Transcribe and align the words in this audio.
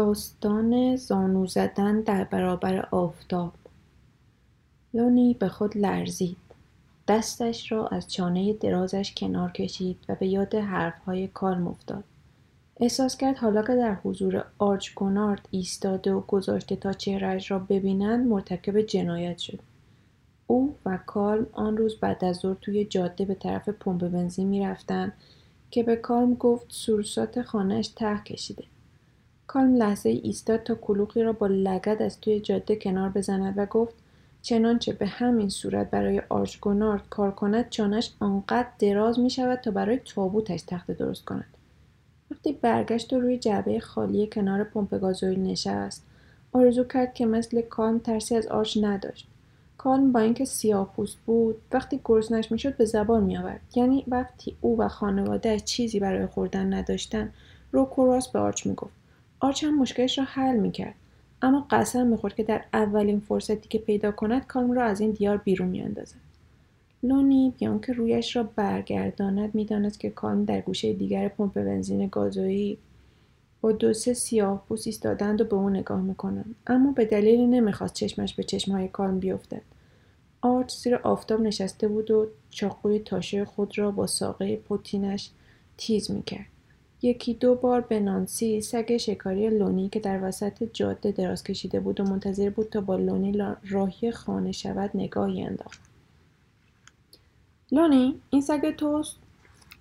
داستان 0.00 0.96
زانو 0.96 1.46
زدن 1.46 2.00
در 2.00 2.24
برابر 2.24 2.88
آفتاب. 2.90 3.52
لونی 4.94 5.34
به 5.34 5.48
خود 5.48 5.76
لرزید. 5.76 6.36
دستش 7.08 7.72
را 7.72 7.88
از 7.88 8.12
چانه 8.12 8.52
درازش 8.52 9.14
کنار 9.16 9.50
کشید 9.52 9.96
و 10.08 10.14
به 10.14 10.26
یاد 10.26 10.54
حرفهای 10.54 11.28
کالم 11.28 11.68
افتاد. 11.68 12.04
احساس 12.76 13.16
کرد 13.16 13.38
حالا 13.38 13.62
که 13.62 13.76
در 13.76 13.94
حضور 13.94 14.44
آرچ 14.58 14.94
گونارد 14.94 15.48
ایستاده 15.50 16.12
و 16.12 16.20
گذاشته 16.20 16.76
تا 16.76 16.92
چهرهاش 16.92 17.50
را 17.50 17.58
ببینند 17.58 18.26
مرتکب 18.26 18.80
جنایت 18.80 19.38
شد. 19.38 19.58
او 20.46 20.74
و 20.86 20.98
کالم 21.06 21.46
آن 21.52 21.76
روز 21.76 21.96
بعد 21.96 22.24
از 22.24 22.36
ظهر 22.36 22.56
توی 22.60 22.84
جاده 22.84 23.24
به 23.24 23.34
طرف 23.34 23.68
پمپ 23.68 24.08
بنزین 24.08 24.48
می‌رفتند 24.48 25.12
که 25.70 25.82
به 25.82 25.96
کالم 25.96 26.34
گفت 26.34 26.66
سورسات 26.68 27.42
خانهش 27.42 27.88
ته 27.88 28.18
کشیده. 28.26 28.64
کالم 29.52 29.74
لحظه 29.74 30.08
ایستاد 30.08 30.62
تا 30.62 30.74
کلوخی 30.74 31.22
را 31.22 31.32
با 31.32 31.46
لگد 31.46 32.02
از 32.02 32.20
توی 32.20 32.40
جاده 32.40 32.76
کنار 32.76 33.08
بزند 33.08 33.54
و 33.56 33.66
گفت 33.66 33.94
چنانچه 34.42 34.92
به 34.92 35.06
همین 35.06 35.48
صورت 35.48 35.90
برای 35.90 36.22
آرچگونارد 36.28 37.08
کار 37.10 37.30
کند 37.30 37.68
چانش 37.68 38.12
آنقدر 38.20 38.68
دراز 38.78 39.18
می 39.18 39.30
شود 39.30 39.60
تا 39.60 39.70
برای 39.70 40.00
تابوتش 40.14 40.62
تخته 40.62 40.94
درست 40.94 41.24
کند. 41.24 41.56
وقتی 42.30 42.52
برگشت 42.52 43.12
و 43.12 43.20
روی 43.20 43.38
جعبه 43.38 43.80
خالی 43.80 44.26
کنار 44.26 44.64
پمپ 44.64 45.00
گازوئیل 45.00 45.40
نشست 45.40 46.06
آرزو 46.52 46.84
کرد 46.84 47.14
که 47.14 47.26
مثل 47.26 47.60
کالم 47.60 47.98
ترسی 47.98 48.36
از 48.36 48.46
آرچ 48.46 48.78
نداشت. 48.82 49.28
کالم 49.78 50.12
با 50.12 50.20
اینکه 50.20 50.44
سیاه 50.44 50.92
پوست 50.96 51.18
بود 51.26 51.56
وقتی 51.72 52.00
گرسنش 52.04 52.52
می‌شد 52.52 52.76
به 52.76 52.84
زبان 52.84 53.22
میآورد. 53.22 53.60
یعنی 53.74 54.04
وقتی 54.08 54.56
او 54.60 54.78
و 54.80 54.88
خانواده 54.88 55.60
چیزی 55.60 56.00
برای 56.00 56.26
خوردن 56.26 56.74
نداشتن 56.74 57.32
رک 57.72 57.98
و 57.98 58.06
راست 58.06 58.32
به 58.32 58.38
آرچ 58.38 58.66
می‌گفت. 58.66 58.99
آرچ 59.40 59.64
هم 59.64 59.78
مشکلش 59.78 60.18
را 60.18 60.24
حل 60.24 60.56
می‌کرد. 60.56 60.94
اما 61.42 61.66
قسم 61.70 62.06
می‌خورد 62.06 62.34
که 62.34 62.42
در 62.42 62.64
اولین 62.72 63.20
فرصتی 63.20 63.68
که 63.68 63.78
پیدا 63.78 64.12
کند 64.12 64.46
کالم 64.46 64.72
را 64.72 64.84
از 64.84 65.00
این 65.00 65.10
دیار 65.10 65.36
بیرون 65.36 65.68
میاندازد. 65.68 66.16
لونی 67.02 67.54
بی‌آنکه 67.58 67.92
رویش 67.92 68.36
را 68.36 68.42
برگرداند 68.42 69.54
می‌دانست 69.54 70.00
که 70.00 70.10
کالم 70.10 70.44
در 70.44 70.60
گوشه 70.60 70.92
دیگر 70.92 71.28
پمپ 71.28 71.54
بنزین 71.54 72.06
گازوئیل 72.06 72.76
با 73.60 73.72
دو 73.72 73.92
سه 73.92 74.14
سیاه 74.14 74.64
پوست 74.68 74.86
ایستادند 74.86 75.40
و 75.40 75.44
به 75.44 75.56
او 75.56 75.70
نگاه 75.70 76.00
می‌کنند. 76.00 76.54
اما 76.66 76.92
به 76.92 77.04
دلیلی 77.04 77.46
نمی‌خواست 77.46 77.94
چشمش 77.94 78.34
به 78.34 78.42
چشمهای 78.42 78.88
کالم 78.88 79.18
بیفتد. 79.18 79.62
آرچ 80.42 80.74
زیر 80.74 80.94
آفتاب 80.96 81.40
نشسته 81.40 81.88
بود 81.88 82.10
و 82.10 82.26
چاقوی 82.50 82.98
تاشوی 82.98 83.44
خود 83.44 83.78
را 83.78 83.90
با 83.90 84.06
ساقه 84.06 84.56
پوتینش 84.56 85.30
تیز 85.76 86.10
می‌کرد. 86.10 86.46
یکی 87.02 87.34
دو 87.34 87.54
بار 87.54 87.80
به 87.80 88.00
نانسی 88.00 88.60
سگ 88.60 88.96
شکاری 88.96 89.50
لونی 89.50 89.88
که 89.88 90.00
در 90.00 90.24
وسط 90.24 90.62
جاده 90.72 91.12
دراز 91.12 91.44
کشیده 91.44 91.80
بود 91.80 92.00
و 92.00 92.04
منتظر 92.04 92.50
بود 92.50 92.68
تا 92.68 92.80
با 92.80 92.96
لونی 92.96 93.38
راهی 93.70 94.12
خانه 94.12 94.52
شود 94.52 94.90
نگاهی 94.94 95.42
انداخت. 95.42 95.80
لونی 97.72 98.20
این 98.30 98.42
سگ 98.42 98.76
توست؟ 98.76 99.16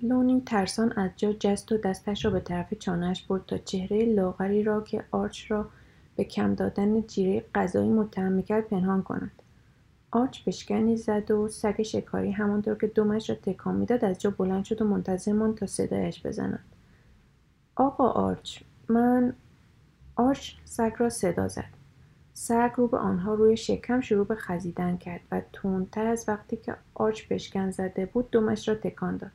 لونی 0.02 0.42
ترسان 0.46 0.92
از 0.92 1.10
جا 1.18 1.34
جست 1.34 1.72
و 1.72 1.78
دستش 1.78 2.26
را 2.26 2.32
به 2.32 2.40
طرف 2.40 2.74
چانهش 2.74 3.22
برد 3.22 3.46
تا 3.46 3.58
چهره 3.58 4.06
لاغری 4.06 4.64
را 4.64 4.82
که 4.82 5.04
آرچ 5.12 5.52
را 5.52 5.70
به 6.16 6.24
کم 6.24 6.56
دادن 6.56 7.02
جیره 7.02 7.46
غذایی 7.56 7.90
متهم 7.90 8.32
می‌کرد 8.32 8.68
پنهان 8.68 9.04
کند. 9.04 9.32
آرچ 10.12 10.44
بشکنی 10.44 10.98
زد 10.98 11.32
و 11.32 11.48
سگ 11.48 11.84
شکاری 11.84 12.32
همانطور 12.32 12.76
که 12.76 12.88
دومش 12.88 13.30
را 13.30 13.36
تکان 13.36 13.76
می‌داد 13.76 14.06
از 14.06 14.20
جا 14.20 14.30
بلند 14.30 14.64
شد 14.64 14.82
و 14.82 14.86
منتظر 14.86 15.32
ماند 15.32 15.56
تا 15.56 15.66
صدایش 15.66 16.26
بزند. 16.26 16.60
آقا 17.80 18.10
آرچ 18.10 18.60
من 18.90 19.34
آرچ 20.16 20.52
سگ 20.66 20.92
را 20.98 21.10
صدا 21.10 21.48
زد. 21.48 21.70
سگ 22.34 22.72
رو 22.76 22.88
به 22.88 22.98
آنها 22.98 23.34
روی 23.34 23.58
شکم 23.58 24.02
شروع 24.02 24.26
به 24.26 24.36
خزیدن 24.36 24.98
کرد 24.98 25.22
و 25.32 25.42
تندتر 25.54 26.06
از 26.08 26.26
وقتی 26.28 26.58
که 26.58 26.76
آرچ 26.94 27.28
بشکن 27.28 27.72
زده 27.72 28.06
بود 28.06 28.32
دمش 28.32 28.70
را 28.70 28.76
تکان 28.76 29.18
داد. 29.18 29.32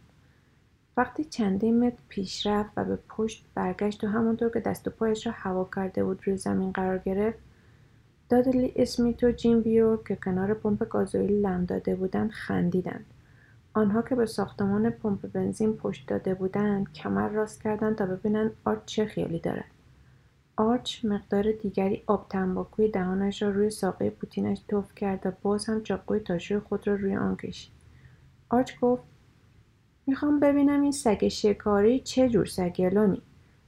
وقتی 0.97 1.25
چندین 1.25 1.87
متر 1.87 2.03
پیش 2.09 2.47
رفت 2.47 2.71
و 2.77 2.85
به 2.85 2.99
پشت 3.09 3.45
برگشت 3.55 4.05
و 4.05 4.07
همانطور 4.07 4.51
که 4.51 4.61
دست 4.61 4.89
و 4.89 4.91
پایش 4.91 5.27
را 5.27 5.33
هوا 5.37 5.69
کرده 5.77 6.05
بود 6.05 6.21
روی 6.25 6.37
زمین 6.37 6.73
قرار 6.73 6.99
گرفت 6.99 7.39
دادلی 8.29 8.73
اسمیت 8.77 9.25
و 9.25 9.33
جیم 9.33 9.61
بیور 9.61 9.99
که 10.09 10.17
کنار 10.17 10.55
پمپ 10.55 10.89
گازوئیل 10.89 11.47
لم 11.47 11.65
داده 11.65 11.95
بودند 11.95 12.31
خندیدند. 12.31 13.07
آنها 13.75 14.03
که 14.03 14.15
به 14.15 14.27
ساختمان 14.27 14.91
پمپ 14.91 15.33
بنزین 15.33 15.73
پشت 15.73 16.09
داده 16.09 16.35
بودند 16.35 16.93
کمر 16.93 17.29
راست 17.29 17.63
کردند 17.63 17.97
تا 17.97 18.07
ببینند 18.07 18.51
آرچ 18.65 18.85
چه 18.85 19.07
خیالی 19.07 19.39
دارد. 19.39 19.71
آرچ 20.57 21.05
مقدار 21.05 21.53
دیگری 21.53 22.03
آب 22.07 22.27
تنباکوی 22.29 22.89
دهانش 22.89 23.43
را 23.43 23.51
روی 23.51 23.71
ساقه 23.71 24.11
پوتینش 24.11 24.61
توف 24.69 24.95
کرد 24.95 25.27
و 25.27 25.33
باز 25.43 25.67
هم 25.67 25.83
چاقوی 25.83 26.21
تاشوی 26.21 26.59
خود 26.59 26.87
را 26.89 26.95
روی 26.95 27.17
آن 27.17 27.37
کشید. 27.37 27.73
آرچ 28.51 28.81
گفت 28.81 29.03
می‌خوام 30.07 30.41
ببینم 30.41 30.83
این 30.83 30.93
سگ 30.93 31.29
شکاری 31.29 32.01
چه 32.01 32.29
جور 32.29 32.47
سگه 32.47 33.19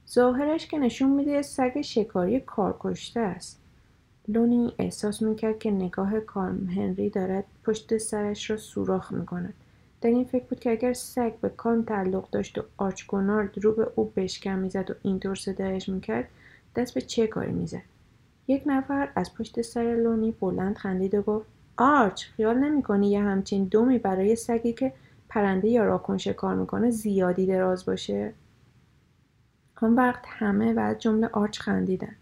ظاهرش 0.09 0.67
که 0.67 0.77
نشون 0.77 1.09
میده 1.09 1.41
سگ 1.41 1.81
شکاری 1.81 2.39
کارکشته 2.39 3.19
است. 3.19 3.61
لونی 4.27 4.73
احساس 4.79 5.21
می‌کرد 5.21 5.59
که 5.59 5.71
نگاه 5.71 6.19
کالم 6.19 6.67
هنری 6.67 7.09
دارد 7.09 7.43
پشت 7.63 7.97
سرش 7.97 8.49
را 8.49 8.57
سوراخ 8.57 9.11
می‌کند. 9.11 9.53
در 10.01 10.09
این 10.09 10.25
فکر 10.25 10.43
بود 10.43 10.59
که 10.59 10.71
اگر 10.71 10.93
سگ 10.93 11.33
به 11.41 11.49
کالم 11.49 11.83
تعلق 11.83 12.29
داشت 12.29 12.57
و 12.57 12.63
آرچ 12.77 13.13
گونارد 13.13 13.57
رو 13.63 13.71
به 13.71 13.87
او 13.95 14.13
بشکن 14.15 14.59
می‌زد 14.59 14.91
و 14.91 14.93
اینطور 15.01 15.35
صدایش 15.35 15.89
می‌کرد 15.89 16.27
دست 16.75 16.93
به 16.93 17.01
چه 17.01 17.27
کاری 17.27 17.51
می‌زد؟ 17.51 17.81
یک 18.47 18.63
نفر 18.65 19.09
از 19.15 19.33
پشت 19.33 19.61
سر 19.61 19.95
لونی 19.95 20.31
بلند 20.31 20.75
خندید 20.75 21.15
و 21.15 21.21
گفت 21.21 21.45
آرچ 21.77 22.25
خیال 22.25 22.57
نمی‌کنی 22.57 23.11
یه 23.11 23.21
همچین 23.21 23.63
دمی 23.63 23.97
برای 23.97 24.35
سگی 24.35 24.73
که 24.73 24.93
پرنده 25.29 25.67
یا 25.67 25.85
راکن 25.85 26.17
شکار 26.17 26.55
می‌کنه 26.55 26.89
زیادی 26.89 27.45
دراز 27.45 27.85
باشه؟ 27.85 28.33
آن 29.81 29.95
وقت 29.95 30.21
همه 30.27 30.73
و 30.73 30.79
از 30.79 30.99
جمله 30.99 31.27
آرچ 31.27 31.59
خندیدند. 31.59 32.17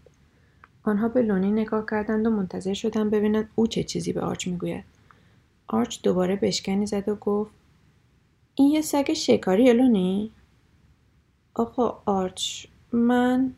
آنها 0.82 1.08
به 1.08 1.22
لونی 1.22 1.50
نگاه 1.50 1.86
کردند 1.90 2.26
و 2.26 2.30
منتظر 2.30 2.74
شدند 2.74 3.10
ببینند 3.10 3.48
او 3.54 3.66
چه 3.66 3.82
چیزی 3.82 4.12
به 4.12 4.20
آرچ 4.20 4.48
می‌گوید. 4.48 4.84
آرچ 5.66 6.02
دوباره 6.02 6.36
بشکنی 6.36 6.86
زد 6.86 7.08
و 7.08 7.14
گفت 7.14 7.50
این 8.58 8.70
یه 8.70 8.80
سگ 8.80 9.12
شکاری 9.12 9.70
الونی؟ 9.70 10.30
آقا 11.54 12.02
آرچ 12.06 12.66
من 12.92 13.52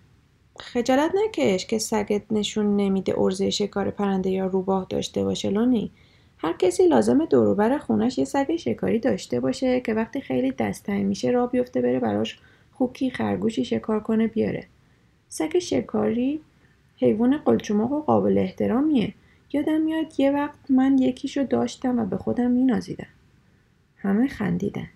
خجالت 0.59 1.13
نکش 1.25 1.67
که 1.67 1.79
سگت 1.79 2.23
نشون 2.31 2.77
نمیده 2.77 3.15
ارزه 3.19 3.51
شکار 3.51 3.91
پرنده 3.91 4.31
یا 4.31 4.47
روباه 4.47 4.87
داشته 4.91 5.25
باشه 5.25 5.51
لونی 5.51 5.91
هر 6.39 6.53
کسی 6.53 6.87
لازمه 6.87 7.27
دوروبر 7.27 7.79
خونش 7.79 8.19
یه 8.19 8.25
سگ 8.25 8.57
شکاری 8.57 8.99
داشته 8.99 9.41
باشه 9.41 9.81
که 9.81 9.95
وقتی 9.95 10.21
خیلی 10.21 10.51
دستنگ 10.51 11.07
میشه 11.07 11.31
را 11.31 11.47
بیفته 11.47 11.81
بره 11.81 12.01
براش 12.01 12.39
خوکی 12.73 13.11
خرگوشی 13.11 13.65
شکار 13.65 14.01
کنه 14.01 14.27
بیاره. 14.27 14.67
سگ 15.29 15.59
شکاری 15.59 16.41
حیوان 16.97 17.39
قلچماق 17.39 17.93
و 17.93 18.01
قابل 18.01 18.39
احترامیه. 18.39 19.15
یادم 19.53 19.81
میاد 19.81 20.21
یه 20.21 20.31
وقت 20.31 20.71
من 20.71 20.99
یکیشو 20.99 21.43
داشتم 21.43 21.99
و 21.99 22.05
به 22.05 22.17
خودم 22.17 22.51
مینازیدم. 22.51 23.07
همه 23.99 24.29
خندیدند. 24.29 24.89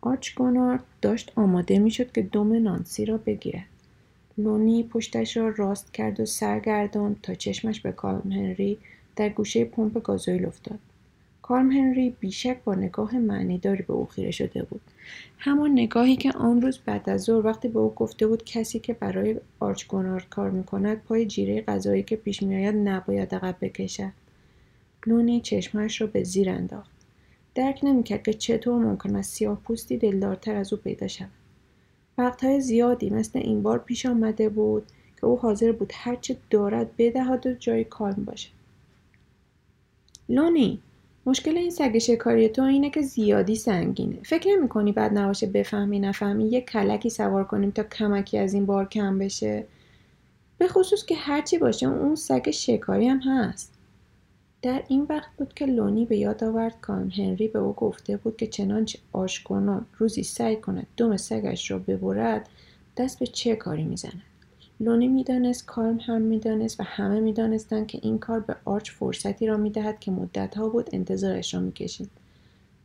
آرچ 0.00 0.34
گونارد 0.34 0.84
داشت 1.02 1.32
آماده 1.36 1.78
می‌شد 1.78 2.12
که 2.12 2.22
دم 2.22 2.62
نانسی 2.62 3.04
را 3.04 3.16
بگیرد. 3.16 3.66
لونی 4.38 4.82
پشتش 4.82 5.36
را 5.36 5.48
راست 5.48 5.92
کرد 5.92 6.20
و 6.20 6.26
سرگرداند 6.26 7.20
تا 7.22 7.34
چشمش 7.34 7.80
به 7.80 7.92
کارم 7.92 8.32
هنری 8.32 8.78
در 9.16 9.28
گوشه 9.28 9.64
پمپ 9.64 10.02
گازوئیل 10.02 10.46
افتاد. 10.46 10.78
کارم 11.42 11.72
هنری 11.72 12.16
بیشک 12.20 12.56
با 12.64 12.74
نگاه 12.74 13.18
معنیداری 13.18 13.82
به 13.82 13.92
او 13.92 14.06
خیره 14.06 14.30
شده 14.30 14.62
بود. 14.62 14.80
همان 15.38 15.72
نگاهی 15.72 16.16
که 16.16 16.32
آن 16.32 16.62
روز 16.62 16.78
بعد 16.78 17.10
از 17.10 17.22
ظهر 17.22 17.46
وقتی 17.46 17.68
به 17.68 17.78
او 17.78 17.94
گفته 17.94 18.26
بود 18.26 18.44
کسی 18.44 18.78
که 18.78 18.92
برای 18.92 19.40
آرچ 19.60 19.86
گونارد 19.86 20.28
کار 20.28 20.50
می‌کند 20.50 21.02
پای 21.02 21.26
جیره 21.26 21.60
غذایی 21.60 22.02
که 22.02 22.16
پیش 22.16 22.42
میآید 22.42 22.74
نباید 22.74 23.34
عقب 23.34 23.56
بکشد. 23.60 24.12
لونی 25.06 25.40
چشمش 25.40 26.00
را 26.00 26.06
به 26.06 26.24
زیر 26.24 26.50
انداخت. 26.50 26.91
درک 27.54 27.80
نمی‌کرد 27.82 28.22
که 28.22 28.34
چطور 28.34 28.84
ممکن 28.84 29.16
است 29.16 29.34
سیاه 29.34 29.60
پوستی 29.64 29.96
دلدارتر 29.96 30.56
از 30.56 30.72
او 30.72 30.78
پیدا 30.78 31.08
شود. 31.08 31.30
وقتهای 32.18 32.60
زیادی 32.60 33.10
مثل 33.10 33.38
این 33.38 33.62
بار 33.62 33.78
پیش 33.78 34.06
آمده 34.06 34.48
بود 34.48 34.86
که 35.20 35.26
او 35.26 35.38
حاضر 35.38 35.72
بود 35.72 35.92
هرچه 35.94 36.36
دارد 36.50 36.90
بدهد 36.98 37.46
و 37.46 37.54
جای 37.54 37.84
کالم 37.84 38.24
باشد. 38.24 38.50
لونی 40.28 40.80
مشکل 41.26 41.56
این 41.56 41.70
سگ 41.70 41.98
شکاری 41.98 42.48
تو 42.48 42.62
اینه 42.62 42.90
که 42.90 43.02
زیادی 43.02 43.56
سنگینه. 43.56 44.16
فکر 44.22 44.48
نمی 44.48 44.68
کنی 44.68 44.92
بعد 44.92 45.18
نباشه 45.18 45.46
بفهمی 45.46 46.00
نفهمی 46.00 46.48
یه 46.48 46.60
کلکی 46.60 47.10
سوار 47.10 47.44
کنیم 47.44 47.70
تا 47.70 47.82
کمکی 47.82 48.38
از 48.38 48.54
این 48.54 48.66
بار 48.66 48.88
کم 48.88 49.18
بشه؟ 49.18 49.66
به 50.58 50.68
خصوص 50.68 51.06
که 51.06 51.14
هرچی 51.14 51.58
باشه 51.58 51.86
اون 51.86 52.14
سگ 52.14 52.50
شکاری 52.50 53.08
هم 53.08 53.18
هست. 53.18 53.72
در 54.62 54.82
این 54.88 55.06
وقت 55.08 55.28
بود 55.36 55.54
که 55.54 55.66
لونی 55.66 56.06
به 56.06 56.16
یاد 56.16 56.44
آورد 56.44 56.80
کالم 56.80 57.08
هنری 57.08 57.48
به 57.48 57.58
او 57.58 57.72
گفته 57.72 58.16
بود 58.16 58.36
که 58.36 58.46
چنانچه 58.46 58.98
آشکنان 59.12 59.86
روزی 59.98 60.22
سعی 60.22 60.56
کند 60.56 60.86
دم 60.96 61.16
سگش 61.16 61.70
را 61.70 61.78
ببرد 61.78 62.48
دست 62.96 63.18
به 63.18 63.26
چه 63.26 63.56
کاری 63.56 63.84
می‌زند؟ 63.84 64.22
لونی 64.80 65.08
می‌دانست 65.08 65.66
کالم 65.66 65.96
هم 65.96 66.22
می‌دانست 66.22 66.80
و 66.80 66.82
همه 66.82 67.20
می‌دانستند 67.20 67.86
که 67.86 67.98
این 68.02 68.18
کار 68.18 68.40
به 68.40 68.56
آرچ 68.64 68.90
فرصتی 68.90 69.46
را 69.46 69.56
می‌دهد 69.56 70.00
که 70.00 70.10
مدتها 70.10 70.68
بود 70.68 70.90
انتظارش 70.92 71.54
را 71.54 71.60
می‌کشید. 71.60 72.10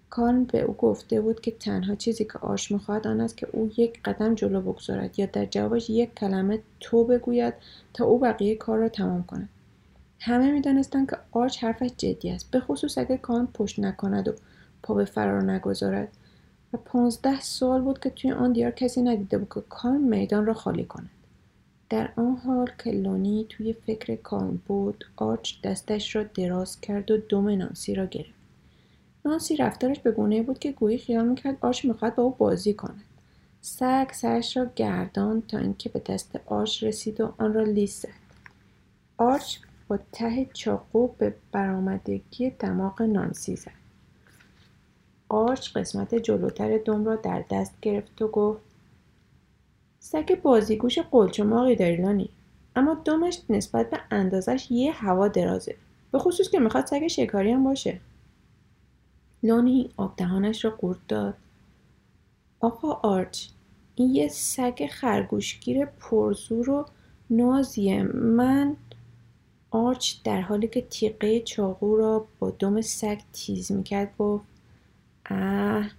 کالم 0.09 0.43
به 0.43 0.61
او 0.61 0.73
گفته 0.73 1.21
بود 1.21 1.41
که 1.41 1.51
تنها 1.51 1.95
چیزی 1.95 2.25
که 2.25 2.39
آرچ 2.39 2.71
می‌خواهد 2.71 3.07
آن 3.07 3.21
است 3.21 3.37
که 3.37 3.47
او 3.51 3.71
یک 3.77 4.03
قدم 4.03 4.35
جلو 4.35 4.61
بگذارد 4.61 5.19
یا 5.19 5.25
در 5.25 5.45
جوابش 5.45 5.89
یک 5.89 6.15
کلمه 6.15 6.59
تو 6.79 7.03
بگوید 7.03 7.53
تا 7.93 8.05
او 8.05 8.19
بقیه 8.19 8.55
کار 8.55 8.79
را 8.79 8.89
تمام 8.89 9.23
کند. 9.23 9.49
همه 10.19 10.51
می‌دانستند 10.51 11.09
که 11.09 11.17
آرچ 11.31 11.63
حرفش 11.63 11.89
جدی 11.97 12.31
است 12.31 12.51
به 12.51 12.59
خصوص 12.59 12.97
اگر 12.97 13.17
کالم 13.17 13.47
پشت 13.47 13.79
نکند 13.79 14.27
و 14.27 14.33
پا 14.83 14.93
به 14.93 15.05
فرار 15.05 15.51
نگذارد. 15.51 16.17
و 16.73 16.77
پانزده 16.77 17.41
سال 17.41 17.81
بود 17.81 17.99
که 17.99 18.09
توی 18.09 18.31
آن 18.31 18.53
دیار 18.53 18.71
کسی 18.71 19.01
ندیده 19.01 19.37
بود 19.37 19.49
که 19.53 19.61
کالم 19.69 20.01
میدان 20.01 20.45
را 20.45 20.53
خالی 20.53 20.85
کند. 20.85 21.09
در 21.89 22.09
آن 22.15 22.35
حال 22.35 22.69
که 22.83 22.91
لونی 22.91 23.45
توی 23.49 23.73
فکر 23.73 24.15
کالم 24.15 24.61
بود 24.67 25.05
آرچ 25.15 25.61
دستش 25.61 26.15
را 26.15 26.23
دراز 26.23 26.81
کرد 26.81 27.11
و 27.11 27.17
دم 27.17 27.49
نانسی 27.49 27.95
را 27.95 28.05
گرفت. 28.05 28.37
نانسی 29.25 29.55
رفتارش 29.55 29.99
به 29.99 30.11
گونه 30.11 30.43
بود 30.43 30.59
که 30.59 30.71
گویی 30.71 30.97
خیال 30.97 31.27
می‌کرد 31.27 31.57
آرچ 31.61 31.85
می‌خواهد 31.85 32.15
با 32.15 32.23
او 32.23 32.35
بازی 32.37 32.73
کند. 32.73 33.03
سگ 33.61 34.07
سرش 34.11 34.57
را 34.57 34.67
گرداند 34.75 35.41
تا 35.41 35.57
اینکه 35.57 35.89
به 35.89 35.99
دست 35.99 36.39
آرچ 36.45 36.83
رسید 36.83 37.21
و 37.21 37.33
آن 37.37 37.53
را 37.53 37.63
لیس 37.63 38.01
زد. 38.03 38.13
آرچ 39.17 39.57
با 39.87 39.99
ته 40.11 40.45
چاقو 40.53 41.07
به 41.07 41.35
برآمدگی 41.51 42.49
دماغ 42.49 43.01
نانسی 43.01 43.55
زد. 43.55 43.71
آرچ 45.29 45.73
قسمت 45.73 46.15
جلوتر 46.15 46.77
دم 46.77 47.05
را 47.05 47.15
در 47.15 47.43
دست 47.51 47.73
گرفت 47.81 48.21
و 48.21 48.27
گفت 48.27 48.61
سگ 49.99 50.41
بازیگوش 50.41 50.99
قلچماقی 50.99 51.75
داری 51.75 51.95
لونی 51.95 52.29
اما 52.75 52.93
دمش 53.05 53.41
نسبت 53.49 53.89
به 53.89 53.99
اندازش 54.11 54.71
یه 54.71 54.91
هوا 54.91 55.27
درازه 55.27 55.75
به 56.11 56.19
خصوص 56.19 56.49
که 56.49 56.59
می‌خواد 56.59 56.85
سگ 56.85 57.07
شکاری 57.07 57.51
هم 57.51 57.63
باشه. 57.63 57.99
لونی 59.43 59.89
آب 59.97 60.13
دهانش 60.17 60.65
را 60.65 60.71
قورت 60.71 60.97
داد. 61.07 61.33
آقا 62.59 62.91
آرچ 62.91 63.47
این 63.95 64.15
یه 64.15 64.27
سگ 64.27 64.87
خرگوشگیر 64.91 65.85
پرزور 65.85 66.69
و 66.69 66.85
نازیه. 67.29 68.03
من 68.03 68.75
آرچ 69.77 70.15
در 70.23 70.41
حالی 70.41 70.67
که 70.67 70.81
تیقه 70.81 71.39
چاقو 71.39 71.95
را 71.95 72.27
با 72.39 72.49
دم 72.49 72.81
سگ 72.81 73.19
تیز 73.33 73.71
می‌کرد 73.71 74.17
گفت 74.17 74.45
اه 75.25 75.89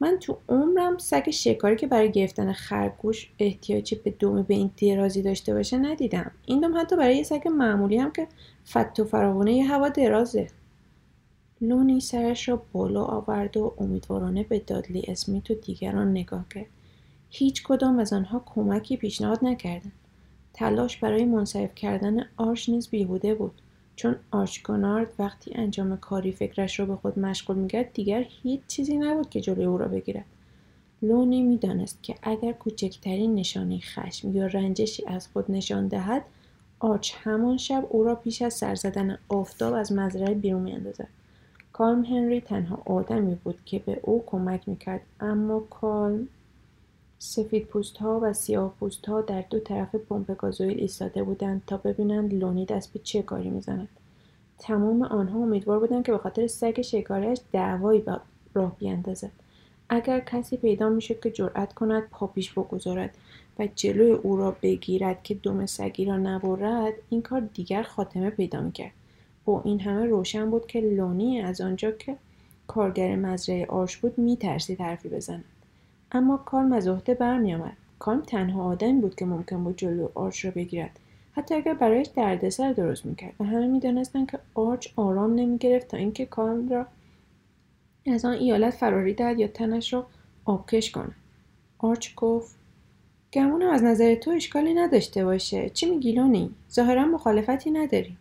من 0.00 0.18
تو 0.20 0.38
عمرم 0.48 0.98
سگ 0.98 1.30
شکاری 1.30 1.76
که 1.76 1.86
برای 1.86 2.12
گرفتن 2.12 2.52
خرگوش 2.52 3.30
احتیاجی 3.38 3.96
به 3.96 4.10
دم 4.10 4.42
به 4.42 4.54
این 4.54 4.70
درازی 4.82 5.22
داشته 5.22 5.54
باشه 5.54 5.78
ندیدم. 5.78 6.30
این 6.46 6.60
دم 6.60 6.76
حتی 6.76 6.96
برای 6.96 7.16
یه 7.16 7.22
سگ 7.22 7.48
معمولی 7.48 7.96
هم 7.96 8.12
که 8.12 8.26
فت 8.66 9.00
و 9.00 9.04
فراوونه 9.04 9.52
یه 9.52 9.64
هوا 9.64 9.88
درازه. 9.88 10.46
لونی 11.60 12.00
سرش 12.00 12.48
را 12.48 12.62
بالا 12.72 13.04
آورد 13.04 13.56
و 13.56 13.74
امیدوارانه 13.78 14.44
به 14.44 14.58
دادلی 14.58 15.02
اسمیت 15.08 15.50
و 15.50 15.54
دیگران 15.54 16.10
نگاه 16.10 16.44
کرد. 16.54 16.66
هیچ 17.30 17.62
کدام 17.62 17.98
از 17.98 18.12
آنها 18.12 18.42
کمکی 18.46 18.96
پیشنهاد 18.96 19.38
نکردند 19.42 19.92
تلاش 20.58 20.96
برای 20.96 21.24
منصرف 21.24 21.74
کردن 21.74 22.24
آرش 22.36 22.68
نیز 22.68 22.88
بیهوده 22.88 23.34
بود. 23.34 23.62
چون 23.96 24.16
آرچگونارد 24.30 25.12
وقتی 25.18 25.52
انجام 25.54 25.96
کاری 25.96 26.32
فکرش 26.32 26.80
را 26.80 26.86
به 26.86 26.96
خود 26.96 27.18
مشغول 27.18 27.56
می‌کرد 27.56 27.92
دیگر 27.92 28.24
هیچ 28.42 28.60
چیزی 28.68 28.96
نبود 28.96 29.30
که 29.30 29.40
جلوی 29.40 29.64
او 29.64 29.78
را 29.78 29.88
بگیرد. 29.88 30.24
لونی 31.02 31.42
می‌دانست 31.42 32.02
که 32.02 32.14
اگر 32.22 32.52
کوچکترین 32.52 33.34
نشانه 33.34 33.78
خشم 33.78 34.36
یا 34.36 34.46
رنجشی 34.46 35.06
از 35.06 35.28
خود 35.28 35.50
نشان 35.50 35.88
دهد 35.88 36.22
آرچ 36.78 37.12
همان 37.22 37.56
شب 37.56 37.86
او 37.88 38.04
را 38.04 38.14
پیش 38.14 38.42
از 38.42 38.54
سر 38.54 38.74
زدن 38.74 39.18
آفتاب 39.28 39.74
از 39.74 39.92
مزرعه 39.92 40.34
بیرون 40.34 40.62
میاندازد. 40.62 41.08
کالم 41.72 42.04
هنری 42.04 42.40
تنها 42.40 42.82
آدمی 42.86 43.34
بود 43.34 43.58
که 43.64 43.78
به 43.78 44.00
او 44.02 44.22
کمک 44.26 44.68
می‌کرد 44.68 45.00
اما 45.20 45.60
کالم 45.60 46.28
سفید 47.18 47.66
پوست 47.66 47.96
ها 47.96 48.20
و 48.22 48.32
سیاه 48.32 48.74
پوست 48.80 49.06
ها 49.06 49.20
در 49.20 49.44
دو 49.50 49.58
طرف 49.58 49.94
پمپ 49.94 50.36
گازوئیل 50.36 50.80
ایستاده 50.80 51.22
بودند 51.22 51.62
تا 51.66 51.76
ببینند 51.76 52.34
لونی 52.34 52.64
دست 52.64 52.92
به 52.92 53.00
چه 53.02 53.22
کاری 53.22 53.50
می‌زند. 53.50 53.88
تمام 54.58 55.02
آنها 55.02 55.38
امیدوار 55.38 55.78
بودند 55.78 56.04
که 56.04 56.12
به 56.12 56.18
خاطر 56.18 56.46
سگ 56.46 56.80
شکارش 56.80 57.38
دعوایی 57.52 58.00
به 58.00 58.20
راه 58.54 58.76
بیاندازد. 58.78 59.30
اگر 59.88 60.20
کسی 60.20 60.56
پیدا 60.56 60.88
می‌شد 60.88 61.20
که 61.20 61.30
جرأت 61.30 61.72
کند 61.72 62.02
پا 62.10 62.26
پیش 62.26 62.52
بگذارد 62.52 63.10
و 63.58 63.68
جلوی 63.74 64.12
او 64.12 64.36
را 64.36 64.56
بگیرد 64.62 65.22
که 65.22 65.34
دم 65.34 65.66
سگی 65.66 66.04
را 66.04 66.16
نبرد 66.16 66.92
این 67.08 67.22
کار 67.22 67.40
دیگر 67.40 67.82
خاتمه 67.82 68.30
پیدا 68.30 68.60
می‌کرد. 68.60 68.92
با 69.44 69.62
این 69.64 69.80
همه 69.80 70.06
روشن 70.06 70.50
بود 70.50 70.66
که 70.66 70.80
لونی 70.80 71.40
از 71.40 71.60
آنجا 71.60 71.90
که 71.90 72.16
کارگر 72.66 73.16
مزرعه 73.16 73.66
آرش 73.66 73.96
بود 73.96 74.18
میترسید 74.18 74.80
حرفی 74.80 75.08
بزند. 75.08 75.44
اما 76.12 76.36
کارم 76.36 76.72
از 76.72 76.88
عهده 76.88 77.14
برمیآمد. 77.14 77.76
کارم 77.98 78.20
تنها 78.20 78.64
آدمی 78.64 79.00
بود 79.00 79.14
که 79.14 79.24
ممکن 79.24 79.64
بود 79.64 79.76
جلو 79.76 80.08
آرچ 80.14 80.44
را 80.44 80.50
بگیرد. 80.50 80.98
حتی 81.32 81.54
اگر 81.54 81.74
برایش 81.74 82.06
دردسر 82.06 82.72
درست 82.72 83.06
می‌کرد. 83.06 83.34
و 83.40 83.44
همه 83.44 83.66
می‌دانستند 83.66 84.30
که 84.30 84.38
آرچ 84.54 84.88
آرام 84.96 85.34
نمی‌گرفت 85.34 85.88
تا 85.88 85.96
اینکه 85.96 86.26
کارم 86.26 86.68
را 86.68 86.86
از 88.06 88.24
آن 88.24 88.32
ایالت 88.32 88.74
فراری 88.74 89.14
دهد 89.14 89.38
یا 89.38 89.48
تنش 89.48 89.92
را 89.92 90.06
آبکش 90.44 90.90
کند. 90.90 91.14
آرچ 91.78 92.14
گفت 92.14 92.56
گمونم 93.32 93.70
از 93.70 93.82
نظر 93.82 94.14
تو 94.14 94.30
اشکالی 94.30 94.74
نداشته 94.74 95.24
باشه. 95.24 95.70
چی 95.70 95.90
میگی 95.90 96.12
لونی؟ 96.12 96.54
ظاهرا 96.72 97.06
مخالفتی 97.06 97.70
نداری. 97.70 98.16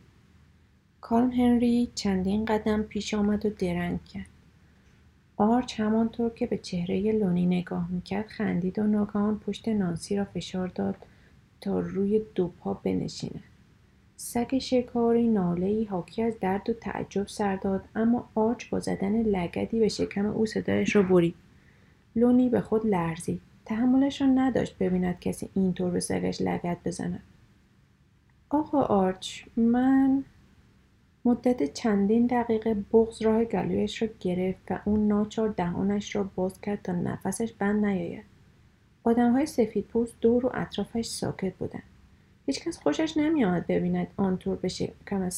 کارم 1.01 1.31
هنری 1.31 1.91
چندین 1.95 2.45
قدم 2.45 2.83
پیش 2.83 3.13
آمد 3.13 3.45
و 3.45 3.49
درنگ 3.49 4.05
کرد. 4.05 4.36
آرچ 5.37 5.79
همانطور 5.79 6.29
که 6.29 6.47
به 6.47 6.57
چهره 6.57 7.11
لونی 7.11 7.45
نگاه 7.45 7.91
می‌کرد 7.91 8.27
خندید 8.27 8.79
و 8.79 8.83
ناگهان 8.83 9.39
پشت 9.39 9.67
نانسی 9.67 10.15
را 10.15 10.25
فشار 10.25 10.67
داد 10.67 10.95
تا 11.61 11.79
روی 11.79 12.21
دو 12.35 12.47
پا 12.47 12.73
بنشیند. 12.73 13.43
سگ 14.15 14.57
شکاری 14.57 15.27
نالهای 15.27 15.83
حاکی 15.83 16.23
از 16.23 16.39
درد 16.39 16.69
و 16.69 16.73
تعجب 16.73 17.27
سر 17.27 17.55
داد 17.55 17.83
اما 17.95 18.29
آرچ 18.35 18.69
با 18.69 18.79
زدن 18.79 19.21
لگدی 19.21 19.79
به 19.79 19.87
شکم 19.87 20.25
او 20.25 20.45
صدایش 20.45 20.95
را 20.95 21.03
برید. 21.03 21.35
لونی 22.15 22.49
به 22.49 22.61
خود 22.61 22.85
لرزید. 22.85 23.41
تحملش 23.65 24.21
را 24.21 24.27
نداشت 24.27 24.77
ببیند 24.77 25.19
کسی 25.19 25.49
اینطور 25.53 25.91
به 25.91 25.99
سگش 25.99 26.41
لگد 26.41 26.77
بزند. 26.85 27.23
آقا 28.49 28.81
آرچ 28.81 29.43
من 29.57 30.23
مدت 31.27 31.73
چندین 31.73 32.27
دقیقه 32.27 32.73
بغز 32.73 33.21
راه 33.21 33.43
گلویش 33.43 34.01
را 34.01 34.07
گرفت 34.19 34.71
و 34.71 34.79
اون 34.85 35.07
ناچار 35.07 35.49
دهانش 35.49 36.15
را 36.15 36.29
باز 36.35 36.61
کرد 36.61 36.81
تا 36.81 36.93
نفسش 36.93 37.53
بند 37.53 37.85
نیاید. 37.85 38.23
آدمهای 39.03 39.45
سفید 39.45 39.85
پوست 39.85 40.13
دور 40.21 40.45
و 40.45 40.51
اطرافش 40.53 41.05
ساکت 41.05 41.53
بودند 41.53 41.83
هیچکس 42.45 42.77
خوشش 42.77 43.17
نمیآمد 43.17 43.67
ببیند 43.67 44.07
آنطور 44.17 44.55
به 44.55 44.67
شکم 44.67 45.29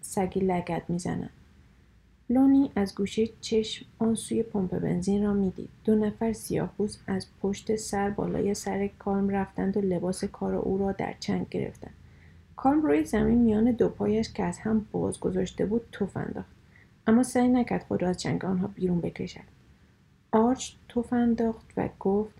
سگی 0.00 0.40
لگت 0.40 0.82
می‌زنند 0.88 1.30
لونی 2.30 2.70
از 2.76 2.94
گوشه 2.94 3.28
چشم 3.40 3.86
آن 3.98 4.14
سوی 4.14 4.42
پمپ 4.42 4.78
بنزین 4.78 5.24
را 5.24 5.32
می‌دید. 5.32 5.68
دو 5.84 5.94
نفر 5.94 6.32
سیاهپوست 6.32 7.00
از 7.06 7.26
پشت 7.42 7.76
سر 7.76 8.10
بالای 8.10 8.54
سر 8.54 8.86
کارم 8.86 9.28
رفتند 9.28 9.76
و 9.76 9.80
لباس 9.80 10.24
کار 10.24 10.54
او 10.54 10.78
را 10.78 10.92
در 10.92 11.14
چنگ 11.20 11.48
گرفتند. 11.48 11.94
کارم 12.56 12.82
روی 12.82 13.04
زمین 13.04 13.38
میان 13.38 13.70
دو 13.70 13.88
پایش 13.88 14.32
که 14.32 14.42
از 14.44 14.58
هم 14.58 14.86
باز 14.92 15.20
گذاشته 15.20 15.66
بود 15.66 15.88
توف 15.92 16.16
انداخت. 16.16 16.50
اما 17.06 17.22
سعی 17.22 17.48
نکرد 17.48 17.82
خود 17.82 18.02
را 18.02 18.08
از 18.08 18.20
چنگ 18.20 18.44
آنها 18.44 18.66
بیرون 18.66 19.00
بکشد. 19.00 19.40
آرچ 20.32 20.72
توف 20.88 21.12
انداخت 21.12 21.72
و 21.76 21.88
گفت 22.00 22.34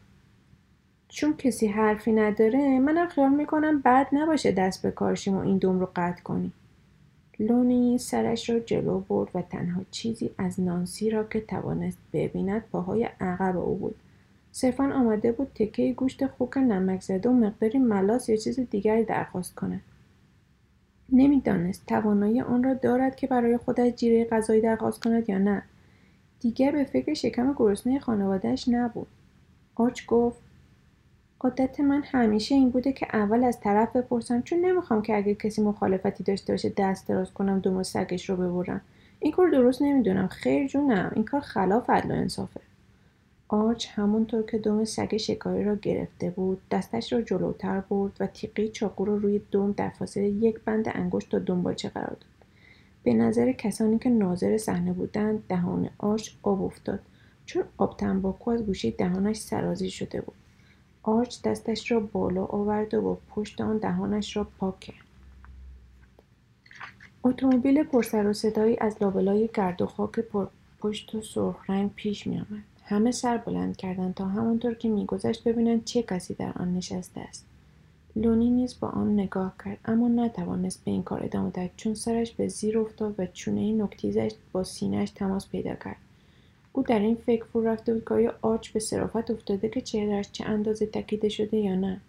چون 1.08 1.36
کسی 1.36 1.66
حرفی 1.66 2.12
نداره 2.12 2.78
منم 2.78 3.08
خیال 3.08 3.34
می‌کنم 3.34 3.80
بد 3.80 4.06
نباشه 4.12 4.52
دست 4.52 4.82
به 4.82 4.90
کارشیم 4.90 5.34
و 5.34 5.40
این 5.40 5.58
دوم 5.58 5.80
رو 5.80 5.88
قطع 5.96 6.22
کنی. 6.22 6.52
لونی 7.38 7.98
سرش 7.98 8.50
را 8.50 8.58
جلو 8.58 9.00
برد 9.00 9.30
و 9.34 9.42
تنها 9.42 9.82
چیزی 9.90 10.30
از 10.38 10.60
نانسی 10.60 11.10
را 11.10 11.24
که 11.24 11.40
توانست 11.40 11.98
ببیند 12.12 12.64
پاهای 12.72 13.08
عقب 13.20 13.58
او 13.58 13.74
بود. 13.74 13.94
صرفا 14.52 14.84
آمده 14.84 15.32
بود 15.32 15.52
تکه 15.54 15.92
گوشت 15.92 16.26
خوک 16.26 16.58
نمک 16.58 17.00
زده 17.00 17.28
و 17.28 17.32
مقداری 17.32 17.78
ملاس 17.78 18.28
یا 18.28 18.36
چیز 18.36 18.60
دیگری 18.60 19.04
درخواست 19.04 19.54
کند. 19.54 19.80
نمی‌دانست 21.12 21.86
توانایی 21.86 22.40
آن 22.40 22.62
را 22.62 22.74
دارد 22.74 23.16
که 23.16 23.26
برای 23.26 23.56
خودش 23.56 23.92
جیره 23.94 24.24
غذایی 24.24 24.60
درخواست 24.60 25.02
کند 25.02 25.28
یا 25.28 25.38
نه. 25.38 25.62
دیگر 26.40 26.72
به 26.72 26.84
فکر 26.84 27.14
شکم 27.14 27.52
گرسنه 27.52 27.98
خانوادهش 27.98 28.68
نبود. 28.68 29.06
آرچ 29.74 30.06
گفت 30.06 30.38
عادت 31.40 31.80
من 31.80 32.02
همیشه 32.02 32.54
این 32.54 32.70
بوده 32.70 32.92
که 32.92 33.06
اول 33.12 33.44
از 33.44 33.60
طرف 33.60 33.96
بپرسم 33.96 34.42
چون 34.42 34.58
نمی‌خوام 34.58 35.02
که 35.02 35.16
اگر 35.16 35.32
کسی 35.32 35.62
مخالفتی 35.62 36.24
داشته 36.24 36.52
باشه 36.52 36.72
دست 36.76 37.08
دراز 37.08 37.32
کنم 37.32 37.58
دو 37.58 37.82
سگش 37.82 38.30
رو 38.30 38.36
ببرم. 38.36 38.80
این 39.20 39.32
کار 39.32 39.48
درست 39.48 39.82
نمی‌دونم 39.82 40.26
خیر 40.26 40.66
جونم 40.66 41.12
این 41.14 41.24
کار 41.24 41.40
خلاف 41.40 41.90
عدل 41.90 42.10
و 42.10 42.14
انصافه. 42.14 42.60
آرچ 43.48 43.86
همونطور 43.90 44.42
که 44.42 44.58
دم 44.58 44.84
سگ 44.84 45.16
شکاری 45.16 45.64
را 45.64 45.74
گرفته 45.74 46.30
بود 46.30 46.62
دستش 46.70 47.12
را 47.12 47.22
جلوتر 47.22 47.80
برد 47.80 48.12
و 48.20 48.26
تیغه 48.26 48.68
چاقو 48.68 49.04
را 49.04 49.16
روی 49.16 49.40
دم 49.52 49.72
در 49.72 49.88
فاصله 49.88 50.28
یک 50.28 50.60
بند 50.60 50.88
انگشت 50.94 51.30
تا 51.30 51.38
دنبالچه 51.38 51.88
قرار 51.88 52.08
داد. 52.08 52.26
به 53.02 53.14
نظر 53.14 53.52
کسانی 53.52 53.98
که 53.98 54.08
ناظر 54.08 54.58
صحنه 54.58 54.92
بودند 54.92 55.42
دهان 55.48 55.90
آرچ 55.98 56.30
آب 56.42 56.62
افتاد 56.62 57.00
چون 57.44 57.64
آب 57.76 57.96
تنباکو 57.96 58.50
از 58.50 58.66
گوشه 58.66 58.90
دهانش 58.90 59.36
سرازیر 59.36 59.90
شده 59.90 60.20
بود. 60.20 60.36
آرچ 61.02 61.42
دستش 61.42 61.92
را 61.92 62.00
بالا 62.00 62.44
آورد 62.44 62.94
و 62.94 63.02
با 63.02 63.18
پشت 63.30 63.60
آن 63.60 63.78
دهانش 63.78 64.36
را 64.36 64.46
پاک 64.58 64.80
کرد. 64.80 65.06
اتومبیل 67.24 67.82
پرسر 67.82 68.26
و 68.26 68.32
صدایی 68.32 68.76
از 68.80 68.96
لابلای 69.00 69.48
گرد 69.54 69.82
و 69.82 69.86
خاک 69.86 70.20
پشت 70.80 71.14
و 71.14 71.22
سرخ 71.22 71.70
رنگ 71.70 71.90
پیش 71.94 72.26
می 72.26 72.36
آمد. 72.36 72.75
همه 72.88 73.10
سر 73.10 73.36
بلند 73.36 73.76
کردند 73.76 74.14
تا 74.14 74.26
همانطور 74.26 74.74
که 74.74 74.88
میگذشت 74.88 75.44
ببینند 75.44 75.84
چه 75.84 76.02
کسی 76.02 76.34
در 76.34 76.52
آن 76.56 76.74
نشسته 76.74 77.20
است. 77.20 77.46
لونی 78.16 78.50
نیز 78.50 78.80
با 78.80 78.88
آن 78.88 79.14
نگاه 79.14 79.54
کرد 79.64 79.78
اما 79.84 80.08
نتوانست 80.08 80.84
به 80.84 80.90
این 80.90 81.02
کار 81.02 81.24
ادامه 81.24 81.50
دهد 81.50 81.70
چون 81.76 81.94
سرش 81.94 82.32
به 82.32 82.48
زیر 82.48 82.78
افتاد 82.78 83.14
و 83.18 83.26
چونه 83.26 83.72
نکتیزش 83.72 84.32
با 84.52 84.64
سینهش 84.64 85.10
تماس 85.10 85.48
پیدا 85.48 85.74
کرد. 85.74 85.96
او 86.72 86.82
در 86.82 86.98
این 86.98 87.14
فکر 87.14 87.44
فرو 87.44 87.66
رفته 87.66 87.94
بود 87.94 88.04
که 88.04 88.14
آیا 88.14 88.34
آرچ 88.42 88.70
به 88.70 88.80
صرافت 88.80 89.30
افتاده 89.30 89.68
که 89.68 89.80
چهرهاش 89.80 90.32
چه 90.32 90.44
اندازه 90.44 90.86
تکیده 90.86 91.28
شده 91.28 91.56
یا 91.56 91.74
نه. 91.74 92.00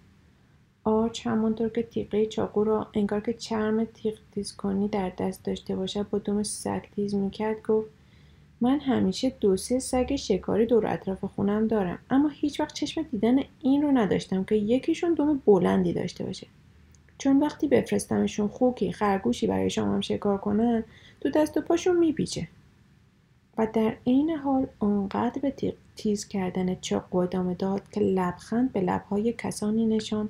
آرچ 0.84 1.28
همانطور 1.28 1.70
که 1.70 1.84
تیغه 1.84 2.26
چاقو 2.26 2.64
را 2.64 2.88
انگار 2.94 3.22
که 3.22 3.34
چرم 3.34 3.86
تیغ 3.86 4.16
تیز 4.32 4.56
کنی 4.56 4.88
در 4.88 5.10
دست 5.10 5.46
داشته 5.46 5.76
باشد 5.76 6.10
با 6.10 6.18
دم 6.18 6.44
سگ 6.44 6.82
تیز 6.96 7.16
می‌کرد 7.16 7.62
گفت 7.62 7.97
من 8.62 8.80
همیشه 8.80 9.30
دو 9.30 9.58
سه 9.58 9.80
سگ 9.80 10.16
شکاری 10.16 10.66
دور 10.66 10.88
اطراف 10.88 11.26
خونم 11.26 11.68
دارم. 11.68 12.00
اما 12.10 12.30
هیچ 12.30 12.60
وقت 12.60 12.74
چشم 12.74 13.02
دیدن 13.02 13.40
این 13.62 13.82
رو 13.82 13.92
نداشتم 13.92 14.44
که 14.44 14.56
یکیشون 14.56 15.14
دم 15.14 15.42
بلندی 15.46 15.94
داشته 15.94 16.24
باشه. 16.24 16.48
چون 17.18 17.40
وقتی 17.40 17.68
بفرستمشون 17.68 18.48
خوکی 18.48 18.92
خرگوشی 18.92 19.48
برای 19.48 19.70
شما 19.70 19.94
هم 19.94 20.02
شکار 20.02 20.38
کنن 20.38 20.84
تو 21.22 21.30
دست 21.30 21.58
و 21.58 21.62
پاشون 21.62 21.98
میپیچه. 21.98 22.48
و 23.58 23.68
در 23.74 23.98
عین 24.08 24.30
حال 24.30 24.68
آنقدر 24.80 25.42
به 25.42 25.54
تیز 25.96 26.28
کردن 26.28 26.76
چاقو 26.76 27.18
ادامه 27.18 27.54
داد 27.54 27.90
که 27.92 28.00
لبخند 28.00 28.74
به 28.74 28.82
لبهای 28.82 29.34
کسانی 29.34 29.86
نشاند 29.86 30.30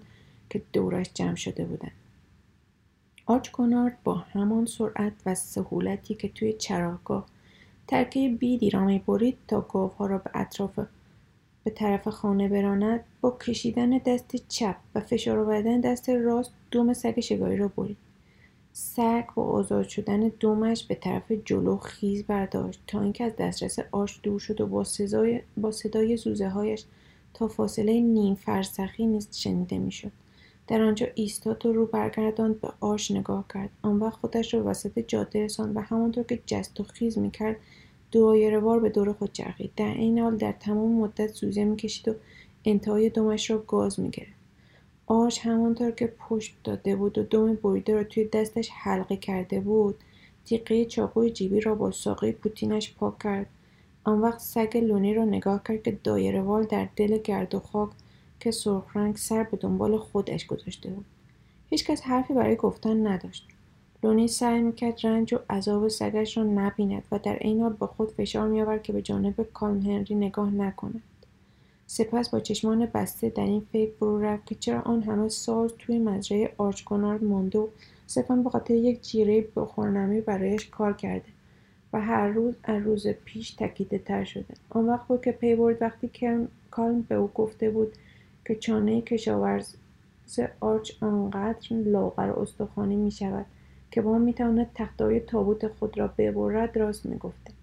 که 0.50 0.62
دورش 0.74 1.10
جمع 1.14 1.36
شده 1.36 1.66
بودند 1.66 1.92
آرچ 3.26 3.50
کنارد 3.50 3.98
با 4.04 4.14
همان 4.14 4.66
سرعت 4.66 5.14
و 5.26 5.36
سهولتی 5.36 6.16
که 6.16 6.30
توی 6.30 6.54
چراگاه 6.54 7.26
ترکه 7.88 8.30
بیدی 8.40 8.70
را 8.70 9.00
برید 9.08 9.38
تا 9.48 9.62
گاوها 9.62 10.06
را 10.06 10.18
به 10.18 10.30
اطراف 10.34 10.80
به 11.64 11.72
طرف 11.72 12.08
خانه 12.08 12.50
براند 12.50 13.04
با 13.22 13.38
کشیدن 13.42 13.90
دست 13.90 14.36
چپ 14.48 14.76
و 14.96 15.00
فشار 15.00 15.40
آوردن 15.40 15.82
دست 15.82 16.10
راست 16.10 16.52
دوم 16.72 16.94
سگ 16.94 17.20
شگاری 17.20 17.58
را 17.58 17.68
برید. 17.68 17.98
سگ 18.74 19.26
با 19.36 19.44
آزاد 19.44 19.88
شدن 19.88 20.32
دومش 20.40 20.84
به 20.84 20.96
طرف 20.96 21.32
جلو 21.32 21.78
خیز 21.78 22.24
برداشت 22.24 22.84
تا 22.88 23.02
اینکه 23.02 23.24
از 23.24 23.36
دسترس 23.36 23.80
آش 23.92 24.20
دور 24.24 24.40
شد 24.40 24.62
و 24.62 24.68
با, 24.68 24.86
با 25.58 25.72
صدای 25.72 26.18
زوزه 26.18 26.50
هایش 26.50 26.84
تا 27.34 27.48
فاصله 27.48 28.02
نیم 28.02 28.36
فرسخی 28.36 29.06
نیز 29.06 29.28
شنیده 29.38 29.78
می‌شد. 29.78 30.12
در 30.68 30.82
آنجا 30.82 31.08
ایستاد 31.16 31.66
و 31.66 31.74
رو 31.74 31.86
برگرداند 31.86 32.62
به 32.62 32.70
آش 32.80 33.12
نگاه 33.12 33.46
کرد. 33.54 33.70
آن 33.82 34.00
وقت 34.00 34.20
خودش 34.20 34.54
را 34.54 34.64
وسط 34.66 35.00
جاده 35.00 35.46
رساند 35.46 35.78
و 35.78 35.80
همانطور 35.80 36.24
که 36.24 36.40
جست 36.46 36.80
و 36.80 36.84
خیز 36.84 37.18
می‌کرد 37.18 37.56
وار 38.62 38.80
به 38.80 38.90
دور 38.90 39.14
خود 39.14 39.32
چرخید. 39.32 39.72
در 39.76 39.94
این 39.94 40.20
حال 40.20 40.38
در 40.38 40.52
تمام 40.52 40.92
مدت 40.92 41.28
سوزه 41.28 41.64
می‌کشید 41.64 42.08
و 42.08 42.14
انتهای 42.66 43.10
دمش 43.10 43.52
را 43.52 43.58
گاز 43.58 44.00
می‌گرفت. 44.00 44.38
آش 45.08 45.40
همانطور 45.40 45.92
که 45.92 46.14
پشت 46.30 46.56
داده 46.64 46.96
بود 46.96 47.18
و 47.18 47.24
دم 47.24 47.56
بریده 47.56 47.94
را 47.94 48.04
توی 48.04 48.26
دستش 48.26 48.70
حلقه 48.74 49.18
کرده 49.18 49.60
بود 49.60 49.96
تیقه 50.46 50.86
چاقوی 50.86 51.32
جیبی 51.32 51.62
را 51.62 51.76
با 51.76 51.92
ساقه 51.92 52.32
پوتینش 52.32 52.94
پاک 52.94 53.20
کرد. 53.20 53.48
آن 54.04 54.22
وقت 54.22 54.40
سگ 54.40 54.78
لونی 54.78 55.14
را 55.14 55.26
نگاه 55.26 55.62
کرد 55.68 55.84
که 55.84 56.42
وال 56.42 56.64
در 56.64 56.88
دل 56.96 57.18
گرد 57.18 57.56
و 57.56 57.60
خاک 57.60 57.90
که 58.40 58.52
سرخ 58.52 58.98
رنگ 58.98 59.16
سر 59.16 59.44
به 59.44 59.58
دنبال 59.58 59.98
خودش 59.98 60.48
گذاشته 60.48 60.90
بود. 60.90 61.06
هیچکس 61.70 62.02
حرفی 62.02 62.34
برای 62.34 62.56
گفتن 62.56 63.08
نداشت. 63.08 63.48
لونی 64.04 64.28
سعی 64.28 64.62
می‌کرد 64.62 65.00
رنج 65.04 65.34
و 65.34 65.38
عذاب 65.50 65.88
سگش 65.88 66.38
را 66.38 66.44
نبیند 66.44 67.04
و 67.12 67.20
در 67.20 67.38
این 67.42 67.62
حال 67.62 67.74
با 67.74 67.88
خود 67.88 68.12
فشار 68.12 68.48
میآورد 68.48 68.84
که 68.84 68.94
به 68.94 69.02
جانب 69.02 69.42
کالن 69.54 69.82
هنری 69.82 70.16
نگاه 70.16 70.50
نکند. 70.50 71.02
سپس 71.88 72.30
با 72.30 72.40
چشمان 72.40 72.86
بسته 72.86 73.30
در 73.30 73.44
این 73.44 73.68
فکر 73.74 73.92
فرو 73.92 74.22
رفت 74.22 74.46
که 74.46 74.56
چرا 74.56 74.82
آن 74.82 75.04
همه 75.04 75.30
سال 75.30 75.72
توی 75.80 76.00
مزرعه 76.00 76.54
آرچگونارد 76.58 77.24
مانده 77.24 77.60
و 77.60 77.68
صرفا 78.08 78.36
به 78.36 78.50
خاطر 78.50 78.74
یک 78.74 79.02
جیره 79.02 79.48
بخورنمی 79.56 80.22
برایش 80.22 80.68
کار 80.70 80.94
کرده 80.94 81.26
و 81.94 82.02
هر 82.02 82.28
روز 82.28 82.56
از 82.64 82.84
روز 82.84 83.08
پیش 83.08 83.52
تکیده 83.52 83.98
تر 83.98 84.24
شده. 84.24 84.54
آن 84.70 84.86
وقت 84.86 85.08
بود 85.08 85.22
که 85.22 85.32
پی 85.32 85.56
برد 85.56 85.82
وقتی 85.82 86.12
کالم 86.72 87.02
به 87.02 87.16
او 87.16 87.28
گفته 87.28 87.70
بود 87.70 87.94
که 88.48 88.56
چانه 88.56 89.02
کشاورز 89.02 89.76
آرچ 90.60 91.04
آنقدر 91.04 91.68
لاغر 91.72 92.30
و 92.30 92.40
استخوانی 92.40 92.96
می 92.96 93.12
شود 93.12 93.46
که 93.92 94.02
با 94.02 94.12
آن 94.12 94.22
می‌تواند 94.22 94.72
تختهای 94.76 95.20
تابوت 95.20 95.68
خود 95.68 95.98
را 95.98 96.14
ببرد 96.18 96.78
راست 96.78 97.06
می‌گفته 97.06 97.54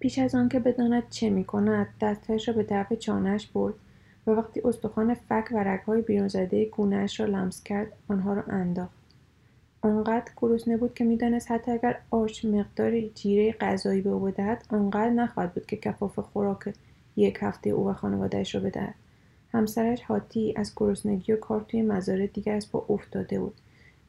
پیش 0.00 0.18
از 0.18 0.34
آنکه 0.34 0.58
بداند 0.58 1.08
چه 1.10 1.30
می‌کند 1.30 1.86
دستش 2.00 2.48
را 2.48 2.54
به 2.54 2.62
طرف 2.62 2.92
چانهاش 2.92 3.46
برد 3.46 3.74
و 4.26 4.30
وقتی 4.30 4.60
استخوان 4.64 5.14
فک 5.14 5.48
و 5.52 5.58
رگهای 5.58 6.02
بیرون 6.02 6.28
زده 6.28 6.64
گونهاش 6.64 7.20
را 7.20 7.26
لمس 7.26 7.62
کرد 7.62 7.92
آنها 8.08 8.34
را 8.34 8.42
انداخت. 8.42 9.04
آنقدر 9.82 10.32
گرسنه 10.36 10.76
بود 10.76 10.94
که 10.94 11.04
می‌دانست 11.04 11.50
حتی 11.50 11.70
اگر 11.70 12.00
آش 12.10 12.44
مقداری 12.44 13.10
جیره 13.14 13.52
غذایی 13.52 14.00
به 14.00 14.10
او 14.10 14.20
بدهد 14.20 14.64
آنقدر 14.68 15.10
نخواهد 15.10 15.54
بود 15.54 15.66
که 15.66 15.76
کفاف 15.76 16.18
خوراک 16.18 16.74
یک 17.16 17.38
هفته 17.40 17.70
او 17.70 17.88
و 17.88 17.92
خانوادهش 17.92 18.54
را 18.54 18.60
بدهد. 18.60 18.94
همسرش 19.54 20.02
هاتی 20.02 20.54
از 20.56 20.72
گرسنگی 20.76 21.32
و 21.32 21.36
کار 21.36 21.64
توی 21.68 21.82
مزارع 21.82 22.26
دیگر 22.26 22.54
از 22.54 22.68
با 22.72 22.86
افتاده 22.88 23.40
بود 23.40 23.54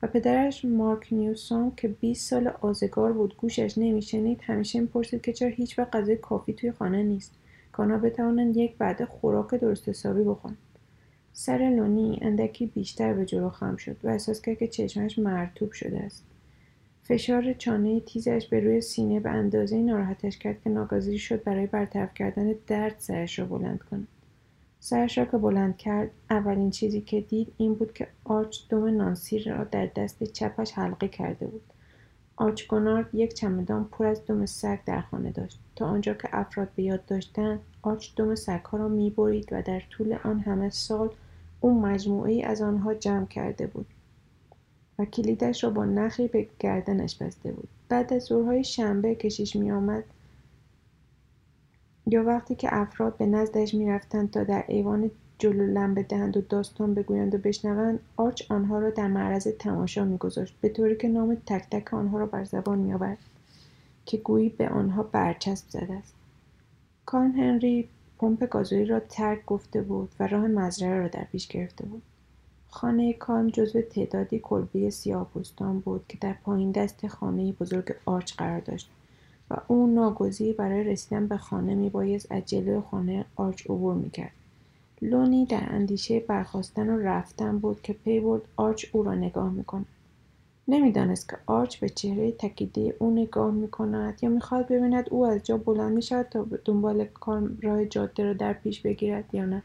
و 0.01 0.07
پدرش 0.07 0.65
مارک 0.65 1.07
نیوسون 1.13 1.71
که 1.77 1.87
20 1.87 2.29
سال 2.29 2.47
آزگار 2.47 3.13
بود 3.13 3.37
گوشش 3.37 3.77
نمیشنید 3.77 4.41
همیشه 4.43 4.79
می‌پرسید 4.79 5.21
که 5.21 5.33
چرا 5.33 5.49
هیچ 5.49 5.79
وقت 5.79 5.95
غذای 5.95 6.17
کافی 6.17 6.53
توی 6.53 6.71
خانه 6.71 7.03
نیست. 7.03 7.31
که 7.75 7.83
آنها 7.83 7.97
بتوانند 7.97 8.57
یک 8.57 8.77
بعد 8.77 9.05
خوراک 9.05 9.55
درست 9.55 9.89
حسابی 9.89 10.23
بخورند. 10.23 10.57
سر 11.33 11.57
لونی 11.57 12.19
اندکی 12.21 12.65
بیشتر 12.65 13.13
به 13.13 13.25
جلو 13.25 13.49
خم 13.49 13.75
شد 13.75 13.97
و 14.03 14.07
احساس 14.07 14.41
کرد 14.41 14.57
که 14.57 14.67
چشمش 14.67 15.19
مرطوب 15.19 15.71
شده 15.71 15.99
است. 15.99 16.23
فشار 17.03 17.53
چانه 17.53 17.99
تیزش 17.99 18.47
به 18.49 18.59
روی 18.59 18.81
سینه 18.81 19.19
به 19.19 19.29
اندازه 19.29 19.77
ناراحتش 19.77 20.37
کرد 20.37 20.61
که 20.63 20.69
ناگزیر 20.69 21.19
شد 21.19 21.43
برای 21.43 21.67
برطرف 21.67 22.13
کردن 22.13 22.53
درد 22.67 22.95
سرش 22.99 23.39
را 23.39 23.45
بلند 23.45 23.79
کند. 23.91 24.07
سرش 24.85 25.17
را 25.17 25.25
که 25.25 25.37
بلند 25.37 25.77
کرد. 25.77 26.11
اولین 26.29 26.71
چیزی 26.71 27.01
که 27.01 27.21
دید 27.21 27.53
این 27.57 27.73
بود 27.73 27.93
که 27.93 28.07
آرچ 28.23 28.57
دم 28.69 28.85
نانسی 28.85 29.39
را 29.39 29.63
در 29.63 29.85
دست 29.85 30.23
چپش 30.23 30.71
حلقه 30.71 31.07
کرده 31.07 31.47
بود. 31.47 31.61
آرچ 32.37 32.67
گنارد 32.67 33.15
یک 33.15 33.33
چمدان 33.33 33.85
پر 33.91 34.05
از 34.05 34.25
دم 34.25 34.45
سگ 34.45 34.79
در 34.85 35.01
خانه 35.01 35.31
داشت. 35.31 35.59
تا 35.75 35.85
آنجا 35.85 36.13
که 36.13 36.29
افراد 36.31 36.69
به 36.75 36.83
یاد 36.83 37.05
داشتند 37.05 37.59
آرچ 37.81 38.15
دم 38.15 38.35
سگها 38.35 38.77
را 38.77 38.87
می‌برید 38.87 39.49
و 39.51 39.61
در 39.61 39.81
طول 39.89 40.17
آن 40.23 40.39
همه 40.39 40.69
سال 40.69 41.09
او 41.59 41.81
مجموعه 41.81 42.45
از 42.45 42.61
آنها 42.61 42.93
جمع 42.93 43.25
کرده 43.25 43.67
بود 43.67 43.87
و 44.99 45.05
کلیدش 45.05 45.63
را 45.63 45.69
با 45.69 45.85
نخی 45.85 46.27
به 46.27 46.47
گردنش 46.59 47.15
بسته 47.15 47.51
بود. 47.51 47.69
بعد 47.89 48.13
از 48.13 48.23
ظهرهای 48.23 48.63
شنبه 48.63 49.15
کشیش 49.15 49.55
میآمد 49.55 50.03
یا 52.07 52.23
وقتی 52.23 52.55
که 52.55 52.67
افراد 52.71 53.17
به 53.17 53.25
نزدش 53.25 53.73
می‌رفتند 53.73 54.31
تا 54.31 54.43
در 54.43 54.65
ایوان 54.67 55.11
جلو 55.39 55.65
لم 55.65 55.93
بدهند 55.93 56.37
و 56.37 56.41
داستان 56.41 56.93
بگویند 56.93 57.35
و 57.35 57.37
بشنوند 57.37 57.99
آرچ 58.17 58.51
آنها 58.51 58.79
را 58.79 58.89
در 58.89 59.07
معرض 59.07 59.47
تماشا 59.47 60.05
میگذاشت 60.05 60.55
به 60.61 60.69
طوری 60.69 60.95
که 60.95 61.07
نام 61.07 61.37
تک 61.45 61.65
تک 61.71 61.93
آنها 61.93 62.17
را 62.17 62.25
بر 62.25 62.43
زبان 62.43 62.79
میآورد 62.79 63.17
که 64.05 64.17
گویی 64.17 64.49
به 64.49 64.69
آنها 64.69 65.03
برچسب 65.03 65.69
زده 65.69 65.93
است. 65.93 66.13
کارن 67.05 67.31
هنری 67.31 67.87
پمپ 68.19 68.49
گازوئیل 68.49 68.89
را 68.89 68.99
ترک 68.99 69.45
گفته 69.45 69.81
بود 69.81 70.09
و 70.19 70.27
راه 70.27 70.47
مزرعه 70.47 70.99
را 70.99 71.07
در 71.07 71.23
پیش 71.23 71.47
گرفته 71.47 71.85
بود. 71.85 72.01
خانه 72.69 73.13
کان 73.13 73.51
جزو 73.51 73.81
تعدادی 73.81 74.39
کلبه 74.39 74.89
سیاه 74.89 75.29
بود 75.85 76.05
که 76.09 76.17
در 76.21 76.33
پایین 76.33 76.71
دست 76.71 77.07
خانه 77.07 77.51
بزرگ 77.51 77.95
آرچ 78.05 78.35
قرار 78.35 78.59
داشت. 78.59 78.89
و 79.49 79.57
او 79.67 79.87
ناگزیر 79.87 80.55
برای 80.55 80.83
رسیدن 80.83 81.27
به 81.27 81.37
خانه 81.37 81.75
میبایست 81.75 82.31
از 82.31 82.45
جلوی 82.45 82.81
خانه 82.81 83.25
آرچ 83.35 83.65
عبور 83.65 83.95
می‌کرد. 83.95 84.31
لونی 85.01 85.45
در 85.45 85.63
اندیشه 85.69 86.19
برخاستن 86.19 86.89
و 86.89 86.99
رفتن 86.99 87.59
بود 87.59 87.81
که 87.81 87.93
پی 87.93 88.19
برد 88.19 88.41
آرچ 88.55 88.85
او 88.91 89.03
را 89.03 89.15
نگاه 89.15 89.49
می‌کند. 89.49 89.85
نمی‌دانست 90.67 91.29
که 91.29 91.37
آرچ 91.45 91.79
به 91.79 91.89
چهره 91.89 92.31
تکیده 92.31 92.95
او 92.99 93.11
نگاه 93.11 93.51
می 93.51 93.67
کند 93.67 94.19
یا 94.21 94.29
می‌خواهد 94.29 94.67
ببیند 94.67 95.09
او 95.09 95.25
از 95.25 95.43
جا 95.43 95.57
بلند 95.57 95.93
می 95.93 96.01
شود 96.01 96.25
تا 96.25 96.47
دنبال 96.65 97.05
کار 97.05 97.51
راه 97.61 97.85
جاده 97.85 98.23
را 98.23 98.33
در 98.33 98.53
پیش 98.53 98.81
بگیرد 98.81 99.35
یا 99.35 99.45
نه. 99.45 99.61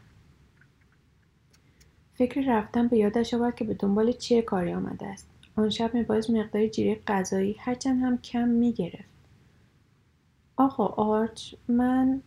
فکر 2.13 2.41
رفتن 2.57 2.87
به 2.87 2.97
یادش 2.97 3.33
آورد 3.33 3.55
که 3.55 3.65
به 3.65 3.73
دنبال 3.73 4.11
چه 4.11 4.41
کاری 4.41 4.73
آمده 4.73 5.05
است. 5.05 5.27
آن 5.55 5.69
شب 5.69 5.93
میبایست 5.93 6.29
مقداری 6.29 6.69
جیره 6.69 6.99
غذایی 7.07 7.55
هرچند 7.59 8.03
هم 8.03 8.17
کم 8.17 8.47
می‌گرفت. 8.47 9.10
آقا 10.57 10.85
آرچ 10.85 11.55
من 11.67 12.21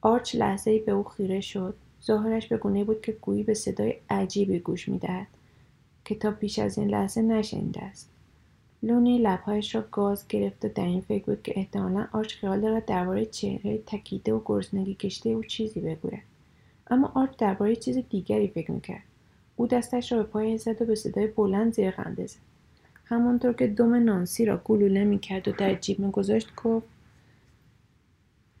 آرچ 0.00 0.34
لحظه 0.34 0.78
به 0.78 0.92
او 0.92 1.02
خیره 1.02 1.40
شد. 1.40 1.74
ظاهرش 2.04 2.46
به 2.46 2.56
گونه 2.56 2.84
بود 2.84 3.02
که 3.02 3.12
گویی 3.12 3.42
به 3.42 3.54
صدای 3.54 3.94
عجیبی 4.10 4.58
گوش 4.58 4.88
می‌دهد. 4.88 5.26
که 6.04 6.14
تا 6.14 6.30
پیش 6.30 6.58
از 6.58 6.78
این 6.78 6.88
لحظه 6.88 7.22
نشنیده 7.22 7.82
است. 7.82 8.10
لونی 8.82 9.18
لبهایش 9.18 9.74
را 9.74 9.84
گاز 9.92 10.28
گرفت 10.28 10.64
و 10.64 10.68
در 10.68 10.84
این 10.84 11.00
فکر 11.00 11.24
بود 11.24 11.42
که 11.42 11.52
احتمالا 11.56 12.06
آرچ 12.12 12.34
خیال 12.34 12.60
دارد 12.60 12.84
درباره 12.84 13.26
چهره 13.26 13.78
تکیده 13.86 14.32
و 14.32 14.40
گرسنگی 14.44 14.94
کشته 14.94 15.30
او 15.30 15.44
چیزی 15.44 15.80
بگوید. 15.80 16.22
اما 16.90 17.12
آرچ 17.14 17.36
درباره 17.38 17.76
چیز 17.76 17.98
دیگری 18.10 18.48
فکر 18.48 18.70
می‌کرد. 18.70 19.02
او 19.56 19.66
دستش 19.66 20.12
را 20.12 20.18
به 20.18 20.24
پای 20.24 20.58
زد 20.58 20.82
و 20.82 20.84
به 20.84 20.94
صدای 20.94 21.26
بلند 21.26 21.74
زیر 21.74 21.90
خنده 21.90 22.26
زد. 22.26 22.38
همانطور 23.04 23.52
که 23.52 23.66
دم 23.66 23.94
نانسی 23.94 24.44
را 24.44 24.60
گلوله 24.64 25.04
می‌کرد 25.04 25.48
و 25.48 25.52
در 25.52 25.74
جیب 25.74 25.98
میگذاشت 25.98 26.54
گفت 26.64 26.86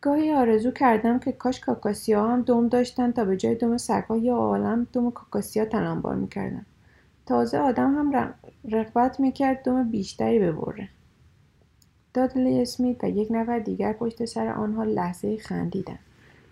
گاهی 0.00 0.32
آرزو 0.32 0.70
کردم 0.70 1.18
که 1.18 1.32
کاش 1.32 1.60
کاکاسیا 1.60 2.26
هم 2.26 2.42
دم 2.42 2.68
داشتن 2.68 3.12
تا 3.12 3.24
به 3.24 3.36
جای 3.36 3.54
دم 3.54 3.76
سگها 3.76 4.16
یا 4.16 4.36
عالم 4.36 4.86
دم 4.92 5.10
کاکاسیا 5.10 5.64
تنانبار 5.64 6.14
می‌کردن. 6.14 6.66
تازه 7.26 7.58
آدم 7.58 7.94
هم 7.94 8.34
رغبت 8.70 9.20
می‌کرد 9.20 9.62
دم 9.62 9.90
بیشتری 9.90 10.38
ببره. 10.38 10.88
دادلی 12.14 12.62
اسمیت 12.62 13.04
و 13.04 13.08
یک 13.08 13.28
نفر 13.30 13.58
دیگر 13.58 13.92
پشت 13.92 14.24
سر 14.24 14.48
آنها 14.48 14.84
لحظه 14.84 15.36
خندیدند 15.36 15.98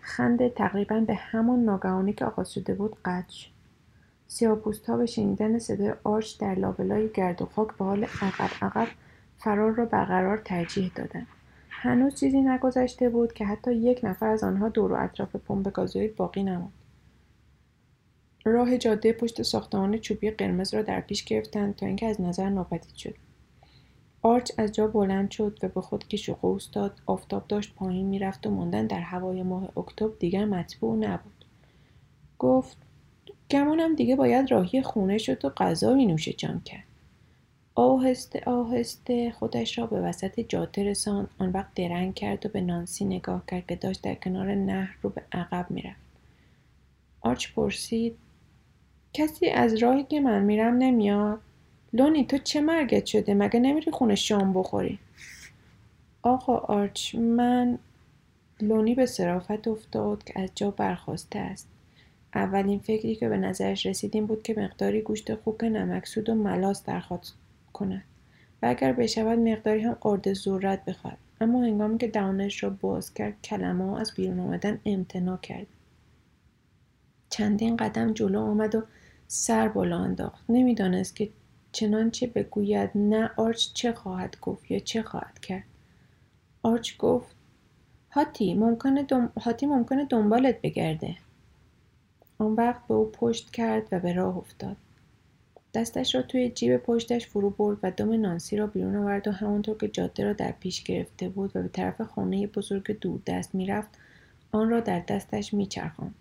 خنده 0.01 0.49
تقریبا 0.49 1.01
به 1.01 1.15
همان 1.15 1.65
ناگهانی 1.65 2.13
که 2.13 2.25
آغاز 2.25 2.53
شده 2.53 2.75
بود 2.75 2.97
قطع 3.05 3.31
شد. 3.31 3.51
ها 4.89 4.97
به 4.97 5.07
شنیدن 5.07 5.59
صدای 5.59 5.93
آرچ 6.05 6.39
در 6.39 6.55
لابلای 6.55 7.09
گرد 7.15 7.43
و 7.43 7.47
خاک 7.47 7.69
به 7.77 7.85
حال 7.85 8.05
عقب 8.05 8.51
عقب 8.63 8.89
فرار 9.39 9.73
را 9.73 9.85
برقرار 9.85 10.39
ترجیح 10.39 10.93
دادند 10.95 11.27
هنوز 11.87 12.15
چیزی 12.15 12.41
نگذشته 12.41 13.09
بود 13.09 13.33
که 13.33 13.45
حتی 13.45 13.75
یک 13.75 14.01
نفر 14.03 14.29
از 14.29 14.45
آنها 14.45 14.69
دور 14.69 14.93
و 14.93 15.05
اطراف 15.05 15.37
پمپ 15.37 15.73
گازوئیل 15.73 16.11
باقی 16.11 16.43
نماند. 16.43 16.73
راه 18.45 18.79
جاده 18.79 19.13
پشت 19.13 19.43
ساختمان 19.43 19.99
چوبی 19.99 20.31
قرمز 20.31 20.75
را 20.75 20.83
در 20.83 21.01
پیش 21.01 21.25
گرفتند 21.25 21.77
تا 21.77 21.87
اینکه 21.87 22.07
از 22.07 22.21
نظر 22.21 22.49
ناپدید 22.49 22.95
شد. 22.95 23.15
آرچ 24.23 24.51
از 24.59 24.73
جا 24.73 24.87
بلند 24.87 25.31
شد 25.31 25.59
و 25.63 25.69
به 25.69 25.81
خود 25.81 26.09
کش 26.09 26.29
و 26.29 26.35
قوس 26.35 26.71
داد 26.71 27.01
آفتاب 27.07 27.49
داشت 27.49 27.75
پایین 27.75 28.07
می‌رفت 28.07 28.47
و 28.47 28.51
ماندن 28.51 28.87
در 28.87 29.01
هوای 29.01 29.43
ماه 29.43 29.79
اکتبر 29.79 30.17
دیگر 30.19 30.45
مطبوع 30.45 30.97
نبود. 30.97 31.45
گفت 32.39 32.77
گمانم 33.51 33.95
دیگه 33.95 34.17
باید 34.17 34.51
راهی 34.51 34.83
خونه 34.83 35.19
شد 35.19 35.45
و 35.45 35.49
غذایی 35.49 36.07
نوش 36.07 36.29
جان 36.29 36.61
کرد. 36.65 36.86
آهسته 37.77 38.43
آهسته 38.47 39.31
خودش 39.31 39.79
را 39.79 39.87
به 39.87 40.01
وسط 40.01 40.41
جاده 40.41 40.85
رساند. 40.85 41.29
آن 41.39 41.51
وقت 41.51 41.75
درنگ 41.75 42.15
کرد 42.15 42.47
و 42.47 42.49
به 42.49 42.61
نانسی 42.61 43.05
نگاه 43.05 43.43
کرد 43.47 43.67
که 43.67 43.77
داشت 43.77 44.03
در 44.03 44.15
کنار 44.15 44.55
نهر 44.55 44.97
رو 45.03 45.11
به 45.11 45.23
عقب 45.33 45.67
می‌رفت. 45.71 46.01
آرچ 47.21 47.53
پرسید 47.53 48.17
کسی 49.13 49.47
از 49.47 49.75
راهی 49.75 50.05
که 50.05 50.21
من 50.21 50.43
میرم 50.43 50.75
نمیاد؟ 50.75 51.41
لونی 51.93 52.25
تو 52.25 52.39
چه 52.39 52.61
مرگت 52.61 53.07
شده؟ 53.07 53.35
مگه 53.35 53.61
نمیری 53.61 53.91
خونه 53.91 54.15
شام 54.15 54.53
بخوری؟ 54.53 54.99
آقا 56.23 56.57
آرچ 56.57 57.15
من 57.15 57.79
لونی 58.61 58.95
به 58.95 59.07
صرافت 59.07 59.69
افتاد 59.69 60.25
که 60.25 60.41
از 60.41 60.51
جا 60.55 60.71
برخواسته 60.71 61.39
است. 61.39 61.69
اولین 62.35 62.79
فکری 62.79 63.15
که 63.15 63.29
به 63.29 63.37
نظرش 63.37 63.87
رسید 63.87 64.15
این 64.15 64.27
بود 64.27 64.43
که 64.43 64.55
مقداری 64.59 65.03
گوشت 65.03 65.35
خوک 65.35 65.65
نمکسود 65.65 66.29
و 66.29 66.35
ملاس 66.35 66.85
درخواست 66.85 67.35
کند 67.77 68.05
و 68.63 68.67
اگر 68.67 68.93
بشود 68.93 69.39
مقداری 69.39 69.81
هم 69.81 69.97
آرد 70.01 70.33
ذرت 70.33 70.85
بخواهد. 70.85 71.19
اما 71.41 71.63
هنگامی 71.63 71.99
که 71.99 72.09
دهانش 72.09 72.63
را 72.63 72.71
باز 72.71 73.15
کرد 73.15 73.43
کلمه 73.43 74.01
از 74.01 74.13
بیرون 74.15 74.41
آمدن 74.41 74.81
امتناع 74.85 75.37
کرد. 75.37 75.67
چندین 77.31 77.77
قدم 77.77 78.13
جلو 78.13 78.41
آمد 78.41 78.75
و 78.75 78.83
سر 79.29 79.69
بالا 79.69 79.99
انداخت. 79.99 80.45
نمی‌دانست 80.49 81.17
که 81.17 81.31
چنانچه 81.73 82.27
بگوید 82.27 82.91
نه 82.95 83.31
آرچ 83.37 83.73
چه 83.73 83.93
خواهد 83.93 84.37
گفت 84.41 84.71
یا 84.71 84.79
چه 84.79 85.03
خواهد 85.03 85.39
کرد. 85.39 85.65
آرچ 86.63 86.97
گفت 86.97 87.37
هاتی 88.11 88.55
ممکنه, 88.55 89.03
دم... 89.03 89.33
هاتی 89.41 89.67
ممکنه 89.67 90.05
دنبالت 90.05 90.63
بگرده. 90.63 91.17
آن 92.39 92.53
وقت 92.53 92.87
به 92.87 92.95
او 92.95 93.11
پشت 93.11 93.51
کرد 93.51 93.89
و 93.93 94.01
به 94.01 94.13
راه 94.13 94.37
افتاد. 94.37 94.77
دستش 95.77 96.15
را 96.15 96.23
توی 96.23 96.51
جیب 96.51 96.77
پشتش 96.77 97.27
فرو 97.27 97.51
برد 97.51 97.79
و 97.83 97.91
دم 97.91 98.21
نانسی 98.21 98.57
را 98.57 98.67
بیرون 98.67 98.97
آورد 98.97 99.29
و 99.29 99.33
همانطور 99.33 99.77
که 99.77 99.89
جاده 99.89 100.25
را 100.25 100.33
در 100.33 100.53
پیش 100.53 100.83
گرفته 100.83 101.29
بود 101.29 101.57
و 101.57 101.63
به 101.63 101.69
طرف 101.69 102.01
خانه 102.01 102.47
بزرگ 102.47 102.99
دور 103.01 103.21
دست 103.27 103.55
می‌رفت 103.55 103.89
آن 104.53 104.71
را 104.71 104.81
در 104.81 105.01
دستش 105.09 105.55
میچرخاند. 105.55 106.15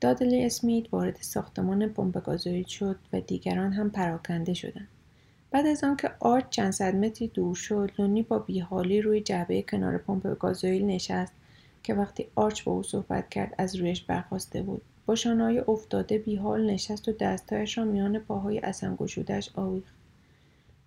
دادلی 0.00 0.44
اسمیت 0.44 0.86
وارد 0.92 1.16
ساختمان 1.20 1.94
گازوئیل 2.24 2.64
شد 2.64 2.96
و 3.12 3.20
دیگران 3.20 3.72
هم 3.72 3.90
پراکنده 3.90 4.54
شدند. 4.54 4.88
بعد 5.50 5.66
از 5.66 5.84
آنکه 5.84 6.10
آرچ 6.20 6.44
چند 6.50 6.72
صد 6.72 6.94
متری 6.94 7.28
دور 7.28 7.54
شد 7.54 7.90
لونی 7.98 8.22
با 8.22 8.38
بیحالی 8.38 9.02
روی 9.02 9.20
جعبه 9.20 9.62
کنار 9.62 9.98
پمپ 9.98 10.38
گازوئیل 10.38 10.86
نشست 10.86 11.32
که 11.82 11.94
وقتی 11.94 12.26
آرچ 12.34 12.64
با 12.64 12.72
او 12.72 12.82
صحبت 12.82 13.28
کرد 13.28 13.54
از 13.58 13.76
رویش 13.76 14.02
برخواسته 14.02 14.62
بود. 14.62 14.82
با 15.06 15.16
افتاده 15.68 16.18
بیحال 16.18 16.70
نشست 16.70 17.08
و 17.08 17.12
دستهایش 17.12 17.78
را 17.78 17.84
میان 17.84 18.18
پاهای 18.18 18.58
اصم 18.58 18.96
گشودهاش 18.96 19.50
آویخت. 19.54 19.94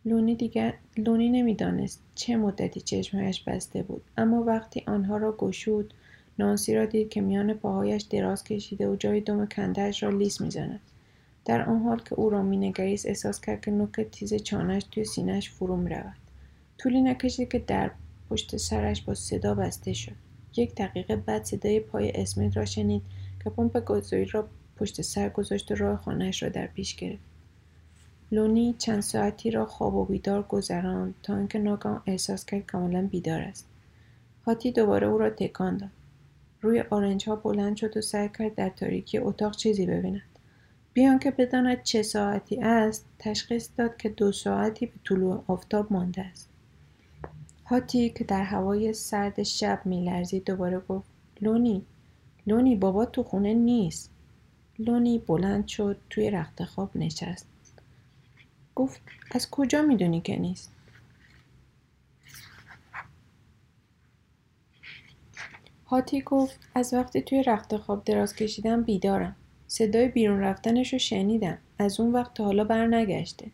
لونی 0.05 0.35
دیگر 0.35 0.73
لونی 0.97 1.29
نمی‌دانست 1.29 2.01
چه 2.15 2.35
مدتی 2.35 2.81
چشمهایش 2.81 3.43
بسته 3.43 3.83
بود 3.83 4.01
اما 4.17 4.43
وقتی 4.43 4.83
آنها 4.87 5.17
را 5.17 5.31
گشود 5.31 5.93
نانسی 6.39 6.75
را 6.75 6.85
دید 6.85 7.09
که 7.09 7.21
میان 7.21 7.53
پاهایش 7.53 8.01
دراز 8.01 8.43
کشیده 8.43 8.89
و 8.89 8.95
جای 8.95 9.21
دم 9.21 9.45
کندهاش 9.45 10.03
را 10.03 10.09
لیس 10.09 10.41
می‌زند. 10.41 10.79
در 11.45 11.69
آن 11.69 11.79
حال 11.79 11.99
که 11.99 12.15
او 12.15 12.29
را 12.29 12.43
مینگریست 12.43 13.05
احساس 13.05 13.41
کرد 13.41 13.61
که 13.61 13.71
نوک 13.71 14.01
تیز 14.11 14.33
چانهش 14.35 14.83
توی 14.91 15.05
سینهش 15.05 15.49
فرو 15.49 15.77
می‌رود. 15.77 16.17
طولی 16.77 17.01
نکشید 17.01 17.51
که 17.51 17.59
در 17.59 17.91
پشت 18.29 18.57
سرش 18.57 19.01
با 19.01 19.13
صدا 19.13 19.53
بسته 19.53 19.93
شد. 19.93 20.15
یک 20.57 20.75
دقیقه 20.75 21.15
بعد 21.15 21.43
صدای 21.43 21.79
پای 21.79 22.11
اسمیت 22.11 22.57
را 22.57 22.65
شنید 22.65 23.01
پمپ 23.49 23.85
گازوئیل 23.85 24.29
را 24.29 24.47
پشت 24.77 25.01
سر 25.01 25.29
گذاشت 25.29 25.71
و 25.71 25.75
راه 25.75 25.97
خانهاش 25.97 26.43
را 26.43 26.49
در 26.49 26.67
پیش 26.67 26.95
گرفت. 26.95 27.23
لونی 28.31 28.75
چند 28.77 29.01
ساعتی 29.01 29.51
را 29.51 29.65
خواب 29.65 29.95
و 29.95 30.05
بیدار 30.05 30.43
گذراند 30.43 31.15
تا 31.23 31.37
اینکه 31.37 31.59
ناگهان 31.59 32.01
احساس 32.05 32.45
کرد 32.45 32.65
کاملا 32.65 33.07
بیدار 33.07 33.41
است. 33.41 33.67
هاتی 34.45 34.71
دوباره 34.71 35.07
او 35.07 35.17
را 35.17 35.29
تکان 35.29 35.77
داد. 35.77 35.89
روی 36.61 36.83
آرنج 36.89 37.29
ها 37.29 37.35
بلند 37.35 37.75
شد 37.75 37.97
و 37.97 38.01
سعی 38.01 38.29
کرد 38.29 38.55
در 38.55 38.69
تاریکی 38.69 39.17
اتاق 39.17 39.55
چیزی 39.55 39.85
ببیند. 39.85 40.21
بیان 40.93 41.19
که 41.19 41.31
بداند 41.31 41.83
چه 41.83 42.03
ساعتی 42.03 42.61
است 42.61 43.05
تشخیص 43.19 43.69
داد 43.77 43.97
که 43.97 44.09
دو 44.09 44.31
ساعتی 44.31 44.85
به 44.85 44.93
طلوع 45.05 45.43
آفتاب 45.47 45.93
مانده 45.93 46.21
است. 46.21 46.49
هاتی 47.65 48.09
که 48.09 48.23
در 48.23 48.43
هوای 48.43 48.93
سرد 48.93 49.43
شب 49.43 49.81
میلرزید 49.85 50.43
دوباره 50.43 50.79
گفت 50.79 51.07
لونی 51.41 51.85
لونی 52.47 52.75
بابا 52.75 53.05
تو 53.05 53.23
خونه 53.23 53.53
نیست. 53.53 54.11
لونی 54.79 55.19
بلند 55.19 55.67
شد 55.67 55.97
توی 56.09 56.29
رخت 56.29 56.63
خواب 56.63 56.97
نشست. 56.97 57.47
گفت 58.75 59.01
از 59.31 59.49
کجا 59.49 59.81
می‌دونی 59.81 60.21
که 60.21 60.35
نیست؟ 60.35 60.71
هاتی 65.85 66.21
گفت 66.21 66.59
از 66.75 66.93
وقتی 66.93 67.21
توی 67.21 67.43
رخت 67.43 67.77
خواب 67.77 68.03
دراز 68.03 68.35
کشیدم 68.35 68.83
بیدارم. 68.83 69.35
صدای 69.67 70.07
بیرون 70.07 70.39
رفتنش 70.39 70.93
رو 70.93 70.99
شنیدم. 70.99 71.57
از 71.79 71.99
اون 71.99 72.11
وقت 72.11 72.33
تا 72.33 72.45
حالا 72.45 72.63
بر 72.63 72.87
نگشته. 72.87 73.51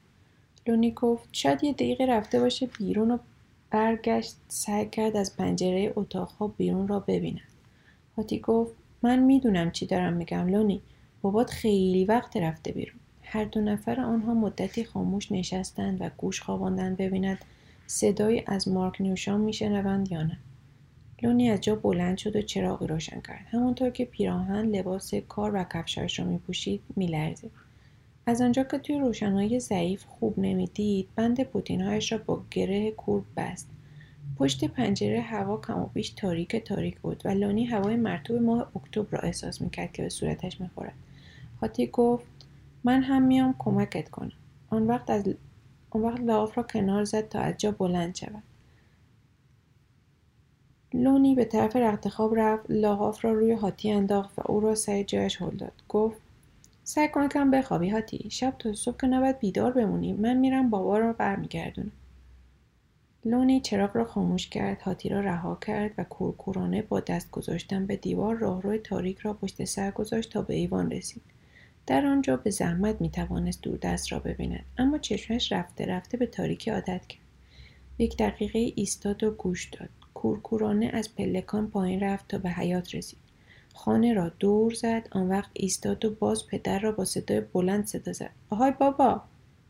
لونی 0.68 0.92
گفت 0.92 1.30
شاید 1.32 1.64
یه 1.64 1.74
دقیقه 1.74 2.06
رفته 2.06 2.40
باشه 2.40 2.66
بیرون 2.66 3.12
و 3.12 3.18
برگشت 3.70 4.36
سعی 4.48 4.90
کرد 4.90 5.18
از 5.18 5.38
پنجره 5.38 5.94
اتاق 5.96 6.28
خواب 6.30 6.54
بیرون 6.58 6.88
را 6.88 7.00
ببیند. 7.00 7.42
هاتی 8.18 8.40
گفت 8.40 8.83
من 9.04 9.20
می‌دونم 9.20 9.72
چی 9.72 9.86
دارم 9.86 10.14
میگم 10.14 10.48
لونی. 10.48 10.82
بابات 11.22 11.50
خیلی 11.50 12.06
وقت 12.06 12.38
رفته 12.38 12.72
بیرون. 12.72 13.00
هر 13.22 13.44
دو 13.44 13.62
نفر 13.62 14.00
آنها 14.00 14.34
مدتی 14.34 14.84
خاموش 14.84 15.32
نشستند 15.32 16.02
و 16.02 16.10
گوش 16.18 16.42
خواباندند 16.42 16.98
ببیند 16.98 17.38
صدایی 17.88 18.44
از 18.48 18.68
مارک 18.68 19.02
نیوشان 19.02 19.42
میشنوند 19.42 20.12
یا 20.12 20.24
نه. 20.24 20.38
لونی 21.22 21.50
از 21.50 21.62
جا 21.62 21.76
بلند 21.76 22.18
شد 22.18 22.36
و 22.36 22.42
چراغی 22.42 22.88
روشن 22.88 23.22
کرد. 23.22 23.46
همانطور 23.52 23.90
که 23.90 24.06
پیراهن 24.06 24.66
لباس 24.66 25.14
کار 25.14 25.56
و 25.56 25.64
کفشهایش 25.64 26.20
را 26.20 26.26
میپوشید 26.26 26.82
میلرزید. 26.96 27.52
از 28.26 28.42
آنجا 28.42 28.64
که 28.64 28.78
توی 28.78 29.00
روشنایی 29.00 29.60
ضعیف 29.60 30.06
خوب 30.06 30.40
نمی‌دید 30.40 31.08
بند 31.16 31.44
پوتینهایش 31.44 32.12
را 32.12 32.18
با 32.18 32.42
گره 32.52 32.92
کورب 32.92 33.24
بست. 33.38 33.70
پشت 34.38 34.66
پنجره 34.66 35.22
هوا 35.22 35.58
کم 35.58 35.80
و 35.80 35.86
بیش 35.86 36.10
تاریک 36.10 36.56
تاریک 36.56 37.00
بود 37.00 37.22
و 37.26 37.30
لانی 37.30 37.66
هوای 37.66 37.96
مرتوب 37.96 38.42
ماه 38.42 38.72
اکتبر 38.76 39.08
را 39.12 39.20
احساس 39.20 39.62
می‌کرد 39.62 39.92
که 39.92 40.04
به 40.04 40.10
صورتش 40.10 40.62
می‌خورد. 40.62 40.94
هاتی 41.62 41.88
گفت 41.88 42.26
من 42.84 43.04
هم 43.04 43.22
میام 43.22 43.56
کمکت 43.60 44.10
کنم. 44.10 44.32
آن 44.70 44.88
وقت 44.88 45.10
از 45.10 45.24
آن 45.90 46.02
وقت 46.02 46.20
لاف 46.20 46.58
را 46.58 46.64
کنار 46.64 47.04
زد 47.04 47.30
تا 47.30 47.40
از 47.40 47.58
جا 47.58 47.72
بلند 47.72 48.16
شود. 48.16 48.44
لونی 50.94 51.36
به 51.36 51.46
طرف 51.46 51.76
رخت 51.76 52.10
خواب 52.10 52.36
رفت 52.36 52.66
لاغاف 52.70 53.26
را 53.26 53.34
روی 53.34 53.52
هاتی 53.52 53.92
انداخت 53.92 54.40
و 54.40 54.42
او 54.46 54.60
را 54.60 54.76
سر 54.76 55.04
جایش 55.04 55.42
هل 55.42 55.50
داد. 55.50 55.84
گفت 55.90 56.22
سعی 56.84 57.08
کن 57.08 57.28
کم 57.28 57.52
بخوابی 57.52 57.90
هاتی 57.90 58.30
شب 58.30 58.56
تا 58.60 58.74
صبح 58.74 58.98
که 58.98 59.08
نباید 59.08 59.40
بیدار 59.40 59.72
بمونی 59.72 60.14
من 60.14 60.38
میرم 60.38 60.70
بابا 60.70 60.98
را 60.98 61.14
برمیگردونم. 61.14 61.92
لونی 63.26 63.62
چراغ 63.62 63.98
را 63.98 64.06
خاموش 64.06 64.48
کرد 64.48 64.82
هاتی 64.82 65.10
را 65.10 65.20
رها 65.20 65.56
کرد 65.56 65.92
و 65.98 66.04
کورکورانه 66.04 66.82
با 66.82 67.00
دست 67.00 67.32
گذاشتن 67.32 67.86
به 67.86 67.96
دیوار 67.96 68.36
راهرو 68.36 68.78
تاریک 68.78 69.20
را 69.20 69.34
پشت 69.34 69.64
سر 69.64 69.92
گذاشت 69.92 70.32
تا 70.32 70.42
به 70.42 70.54
ایوان 70.54 70.92
رسید. 70.92 71.22
در 71.88 72.06
آنجا 72.06 72.38
به 72.38 72.50
زحمت 72.50 73.02
می 73.02 73.10
توانست 73.10 73.62
دور 73.62 73.78
دست 73.78 74.12
را 74.12 74.20
ببیند 74.20 74.66
اما 74.78 74.98
چشمش 74.98 75.52
رفته 75.52 75.86
رفته 75.86 76.18
به 76.18 76.26
تاریکی 76.26 76.72
عادت 76.72 77.08
کرد. 77.08 77.22
یک 77.98 78.18
دقیقه 78.18 78.60
ایستاد 78.76 79.24
و 79.24 79.32
گوش 79.32 79.70
داد. 79.70 79.90
کورکورانه 80.14 80.92
از 80.94 81.16
پلکان 81.16 81.68
پایین 81.68 82.00
رفت 82.00 82.28
تا 82.28 82.38
به 82.38 82.50
حیات 82.50 82.96
رسید. 82.96 83.20
خانه 83.74 84.14
را 84.14 84.30
دور 84.30 84.74
زد 84.74 85.08
آن 85.12 85.30
وقت 85.30 85.50
ایستاد 85.54 86.06
و 86.06 86.16
باز 86.16 86.48
پدر 86.48 86.80
را 86.80 86.92
با 86.92 87.06
صدای 87.06 87.42
بلند 87.42 87.86
صدا 87.86 88.14
زد. 88.14 88.32
آهای 88.50 88.72
بابا! 88.72 89.22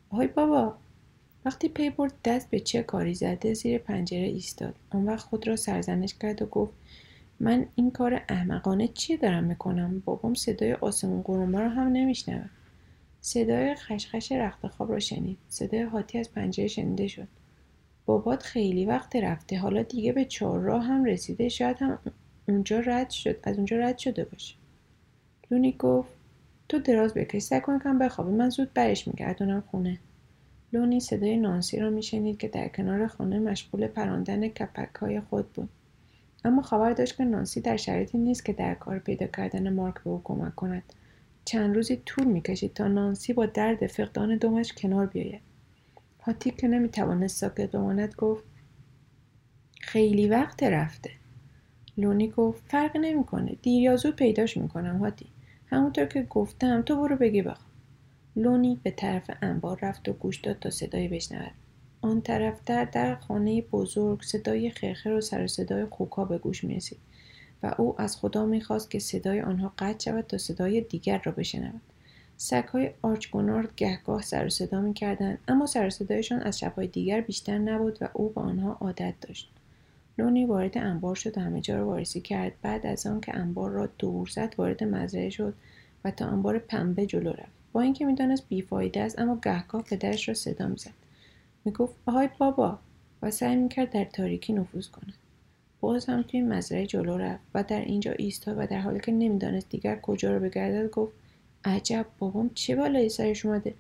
آهای 0.09 0.27
بابا! 0.27 0.75
وقتی 1.45 1.69
پی 1.69 1.93
دست 2.25 2.49
به 2.49 2.60
چه 2.60 2.84
کاری 2.84 3.13
زده 3.13 3.53
زیر 3.53 3.77
پنجره 3.77 4.19
ایستاد. 4.19 4.75
آن 4.89 5.06
وقت 5.06 5.25
خود 5.25 5.47
را 5.47 5.56
سرزنش 5.56 6.13
کرد 6.13 6.41
و 6.41 6.45
گفت 6.45 6.73
من 7.39 7.65
این 7.75 7.91
کار 7.91 8.21
احمقانه 8.29 8.88
چی 8.88 9.17
دارم 9.17 9.43
می‌کنم؟ 9.43 9.99
بابام 10.06 10.34
صدای 10.34 10.73
آسمون 10.73 11.21
قرومبا 11.21 11.60
را 11.60 11.69
هم 11.69 11.88
نمیشنود 11.88 12.49
صدای 13.21 13.75
خشخش 13.75 14.32
رخت 14.32 14.67
خواب 14.67 14.91
را 14.91 14.99
شنید. 14.99 15.38
صدای 15.49 15.82
حاتی 15.82 16.17
از 16.19 16.32
پنجره 16.32 16.67
شنیده 16.67 17.08
شد. 17.08 17.27
بابات 18.06 18.43
خیلی 18.43 18.86
وقت 18.86 19.15
رفته. 19.15 19.60
حالا 19.60 19.84
دیگه 19.84 20.12
به 20.12 20.25
چهار 20.25 20.60
راه 20.60 20.84
هم 20.84 21.03
رسیده. 21.03 21.49
شاید 21.49 21.77
هم 21.77 21.99
اونجا 22.47 22.79
رد 22.79 23.10
شد. 23.10 23.39
از 23.43 23.58
اونجا 23.58 23.77
رد 23.77 23.97
شده 23.97 24.23
باشه. 24.23 24.56
لونی 25.51 25.71
گفت 25.71 26.10
تو 26.69 26.79
دراز 26.79 27.13
بکش. 27.13 27.41
سعی 27.41 27.62
کن 27.62 27.79
کم 27.79 27.99
بخوابی. 27.99 28.32
من 28.32 28.49
زود 28.49 28.73
برش 28.73 29.08
میگردونم 29.08 29.63
خونه. 29.71 29.99
لونی 30.73 30.99
صدای 30.99 31.38
نانسی 31.38 31.79
را 31.79 31.89
میشنید 31.89 32.38
که 32.38 32.47
در 32.47 32.67
کنار 32.67 33.07
خانه 33.07 33.39
مشغول 33.39 33.88
پراندن 33.88 34.47
کپک 34.47 34.95
های 34.95 35.21
خود 35.21 35.53
بود. 35.53 35.69
اما 36.45 36.62
خبر 36.62 36.93
داشت 36.93 37.17
که 37.17 37.23
نانسی 37.23 37.62
در 37.62 37.77
شرایطی 37.77 38.17
نیست 38.17 38.45
که 38.45 38.53
در 38.53 38.73
کار 38.73 38.99
پیدا 38.99 39.27
کردن 39.27 39.73
مارک 39.73 40.03
به 40.03 40.09
او 40.09 40.21
کمک 40.23 40.55
کند. 40.55 40.83
چند 41.45 41.75
روزی 41.75 42.01
طول 42.05 42.23
می‌کشید 42.23 42.73
تا 42.73 42.88
نانسی 42.88 43.33
با 43.33 43.45
درد 43.45 43.88
فقدان 43.88 44.38
دومش 44.38 44.73
کنار 44.73 45.05
بیاید. 45.05 45.41
هاتی 46.21 46.51
که 46.51 46.67
نمی‌توانست 46.67 47.38
ساکت 47.38 47.71
بماند 47.71 48.15
گفت 48.17 48.43
خیلی 49.81 50.27
وقت 50.27 50.63
رفته. 50.63 51.09
لونی 51.97 52.27
گفت 52.27 52.63
فرق 52.67 52.97
نمی‌کنه. 52.97 53.55
دیر 53.62 53.81
یا 53.81 53.95
زود 53.95 54.15
پیداش 54.15 54.57
می‌کنم 54.57 54.97
هاتی. 54.97 55.25
همونطور 55.65 56.05
که 56.05 56.23
گفتم 56.23 56.81
تو 56.81 56.95
برو 56.95 57.15
بگی 57.15 57.41
بخواب. 57.41 57.72
لونی 58.35 58.79
به 58.83 58.91
طرف 58.91 59.31
انبار 59.41 59.79
رفت 59.81 60.09
و 60.09 60.13
گوش 60.13 60.37
داد 60.37 60.59
تا 60.59 60.69
صدایی 60.69 61.07
بشنود. 61.07 61.51
آن 62.01 62.21
طرفتر 62.21 62.85
در 62.85 63.15
خانه 63.15 63.61
بزرگ 63.61 64.21
صدای 64.21 64.69
خرخر 64.69 65.11
و 65.11 65.21
سر 65.21 65.47
صدای 65.47 65.85
خوکا 65.85 66.25
به 66.25 66.37
گوش 66.37 66.63
می‌رسید 66.63 66.97
و 67.63 67.75
او 67.77 68.01
از 68.01 68.17
خدا 68.17 68.45
می‌خواست 68.45 68.91
که 68.91 68.99
صدای 68.99 69.41
آنها 69.41 69.73
قطع 69.77 70.11
شود 70.11 70.27
تا 70.27 70.37
صدای 70.37 70.81
دیگر 70.81 71.21
را 71.23 71.31
بشنود. 71.31 71.81
سگهای 72.37 72.91
آرچگونارد 73.01 73.75
گهگاه 73.75 74.21
سر 74.21 74.49
صدا 74.49 74.81
می‌کردند 74.81 75.39
اما 75.47 75.65
سر 75.65 75.89
صدایشان 75.89 76.41
از 76.41 76.59
شبهای 76.59 76.87
دیگر 76.87 77.21
بیشتر 77.21 77.57
نبود 77.57 77.97
و 78.01 78.09
او 78.13 78.29
به 78.29 78.41
آنها 78.41 78.77
عادت 78.81 79.13
داشت. 79.21 79.51
لونی 80.17 80.45
وارد 80.45 80.77
انبار 80.77 81.15
شد 81.15 81.37
و 81.37 81.41
همه 81.41 81.61
جا 81.61 81.77
را 81.77 81.85
وارسی 81.85 82.21
کرد. 82.21 82.53
بعد 82.61 82.85
از 82.85 83.07
آن 83.07 83.21
که 83.21 83.35
انبار 83.35 83.71
را 83.71 83.89
دور 83.97 84.27
زد 84.27 84.55
وارد 84.57 84.83
مزرعه 84.83 85.29
شد 85.29 85.53
و 86.05 86.11
تا 86.11 86.25
انبار 86.25 86.57
پنبه 86.59 87.05
جلو 87.05 87.29
رفت. 87.29 87.62
با 87.73 87.81
اینکه 87.81 88.05
می‌دانست 88.05 88.49
بیفایده 88.49 89.01
است 89.01 89.19
اما 89.19 89.39
گهگاه 89.43 89.83
پدرش 89.83 90.27
را 90.27 90.33
صدا 90.33 90.67
می‌زد. 90.67 90.93
می‌گفت 91.65 91.95
آهای 92.05 92.29
بابا! 92.39 92.79
و 93.21 93.31
سعی 93.31 93.55
می‌کرد 93.55 93.89
در 93.89 94.05
تاریکی 94.05 94.53
نفوذ 94.53 94.88
کند. 94.88 95.13
باز 95.81 96.05
هم 96.05 96.21
توی 96.21 96.41
مزرعه 96.41 96.86
جلو 96.86 97.17
رفت 97.17 97.43
و 97.53 97.63
در 97.63 97.81
اینجا 97.81 98.12
ایستاد 98.12 98.57
و 98.57 98.67
در 98.67 98.79
حالی 98.79 98.99
که 98.99 99.12
نمی‌دانست 99.12 99.69
دیگر 99.69 99.95
کجا 99.95 100.31
را 100.31 100.39
بگردد 100.39 100.89
گفت 100.89 101.13
عجب 101.65 102.05
بابام 102.19 102.51
چه 102.53 102.75
بالایی 102.75 103.09
سرش 103.09 103.45
اومده؟ 103.45 103.73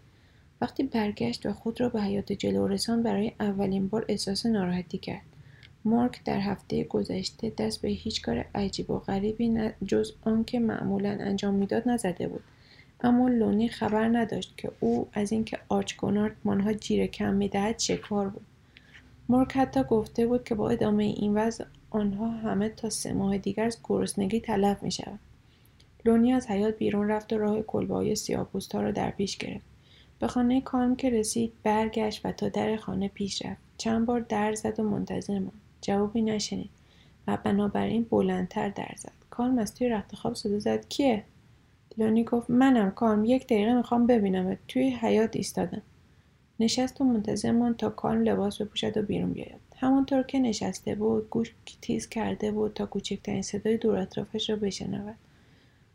وقتی 0.61 0.83
برگشت 0.83 1.45
و 1.45 1.53
خود 1.53 1.81
را 1.81 1.89
به 1.89 2.01
حیات 2.01 2.31
جلو 2.31 2.67
رسان 2.67 3.03
برای 3.03 3.31
اولین 3.39 3.87
بار 3.87 4.05
احساس 4.07 4.45
ناراحتی 4.45 4.97
کرد. 4.97 5.21
مارک 5.85 6.23
در 6.25 6.39
هفته 6.39 6.83
گذشته 6.83 7.49
دست 7.57 7.81
به 7.81 7.87
هیچ 7.89 8.21
کار 8.21 8.45
عجیب 8.55 8.89
و 8.89 8.99
غریبی 8.99 9.69
جز 9.85 10.11
آنکه 10.21 10.59
معمولا 10.59 11.09
انجام 11.09 11.53
می‌داد 11.53 11.89
نزده 11.89 12.27
بود. 12.27 12.43
اما 13.03 13.29
لونی 13.29 13.69
خبر 13.69 14.07
نداشت 14.07 14.53
که 14.57 14.71
او 14.79 15.07
از 15.13 15.31
اینکه 15.31 15.59
آرچگونارد 15.69 16.35
مانها 16.43 16.73
جیره 16.73 17.07
کم 17.07 17.33
می‌دهد 17.33 17.79
شکار 17.79 18.29
بود 18.29 18.45
مارک 19.29 19.57
حتی 19.57 19.83
گفته 19.83 20.27
بود 20.27 20.43
که 20.43 20.55
با 20.55 20.69
ادامه 20.69 21.03
این 21.03 21.33
وضع 21.33 21.65
آنها 21.89 22.29
همه 22.29 22.69
تا 22.69 22.89
سه 22.89 23.13
ماه 23.13 23.37
دیگر 23.37 23.65
از 23.65 23.77
گرسنگی 23.83 24.39
تلف 24.39 24.83
می 24.83 24.91
شود. 24.91 25.19
لونی 26.05 26.33
از 26.33 26.47
حیات 26.47 26.77
بیرون 26.77 27.07
رفت 27.07 27.33
و 27.33 27.37
راه 27.37 27.61
کلبه 27.61 27.93
های 27.93 28.15
سیاپوست 28.15 28.75
را 28.75 28.91
در 28.91 29.09
پیش 29.09 29.37
گرفت. 29.37 29.65
به 30.19 30.27
خانه 30.27 30.61
کالم 30.61 30.95
که 30.95 31.09
رسید 31.09 31.53
برگشت 31.63 32.25
و 32.25 32.31
تا 32.31 32.49
در 32.49 32.75
خانه 32.75 33.07
پیش 33.07 33.45
رفت. 33.45 33.61
چند 33.77 34.05
بار 34.05 34.19
در 34.19 34.53
زد 34.53 34.79
و 34.79 34.83
منتظر 34.83 35.33
ماند. 35.33 35.61
جوابی 35.81 36.21
نشنید 36.21 36.69
و 37.27 37.37
بنابراین 37.43 38.03
بلندتر 38.09 38.69
در 38.69 38.93
زد. 38.97 39.11
کالم 39.29 39.57
از 39.57 39.75
توی 39.75 39.89
رخت 39.89 40.15
خواب 40.15 40.33
صدا 40.33 40.59
زد 40.59 40.87
کیه؟ 40.87 41.23
لونی 41.97 42.23
گفت 42.23 42.49
منم 42.49 42.91
کالم 42.91 43.25
یک 43.25 43.45
دقیقه 43.45 43.73
می‌خوام 43.73 44.07
ببینم 44.07 44.57
توی 44.67 44.89
حیات 44.89 45.35
ایستادم. 45.35 45.81
نشست 46.59 47.01
و 47.01 47.03
منتظر 47.03 47.51
ماند 47.51 47.77
تا 47.77 47.89
کالم 47.89 48.23
لباس 48.23 48.61
بپوشد 48.61 48.97
و 48.97 49.01
بیرون 49.01 49.33
بیاید. 49.33 49.61
همانطور 49.75 50.23
که 50.23 50.39
نشسته 50.39 50.95
بود 50.95 51.29
گوش 51.29 51.53
تیز 51.81 52.09
کرده 52.09 52.51
بود 52.51 52.73
تا 52.73 52.85
کوچکترین 52.85 53.41
صدای 53.41 53.77
دور 53.77 53.97
اطرافش 53.97 54.49
را 54.49 54.55
بشنود. 54.55 55.15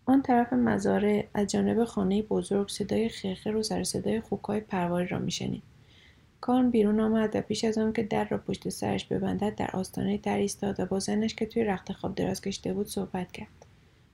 آن 0.06 0.22
طرف 0.22 0.52
مزاره 0.52 1.28
از 1.34 1.46
جانب 1.46 1.84
خانه 1.84 2.22
بزرگ 2.22 2.68
صدای 2.68 3.08
خرخر 3.08 3.56
و 3.56 3.62
سر 3.62 3.84
صدای 3.84 4.20
خوکای 4.20 4.60
پرواری 4.60 5.06
را 5.06 5.18
میشنید. 5.18 5.62
کارم 6.40 6.70
بیرون 6.70 7.00
آمد 7.00 7.36
و 7.36 7.40
پیش 7.40 7.64
از 7.64 7.78
آن 7.78 7.92
که 7.92 8.02
در 8.02 8.24
را 8.28 8.38
پشت 8.38 8.68
سرش 8.68 9.04
ببندد 9.04 9.54
در 9.54 9.70
آستانه 9.72 10.18
در 10.18 10.38
ایستاد 10.38 10.80
و 10.80 10.86
با 10.86 10.98
زنش 10.98 11.34
که 11.34 11.46
توی 11.46 11.64
رخت 11.64 11.92
خواب 11.92 12.14
دراز 12.14 12.40
کشیده 12.40 12.72
بود 12.74 12.86
صحبت 12.86 13.32
کرد. 13.32 13.57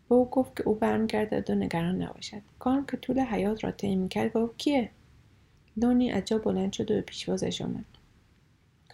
به 0.09 0.15
او 0.15 0.31
گفت 0.31 0.57
که 0.57 0.69
او 0.69 0.75
برمیگردد 0.75 1.51
و 1.51 1.55
نگران 1.55 2.03
نباشد. 2.03 2.43
کارم 2.59 2.87
که 2.87 2.97
طول 2.97 3.21
حیات 3.21 3.65
را 3.65 3.71
طی 3.71 3.97
می‌کرد 3.97 4.33
گفت 4.33 4.57
کیه؟ 4.59 4.91
لونی 5.77 6.11
از 6.11 6.25
جا 6.25 6.39
بلند 6.39 6.73
شد 6.73 6.91
و 6.91 6.95
به 6.95 7.01
پیشوازش 7.01 7.63
آمد. 7.63 7.85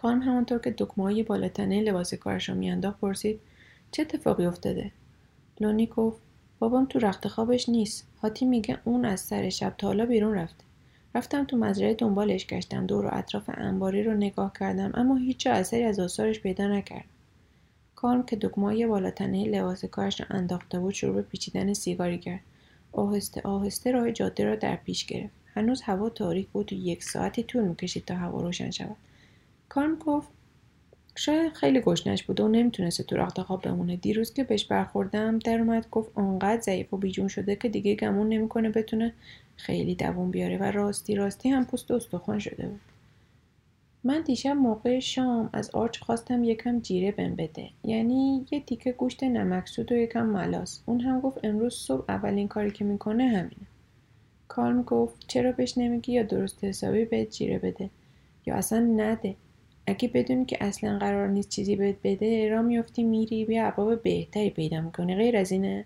کارم 0.01 0.21
همانطور 0.21 0.59
که 0.59 0.75
دکمههای 0.77 1.23
بالاتنه 1.23 1.81
لباس 1.81 2.13
کارش 2.13 2.49
را 2.49 2.55
میانداخت 2.55 2.99
پرسید 2.99 3.39
چه 3.91 4.01
اتفاقی 4.01 4.45
افتاده؟ 4.45 4.91
لونی 5.59 5.87
گفت 5.87 6.21
بابام 6.59 6.85
تو 6.85 6.99
رخت 6.99 7.27
خوابش 7.27 7.69
نیست. 7.69 8.07
هاتی 8.21 8.45
میگه 8.45 8.77
اون 8.83 9.05
از 9.05 9.19
سر 9.19 9.49
شب 9.49 9.73
تا 9.77 9.87
حالا 9.87 10.05
بیرون 10.05 10.33
رفته. 10.33 10.63
رفتم 11.15 11.43
تو 11.43 11.57
مزرعه 11.57 11.93
دنبالش 11.93 12.47
گشتم 12.47 12.85
دور 12.85 13.05
و 13.05 13.09
اطراف 13.11 13.49
انباری 13.53 14.03
رو 14.03 14.13
نگاه 14.13 14.53
کردم 14.59 14.91
اما 14.93 15.15
هیچ 15.15 15.47
اثری 15.47 15.83
از 15.83 15.99
آثارش 15.99 16.39
پیدا 16.39 16.67
نکرد. 16.67 17.05
کارم 18.01 18.23
که 18.23 18.35
دکمههای 18.35 18.87
بالاتنه 18.87 19.45
لباس 19.45 19.85
کارش 19.85 20.21
را 20.21 20.27
انداخته 20.29 20.79
بود 20.79 20.93
شروع 20.93 21.15
به 21.15 21.21
پیچیدن 21.21 21.73
سیگاری 21.73 22.17
کرد. 22.17 22.39
آهسته 22.91 23.41
آهسته 23.41 23.91
راه 23.91 24.11
جاده 24.11 24.45
را 24.45 24.55
در 24.55 24.75
پیش 24.75 25.05
گرفت. 25.05 25.33
هنوز 25.53 25.81
هوا 25.81 26.09
تاریک 26.09 26.47
بود 26.47 26.73
و 26.73 26.75
یک 26.75 27.03
ساعتی 27.03 27.43
طول 27.43 27.63
می‌کشید 27.63 28.05
تا 28.05 28.15
هوا 28.15 28.41
روشن 28.41 28.71
شود. 28.71 28.95
کارم 29.69 29.95
گفت 29.95 30.29
شاید 31.15 31.53
خیلی 31.53 31.81
گشنش 31.81 32.23
بوده 32.23 32.43
و 32.43 32.47
نمی‌تونسته 32.47 33.03
تو 33.03 33.15
رخت 33.15 33.41
خواب 33.41 33.61
بمونه. 33.61 33.95
دیروز 33.95 34.33
که 34.33 34.43
بهش 34.43 34.65
برخوردم 34.65 35.39
در 35.39 35.59
اومد 35.59 35.89
گفت 35.91 36.11
آنقدر 36.15 36.61
ضعیف 36.61 36.93
و 36.93 36.97
بیجون 36.97 37.27
شده 37.27 37.55
که 37.55 37.69
دیگه 37.69 37.95
گمون 37.95 38.29
نمی‌کنه 38.29 38.69
بتونه 38.69 39.13
خیلی 39.57 39.95
دووم 39.95 40.31
بیاره 40.31 40.57
و 40.57 40.63
راستی 40.63 41.15
راستی 41.15 41.49
هم 41.49 41.65
پوست 41.65 41.91
استخوان 41.91 42.39
شده 42.39 42.67
بود. 42.67 42.90
من 44.03 44.21
دیشب 44.21 44.49
موقع 44.49 44.99
شام 44.99 45.49
از 45.53 45.69
آرچ 45.71 45.99
خواستم 45.99 46.43
یکم 46.43 46.79
جیره 46.79 47.11
بهم 47.11 47.35
بده. 47.35 47.69
یعنی 47.83 48.45
یه 48.51 48.59
تیکه 48.59 48.91
گوشت 48.91 49.23
نمکسود 49.23 49.91
و 49.91 49.95
یکم 49.95 50.25
ملاس 50.25 50.83
اون 50.85 50.99
هم 50.99 51.21
گفت 51.21 51.39
امروز 51.43 51.73
صبح 51.73 52.05
اولین 52.09 52.47
کاری 52.47 52.71
که 52.71 52.85
می‌کنه 52.85 53.23
همینه. 53.23 53.67
کالم 54.47 54.83
گفت 54.83 55.25
چرا 55.27 55.51
بهش 55.51 55.77
نمیگی 55.77 56.13
یا 56.13 56.23
درست 56.23 56.63
حسابی 56.63 57.05
بهت 57.05 57.29
جیره 57.29 57.59
بده؟ 57.59 57.89
یا 58.45 58.55
اصلا 58.55 58.79
نده. 58.79 59.35
اگه 59.87 60.07
بدونی 60.07 60.45
که 60.45 60.57
اصلا 60.61 60.97
قرار 60.97 61.27
نیست 61.27 61.49
چیزی 61.49 61.75
بهت 61.75 61.95
بده 62.03 62.49
را 62.49 62.61
میفتی 62.61 63.03
میری 63.03 63.45
به 63.45 63.61
عباب 63.61 64.03
بهتری 64.03 64.49
پیدا 64.49 64.81
می‌کنی. 64.81 65.15
غیر 65.15 65.37
از 65.37 65.51
اینه؟ 65.51 65.85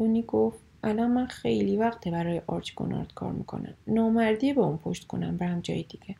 لونی 0.00 0.22
گفت 0.22 0.58
الان 0.84 1.10
من 1.10 1.26
خیلی 1.26 1.76
وقته 1.76 2.10
برای 2.10 2.40
آرچ 2.46 2.74
گنارد 2.74 3.14
کار 3.14 3.32
می‌کنم. 3.32 3.74
نامردیه 3.86 4.54
به 4.54 4.60
اون 4.60 4.76
پشت 4.76 5.06
کنم 5.06 5.36
برم 5.36 5.60
جای 5.60 5.82
دیگه. 5.82 6.14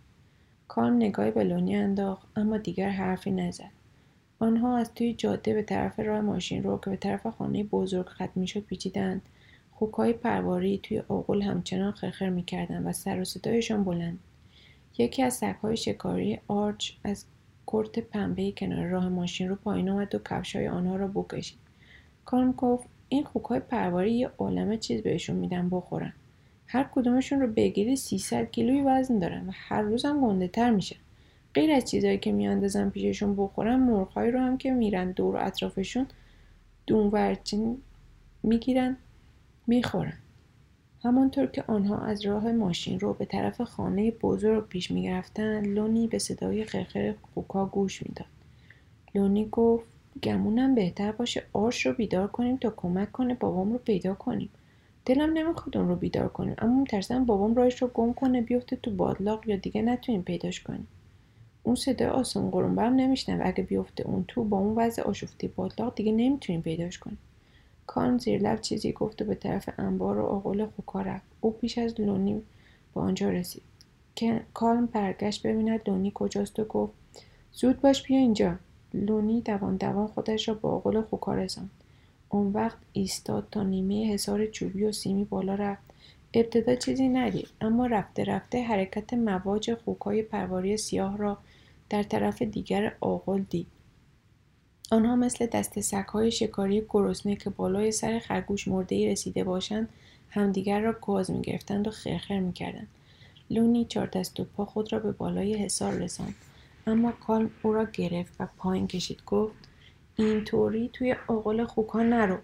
کالم 0.69 0.97
نگاهی 0.97 1.31
به 1.31 1.45
لونی 1.45 1.77
انداخت 1.77 2.27
اما 2.37 2.59
دیگر 2.59 2.89
حرفی 2.89 3.31
نزد. 3.31 3.71
آنها 4.39 4.77
از 4.77 4.95
توی 4.95 5.15
جاده 5.15 5.55
به 5.55 5.63
طرف 5.63 6.01
راه 6.01 6.21
ماشین 6.21 6.63
رو 6.63 6.79
که 6.85 6.91
به 6.91 6.97
طرف 6.97 7.27
خانه 7.27 7.65
بزرگ 7.65 8.07
ختم 8.07 8.31
می‌شد 8.35 8.61
پیچیدند. 8.61 9.23
خوکهای 9.73 10.13
پرواری 10.13 10.79
توی 10.79 11.03
آغل 11.09 11.43
همچنان 11.43 11.93
خرخر 11.93 12.29
می‌کردند 12.29 12.87
و 12.87 12.93
سر 12.93 13.21
و 13.21 13.25
صدایشان 13.25 13.85
بلند. 13.85 14.19
یکی 14.99 15.23
از 15.23 15.35
سگهای 15.35 15.77
شکاری 15.77 16.41
آرچ 16.49 16.93
از 17.05 17.25
کرت 17.67 17.99
پنبه 17.99 18.53
کنار 18.53 18.87
راه 18.87 19.09
ماشین 19.09 19.49
رو 19.49 19.55
پایین 19.55 19.89
آمد 19.89 20.15
و 20.15 20.19
کفشهای 20.19 20.69
آنها 20.69 20.97
را 20.97 21.09
بکشید. 21.09 21.59
کارم 22.25 22.53
گفت 22.53 22.89
این 23.09 23.25
خوکهای 23.25 23.61
پرواری 23.61 24.13
یه 24.13 24.31
عالمه 24.39 24.77
چیز 24.77 25.03
بهشون 25.03 25.37
میدن 25.37 25.69
بخورن. 25.69 26.13
هر 26.67 26.91
کدومشون 26.95 27.41
رو 27.41 27.47
بگیری 27.47 27.97
300 27.97 28.51
کیلوی 28.51 28.81
وزن 28.81 29.19
دارن 29.19 29.49
و 29.49 29.51
هر 29.55 29.83
روز 29.83 30.05
هم 30.05 30.21
گنده 30.21 30.49
تر 30.49 30.71
میشه. 30.71 30.97
غیر 31.55 31.73
از 31.73 31.91
چیزهایی 31.91 32.19
که 32.19 32.33
میاندازن 32.33 32.91
پیششون 32.91 33.37
بخورن 33.37 33.77
مرغهایی 33.77 34.31
رو 34.31 34.41
هم 34.41 34.59
که 34.59 34.71
میرن 34.71 35.13
دور 35.13 35.35
و 35.37 35.39
اطرافشون 35.47 36.07
دونورچین 36.87 37.79
می‌گیرن 38.43 38.97
می‌خورن. 39.67 40.19
همانطور 41.03 41.47
که 41.47 41.65
آنها 41.67 41.99
از 41.99 42.27
راه 42.27 42.53
ماشین 42.53 43.01
رو 43.01 43.15
به 43.15 43.25
طرف 43.25 43.61
خانه 43.61 44.11
بزرگ 44.11 44.69
پیش 44.69 44.91
می‌رفتند 44.91 45.67
لونی 45.67 46.07
به 46.07 46.19
صدای 46.19 46.65
خرخر 46.65 47.15
خوکا 47.35 47.67
گوش 47.67 48.03
می‌داد. 48.03 48.27
لونی 49.15 49.49
گفت 49.53 49.85
گمونم 50.23 50.75
بهتر 50.75 51.13
باشه 51.13 51.43
آرش 51.53 51.87
رو 51.87 51.93
بیدار 51.93 52.29
کنیم 52.29 52.57
تا 52.57 52.71
کمک 52.77 53.13
کنه 53.13 53.35
بابام 53.35 53.73
رو 53.73 53.79
پیدا 53.79 54.15
کنیم. 54.15 54.49
دلم 55.07 55.33
نمی‌خواد 55.33 55.77
اون 55.77 55.89
رو 55.89 55.97
بیدار 55.97 56.29
کنیم 56.29 56.55
اما 56.59 56.81
میترسم 56.81 57.25
بابام 57.25 57.55
راهش 57.55 57.83
رو 57.83 57.89
گم 57.89 58.13
کنه 58.13 58.43
بیفته 58.43 58.77
تو 58.77 58.91
بادلاق 58.91 59.49
یا 59.49 59.57
دیگه 59.57 59.83
نتونیم 59.83 60.23
پیداش 60.23 60.61
کنیم. 60.61 60.87
اون 61.63 61.75
صدای 61.75 62.09
آسون 62.09 62.51
قرنبرم 62.51 62.95
نمیشنم 62.95 63.41
و 63.41 63.43
اگه 63.47 63.65
بیفته 63.65 64.07
اون 64.07 64.25
تو 64.29 64.45
با 64.45 64.59
اون 64.59 64.75
وضع 64.75 65.03
آشفته 65.03 65.49
بادلاق 65.49 65.95
دیگه 65.95 66.13
نمی‌تونیم 66.13 66.63
پیداش 66.63 66.99
کنیم. 66.99 67.19
کان 67.87 68.19
زیر 68.19 68.43
لب 68.43 68.61
چیزی 68.61 68.93
گفت 68.93 69.23
و 69.23 69.25
به 69.25 69.35
طرف 69.35 69.69
انبار 69.79 70.19
و 70.19 70.25
آقل 70.25 70.67
خوکا 70.67 71.03
رفت. 71.03 71.27
او 71.41 71.51
پیش 71.51 71.79
از 71.79 72.01
لونی 72.01 72.43
به 72.95 73.01
آنجا 73.01 73.31
رسید. 73.31 73.63
کالم 74.55 74.87
برگشت 74.87 75.47
ببیند 75.47 75.81
لونی 75.87 76.13
کجاست 76.15 76.59
و 76.59 76.65
گفت 76.65 76.93
زود 77.53 77.81
باش 77.81 78.03
بیا 78.03 78.19
اینجا. 78.19 78.55
لونی 78.95 79.41
دوان 79.41 79.77
دوان 79.77 80.07
خودش 80.07 80.49
را 80.49 80.55
با 80.55 80.71
آقل 80.71 81.01
خوکا 81.01 81.35
رساند. 81.35 81.71
اون 82.29 82.53
وقت 82.53 82.79
ایستاد 82.93 83.49
تا 83.51 83.63
نیمه 83.63 84.13
حصار 84.13 84.47
چوبی 84.47 84.85
و 84.85 84.93
سیمی 84.93 85.25
بالا 85.25 85.55
رفت. 85.55 85.83
ابتدا 86.35 86.75
چیزی 86.75 87.09
ندید 87.09 87.49
اما 87.61 87.87
رفته 87.87 88.25
رفته 88.25 88.63
حرکت 88.63 89.15
مواج 89.15 89.75
خوکای 89.75 90.23
پرواری 90.23 90.77
سیاه 90.77 91.17
را 91.17 91.39
در 91.91 92.03
طرف 92.03 92.43
دیگر 92.43 92.97
آقل 93.01 93.43
دید. 93.51 93.67
آنها 94.91 95.17
مثل 95.17 95.47
دست 95.47 95.81
سگهای 95.81 96.31
شکاری 96.31 96.83
گرسنه 96.89 97.37
که 97.37 97.51
بالای 97.51 97.93
سر 97.93 98.19
خرگوش 98.19 98.69
ای 98.69 99.09
رسیده 99.09 99.45
باشند 99.45 99.89
همدیگر 100.31 100.81
را 100.81 100.97
گاز 101.03 101.31
می‌گرفتند 101.31 101.89
و 101.89 101.91
خرخر 101.91 102.41
می‌کردند. 102.41 102.89
لونی 103.51 103.85
چهار 103.85 104.07
دست 104.07 104.41
و 104.41 104.45
پا 104.45 104.65
خود 104.65 104.93
را 104.93 104.99
به 104.99 105.13
بالای 105.13 105.55
حصار 105.55 105.93
رساند. 105.93 106.35
اما 106.87 107.13
کالم 107.13 107.51
او 107.63 107.73
را 107.73 107.85
گرفت 107.85 108.33
و 108.41 108.49
پایین 108.59 108.87
کشید. 108.87 109.23
گفت 109.27 109.55
اینطوری 110.17 110.91
توی 110.93 111.17
آقل 111.27 111.65
خوکا 111.65 112.03
نرو. 112.03 112.39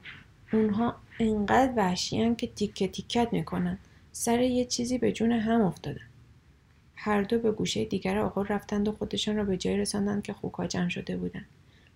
اونها 0.53 0.97
انقدر 1.19 1.73
وحشیان 1.77 2.37
که 2.37 2.47
تیکه 2.47 2.89
تیکت 2.89 3.29
می‌کنن. 3.33 3.79
سر 4.13 4.41
یه 4.41 4.65
چیزی 4.65 4.99
به 4.99 5.13
جون 5.13 5.33
هم 5.33 5.61
افتادن. 5.61 6.01
هر 6.95 7.23
دو 7.23 7.39
به 7.39 7.53
گوشه 7.53 7.85
دیگر 7.85 8.19
آقل 8.19 8.47
رفتند 8.47 8.89
و 8.89 8.93
خودشان 8.93 9.37
را 9.37 9.45
به 9.45 9.57
جای 9.57 9.77
رساندند 9.77 10.23
که 10.23 10.33
خوکا 10.33 10.67
جمع 10.67 10.89
شده 10.89 11.17
بودند. 11.17 11.47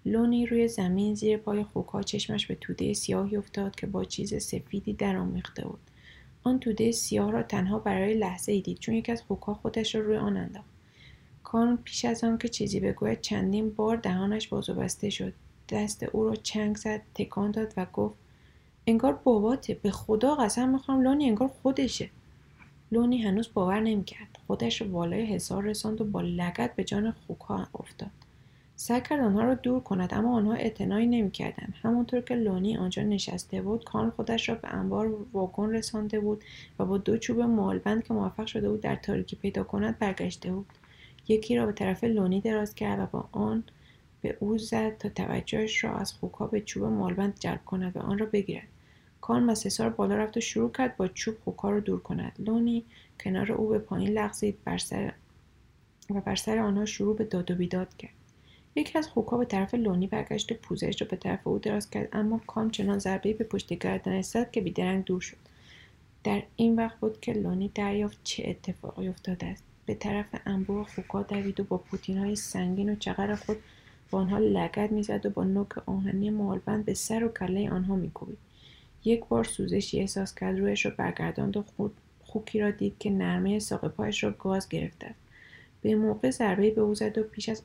لونی 0.07 0.47
روی 0.47 0.69
زمین 0.69 1.15
زیر 1.15 1.37
پای 1.37 1.65
خوکا 1.65 2.03
چشمش 2.03 2.47
به 2.47 2.55
توده 2.55 2.95
سیاهی 2.95 3.37
افتاد 3.37 3.75
که 3.75 3.87
با 3.87 4.05
چیز 4.05 4.43
سفیدی 4.43 4.93
درآمیخته 4.93 5.65
بود. 5.65 5.81
آن 6.43 6.59
توده 6.59 6.93
سیاه 6.93 7.33
را 7.33 7.43
تنها 7.43 7.79
برای 7.79 8.15
لحظه 8.15 8.53
ای 8.53 8.61
دید 8.61 8.79
چون 8.79 8.95
یکی 8.95 9.13
از 9.13 9.23
خوکا 9.23 9.55
خودش 9.55 9.95
را 9.95 10.01
روی 10.01 10.17
آن 10.17 10.37
انداخت. 10.37 10.69
کان 11.43 11.79
پیش 11.85 12.05
از 12.05 12.25
آن 12.25 12.39
که 12.39 12.49
چیزی 12.49 12.81
بگوید 12.81 13.21
چندین 13.21 13.71
بار 13.71 13.97
دهانش 13.97 14.49
باز 14.49 14.71
و 14.71 14.75
بسته 14.75 15.11
شد. 15.11 15.33
دست 15.69 16.03
او 16.03 16.25
را 16.25 16.35
چنگ 16.35 16.77
زد 16.77 17.01
تکان 17.15 17.51
داد 17.51 17.75
و 17.77 17.87
گفت 17.93 18.15
انگار 18.87 19.13
باباته 19.13 19.75
به 19.75 19.91
خدا 19.91 20.35
قسم 20.35 20.69
می‌خوام 20.69 21.03
لونی 21.03 21.29
انگار 21.29 21.51
خودشه. 21.63 22.11
لونی 22.93 23.23
هنوز 23.23 23.49
باور 23.55 23.81
نمی‌کرد. 23.81 24.39
خودش 24.47 24.81
را 24.81 24.89
بالای 24.89 25.27
حصار 25.27 25.65
رساند 25.65 26.01
و 26.01 26.05
با 26.05 26.21
لگت 26.21 26.77
به 26.77 26.85
جان 26.85 27.15
خوکا 27.27 27.67
افتاد. 27.75 28.11
سعی 28.77 29.01
کرد 29.01 29.21
آنها 29.21 29.43
را 29.43 29.55
دور 29.55 29.81
کند 29.81 30.15
اما 30.15 30.37
آنها 30.37 30.53
اعتنایی 30.53 31.07
نمی‌کردند. 31.07 31.75
همانطور 31.83 32.21
که 32.21 32.35
لونی 32.35 32.77
آنجا 32.77 33.03
نشسته 33.03 33.63
بود 33.63 33.85
کان 33.85 34.11
خودش 34.11 34.49
را 34.49 34.55
به 34.55 34.69
انبار 34.69 35.17
واگن 35.33 35.71
رسانده 35.71 36.21
بود 36.21 36.45
و 36.79 36.85
با 36.85 36.99
دو 36.99 37.19
چوب 37.19 37.41
مالبند 37.41 38.05
که 38.05 38.15
موفق 38.15 38.47
شده 38.47 38.69
بود 38.69 38.81
در 38.81 38.97
تاریکی 38.97 39.37
پیدا 39.37 39.65
کند 39.65 39.99
برگشته 39.99 40.53
بود. 40.53 40.67
یکی 41.29 41.57
را 41.57 41.67
به 41.67 41.73
طرف 41.73 42.05
لونی 42.05 42.41
دراز 42.41 42.75
کرد 42.75 43.01
و 43.01 43.07
با 43.07 43.29
آن 43.33 43.65
به 44.25 44.37
او 44.41 44.59
زد 44.59 44.99
تا 44.99 45.09
توجهش 45.09 45.85
را 45.85 45.97
از 45.97 46.13
خوکا 46.13 46.47
به 46.47 46.61
چوب 46.61 46.85
مالبند 46.85 47.39
جلب 47.41 47.65
کند 47.65 47.97
و 47.97 48.01
آن 48.01 48.19
را 48.19 48.27
بگیرد. 48.27 48.69
کان 49.21 49.43
مسسار 49.43 49.91
بالا 49.91 50.15
رفت 50.15 50.37
و 50.37 50.41
شروع 50.41 50.73
کرد 50.73 50.97
با 50.97 51.09
چوب 51.09 51.37
خوکا 51.45 51.71
را 51.71 51.81
دور 51.81 52.01
کند. 52.01 52.33
لونی 52.39 52.85
کنار 53.21 53.53
او 53.53 53.69
به 53.69 53.79
پایین 53.79 54.11
لغزید 54.11 54.59
بر 54.65 54.79
سر 54.79 55.13
و 56.11 56.21
بر 56.21 56.37
سر 56.37 56.59
آنها 56.59 56.85
شروع 56.85 57.17
به 57.17 57.25
داد 57.25 57.51
و 57.51 57.55
بیداد 57.55 57.97
کرد. 57.97 58.11
یکی 58.77 58.99
از 58.99 59.09
خوکها 59.09 59.37
به 59.37 59.45
طرف 59.45 59.75
لونی 59.75 60.07
برگشت 60.07 60.53
و 60.53 60.55
پوزش 60.55 61.03
را 61.03 61.09
به 61.11 61.17
طرف 61.17 61.47
او 61.47 61.59
دراز 61.59 61.91
کرد 61.91 62.09
اما 62.13 62.41
کام 62.47 62.71
چنان 62.71 62.99
ضربهای 62.99 63.35
به 63.35 63.45
پشت 63.45 63.73
گردنش 63.73 64.25
زد 64.25 64.51
که 64.51 64.61
بیدرنگ 64.61 65.05
دور 65.05 65.21
شد. 65.21 65.37
در 66.25 66.43
این 66.57 66.77
وقت 66.77 67.01
بود 67.01 67.21
که 67.21 67.33
لونی 67.33 67.71
دریافت 67.75 68.19
چه 68.25 68.43
اتفاقی 68.47 69.09
افتاده 69.09 69.47
است. 69.47 69.65
به 69.87 69.95
طرف 69.95 70.27
انبوه 70.47 70.87
خوکا 70.95 71.23
دوید 71.23 71.61
و 71.61 71.65
با 71.65 71.79
پوتین 71.79 72.19
های 72.19 72.37
سنگین 72.37 72.93
و 72.93 72.95
چقر 72.95 73.35
خود 73.35 73.57
آنها 74.15 74.39
لگت 74.39 74.93
می‌زد 74.93 75.27
و 75.27 75.31
با 75.31 75.45
نوک 75.45 75.89
آهنی 75.89 76.31
مالبند 76.31 76.85
به 76.85 76.95
سر 76.95 77.25
و 77.25 77.29
کله 77.29 77.71
آنها 77.71 77.97
میکوبید. 77.97 78.39
یک 79.05 79.25
بار 79.25 79.45
سوزشی 79.45 80.01
احساس 80.01 80.35
کرد 80.35 80.59
رویش 80.59 80.87
را 80.87 80.93
برگرداند 80.97 81.57
و 81.57 81.65
خود 81.77 81.95
خوکی 82.25 82.61
را 82.61 82.71
دید 82.71 82.99
که 82.99 83.11
نرمه 83.11 83.59
ساق 83.59 83.89
پایش 83.89 84.25
را 84.25 84.31
گاز 84.31 84.69
گرفته 84.69 85.15
به 85.83 85.95
موقع 85.95 86.31
ضربهای 86.31 86.71
به 86.71 86.81
او 86.81 86.95
زد 86.95 87.19
و 87.19 87.23
پیش 87.23 87.49
از 87.49 87.63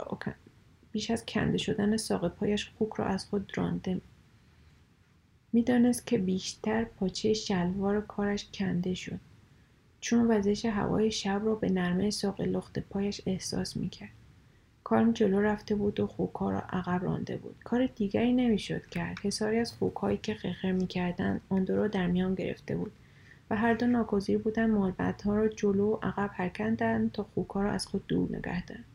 بیش 0.91 1.11
از 1.11 1.25
کنده 1.25 1.57
شدن 1.57 1.97
ساق 1.97 2.27
پایش 2.27 2.69
خوک 2.77 2.93
را 2.93 3.05
از 3.05 3.25
خود 3.25 3.51
رانده 3.55 4.01
می‌دانست 5.53 6.07
که 6.07 6.17
بیشتر 6.17 6.83
پاچه 6.83 7.33
شلوار 7.33 8.01
کارش 8.01 8.45
کنده 8.53 8.93
شد. 8.93 9.19
چون 10.01 10.31
وزش 10.31 10.65
هوای 10.65 11.11
شب 11.11 11.41
را 11.45 11.55
به 11.55 11.69
نرمه 11.69 12.09
ساق 12.09 12.41
لخت 12.41 12.79
پایش 12.79 13.21
احساس 13.25 13.77
می‌کرد. 13.77 14.18
کارم 14.89 15.11
جلو 15.11 15.41
رفته 15.41 15.75
بود 15.75 15.99
و 15.99 16.07
خوکها 16.07 16.51
را 16.51 16.59
عقب 16.59 17.03
رانده 17.03 17.37
بود. 17.37 17.55
کار 17.63 17.85
دیگری 17.85 18.33
نمی‌شد 18.33 18.85
کرد. 18.85 19.17
حساری 19.23 19.59
از 19.59 19.71
خوکهایی 19.71 20.19
که 20.23 20.33
خخر 20.33 20.71
می‌کردند 20.71 21.41
آن 21.49 21.63
دو 21.63 21.75
را 21.75 21.87
در 21.87 22.07
میان 22.07 22.35
گرفته 22.35 22.75
بود 22.75 22.91
و 23.49 23.55
هر 23.55 23.73
دو 23.73 23.87
ناگزیر 23.87 24.37
بودند 24.37 24.69
مالبدها 24.69 25.35
را 25.35 25.47
جلو 25.47 25.93
و 25.93 25.97
عقب 26.01 26.31
پرکندند 26.37 27.11
تا 27.11 27.23
خوکها 27.23 27.63
را 27.63 27.71
از 27.71 27.87
خود 27.87 28.07
دور 28.07 28.29
نگه 28.29 28.65
دارند 28.65 28.85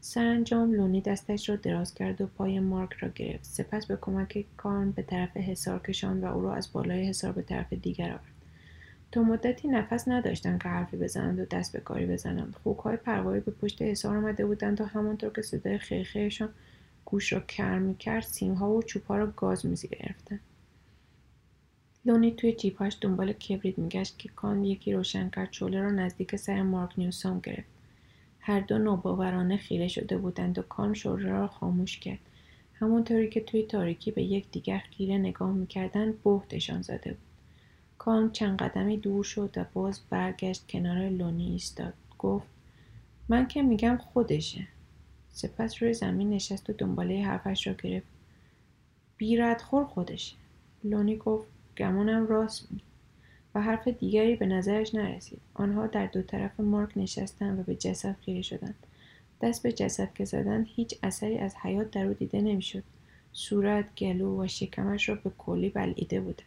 سرانجام 0.00 0.74
لونی 0.74 1.00
دستش 1.00 1.48
را 1.48 1.56
دراز 1.56 1.94
کرد 1.94 2.20
و 2.20 2.26
پای 2.26 2.60
مارک 2.60 2.92
را 2.92 3.08
گرفت. 3.08 3.44
سپس 3.44 3.86
به 3.86 3.98
کمک 4.00 4.44
کارن 4.56 4.90
به 4.90 5.02
طرف 5.02 5.36
حصار 5.36 5.78
کشاند 5.78 6.22
و 6.24 6.26
او 6.26 6.42
را 6.42 6.54
از 6.54 6.72
بالای 6.72 7.08
حصار 7.08 7.32
به 7.32 7.42
طرف 7.42 7.72
دیگر 7.72 8.08
آورد 8.08 8.31
تا 9.12 9.22
مدتی 9.22 9.68
نفس 9.68 10.08
نداشتند 10.08 10.62
که 10.62 10.68
حرفی 10.68 10.96
بزنند 10.96 11.40
و 11.40 11.44
دست 11.44 11.72
به 11.72 11.80
کاری 11.80 12.06
بزنند 12.06 12.56
خوکهای 12.62 12.96
پروایی 12.96 13.40
به 13.40 13.52
پشت 13.52 13.82
حصار 13.82 14.16
آمده 14.16 14.46
بودند 14.46 14.80
و 14.80 14.84
همانطور 14.84 15.30
که 15.30 15.42
صدای 15.42 15.78
خیخیشان 15.78 16.48
گوش 17.04 17.32
را 17.32 17.40
کر 17.40 17.78
می‌کرد 17.78 18.22
سیمها 18.22 18.70
و 18.70 18.82
چوبها 18.82 19.16
را 19.16 19.26
گاز 19.26 19.66
می‌گرفتند 19.66 20.40
لونی 22.04 22.30
توی 22.30 22.52
جیبهاش 22.52 22.96
دنبال 23.00 23.32
کبریت 23.32 23.78
میگشت 23.78 24.18
که 24.18 24.28
کان 24.28 24.64
یکی 24.64 24.92
روشن 24.92 25.30
کرد 25.30 25.52
شعله 25.52 25.80
را 25.80 25.90
نزدیک 25.90 26.36
سر 26.36 26.62
مارک 26.62 26.98
نیوسام 26.98 27.40
گرفت. 27.40 27.68
هر 28.40 28.60
دو 28.60 28.78
ناباورانه 28.78 29.56
خیره 29.56 29.88
شده 29.88 30.16
بودند 30.16 30.58
و 30.58 30.62
کان 30.62 30.94
شوره 30.94 31.30
را 31.30 31.46
خاموش 31.46 31.98
کرد. 31.98 32.18
همانطوری 32.74 33.28
که 33.28 33.40
توی 33.40 33.62
تاریکی 33.62 34.10
به 34.10 34.22
یک 34.22 34.50
دیگر 34.50 34.82
خیره 34.96 35.18
نگاه 35.18 35.52
می‌کردند 35.52 36.22
بهتشان 36.22 36.82
زده 36.82 37.10
بود. 37.10 37.31
کام 38.04 38.30
چند 38.30 38.58
قدمی 38.58 38.96
دور 38.96 39.24
شد 39.24 39.50
و 39.56 39.64
باز 39.72 40.00
برگشت 40.10 40.64
کنار 40.68 41.08
لونی 41.08 41.50
ایستاد. 41.50 41.92
گفت 42.18 42.46
من 43.28 43.48
که 43.48 43.62
میگم 43.62 43.96
خودشه. 43.96 44.66
سپس 45.32 45.82
روی 45.82 45.94
زمین 45.94 46.30
نشست 46.30 46.70
و 46.70 46.72
دنباله 46.72 47.22
حرفش 47.22 47.66
را 47.66 47.72
گرفت. 47.72 48.06
خور 49.64 49.84
خودشه. 49.84 50.36
لونی 50.84 51.16
گفت 51.16 51.48
گمونم 51.78 52.26
راست 52.26 52.72
میگی. 52.72 52.84
و 53.54 53.62
حرف 53.62 53.88
دیگری 53.88 54.36
به 54.36 54.46
نظرش 54.46 54.94
نرسید. 54.94 55.40
آنها 55.54 55.86
در 55.86 56.06
دو 56.06 56.22
طرف 56.22 56.60
مارک 56.60 56.90
نشستند 56.96 57.58
و 57.58 57.62
به 57.62 57.74
جسد 57.74 58.16
خیره 58.24 58.42
شدند. 58.42 58.86
دست 59.40 59.62
به 59.62 59.72
جسد 59.72 60.14
که 60.14 60.24
زدند 60.24 60.66
هیچ 60.68 60.94
اثری 61.02 61.38
از 61.38 61.54
حیات 61.56 61.90
در 61.90 62.06
او 62.06 62.12
دیده 62.12 62.40
نمی‌شد. 62.40 62.82
صورت 63.32 63.94
گلو 63.94 64.44
و 64.44 64.46
شکمش 64.46 65.08
را 65.08 65.14
به 65.14 65.30
کلی 65.38 65.68
بلعیده 65.68 66.20
بوده 66.20 66.42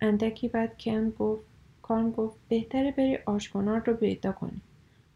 اندکی 0.00 0.48
بعد 0.48 0.78
کن 0.78 1.10
گفت 1.10 1.44
کان 1.82 2.10
گفت 2.10 2.36
بهتره 2.48 2.92
بری 2.92 3.18
آشکنار 3.26 3.82
رو 3.86 3.94
پیدا 3.94 4.32
کنی. 4.32 4.60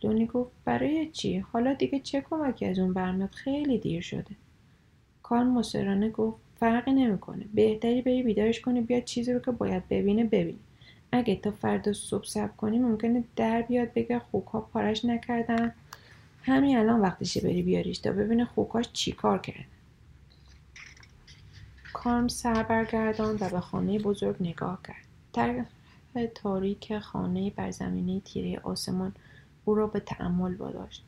دونی 0.00 0.26
گفت 0.26 0.50
برای 0.64 1.08
چی؟ 1.12 1.38
حالا 1.38 1.74
دیگه 1.74 1.98
چه 1.98 2.20
کمکی 2.20 2.66
از 2.66 2.78
اون 2.78 2.92
برمیاد؟ 2.92 3.30
خیلی 3.30 3.78
دیر 3.78 4.00
شده. 4.00 4.36
کان 5.22 5.46
مصرانه 5.46 6.10
گفت 6.10 6.36
فرقی 6.60 6.92
نمی‌کنه. 6.92 7.44
بهتری 7.54 8.02
بری 8.02 8.22
بیدارش 8.22 8.60
کنی 8.60 8.80
بیاد 8.80 9.04
چیزی 9.04 9.32
رو 9.32 9.38
که 9.38 9.50
باید 9.50 9.88
ببینه 9.88 10.24
ببینه 10.24 10.58
اگه 11.12 11.36
تا 11.36 11.50
فردا 11.50 11.92
صبح 11.92 12.24
سب 12.24 12.56
کنی 12.56 12.78
ممکنه 12.78 13.24
در 13.36 13.62
بیاد 13.62 13.92
بگه 13.92 14.18
خوکها 14.18 14.60
پارش 14.60 15.04
نکردن. 15.04 15.72
همین 16.42 16.76
الان 16.76 17.00
وقتشه 17.00 17.40
بری 17.40 17.62
بیاریش 17.62 17.98
تا 17.98 18.12
ببینه 18.12 18.44
خوکاش 18.44 18.92
چی 18.92 19.12
کار 19.12 19.38
کرده 19.38 19.77
کارم 21.98 22.28
سر 22.28 22.62
برگردان 22.62 23.36
و 23.40 23.48
به 23.48 23.60
خانه 23.60 23.98
بزرگ 23.98 24.36
نگاه 24.40 24.78
کرد. 24.86 25.06
طرح 25.32 25.66
تاریک 26.34 26.98
خانه 26.98 27.50
بر 27.50 27.70
زمینه 27.70 28.20
تیره 28.20 28.60
آسمان 28.62 29.14
او 29.64 29.74
را 29.74 29.86
به 29.86 30.00
تعمل 30.00 30.54
واداشت 30.54 31.04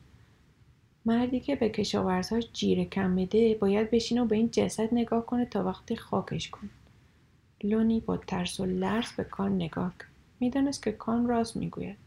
مردی 1.05 1.39
که 1.39 1.55
به 1.55 1.69
کشاورزهاش 1.69 2.47
جیره 2.53 2.85
کم 2.85 3.09
میده 3.09 3.55
باید 3.55 3.91
بشینه 3.91 4.21
و 4.21 4.25
به 4.25 4.35
این 4.35 4.49
جسد 4.51 4.89
نگاه 4.91 5.25
کنه 5.25 5.45
تا 5.45 5.63
وقتی 5.63 5.95
خاکش 5.95 6.49
کنه. 6.49 6.69
لونی 7.63 7.99
با 7.99 8.17
ترس 8.17 8.59
و 8.59 8.65
لرز 8.65 9.11
به 9.11 9.23
کان 9.23 9.55
نگاه 9.55 9.93
کرد. 9.99 10.11
می‌دانست 10.39 10.83
که 10.83 10.91
کان 10.91 11.27
راست 11.27 11.57
می‌گوید. 11.57 11.97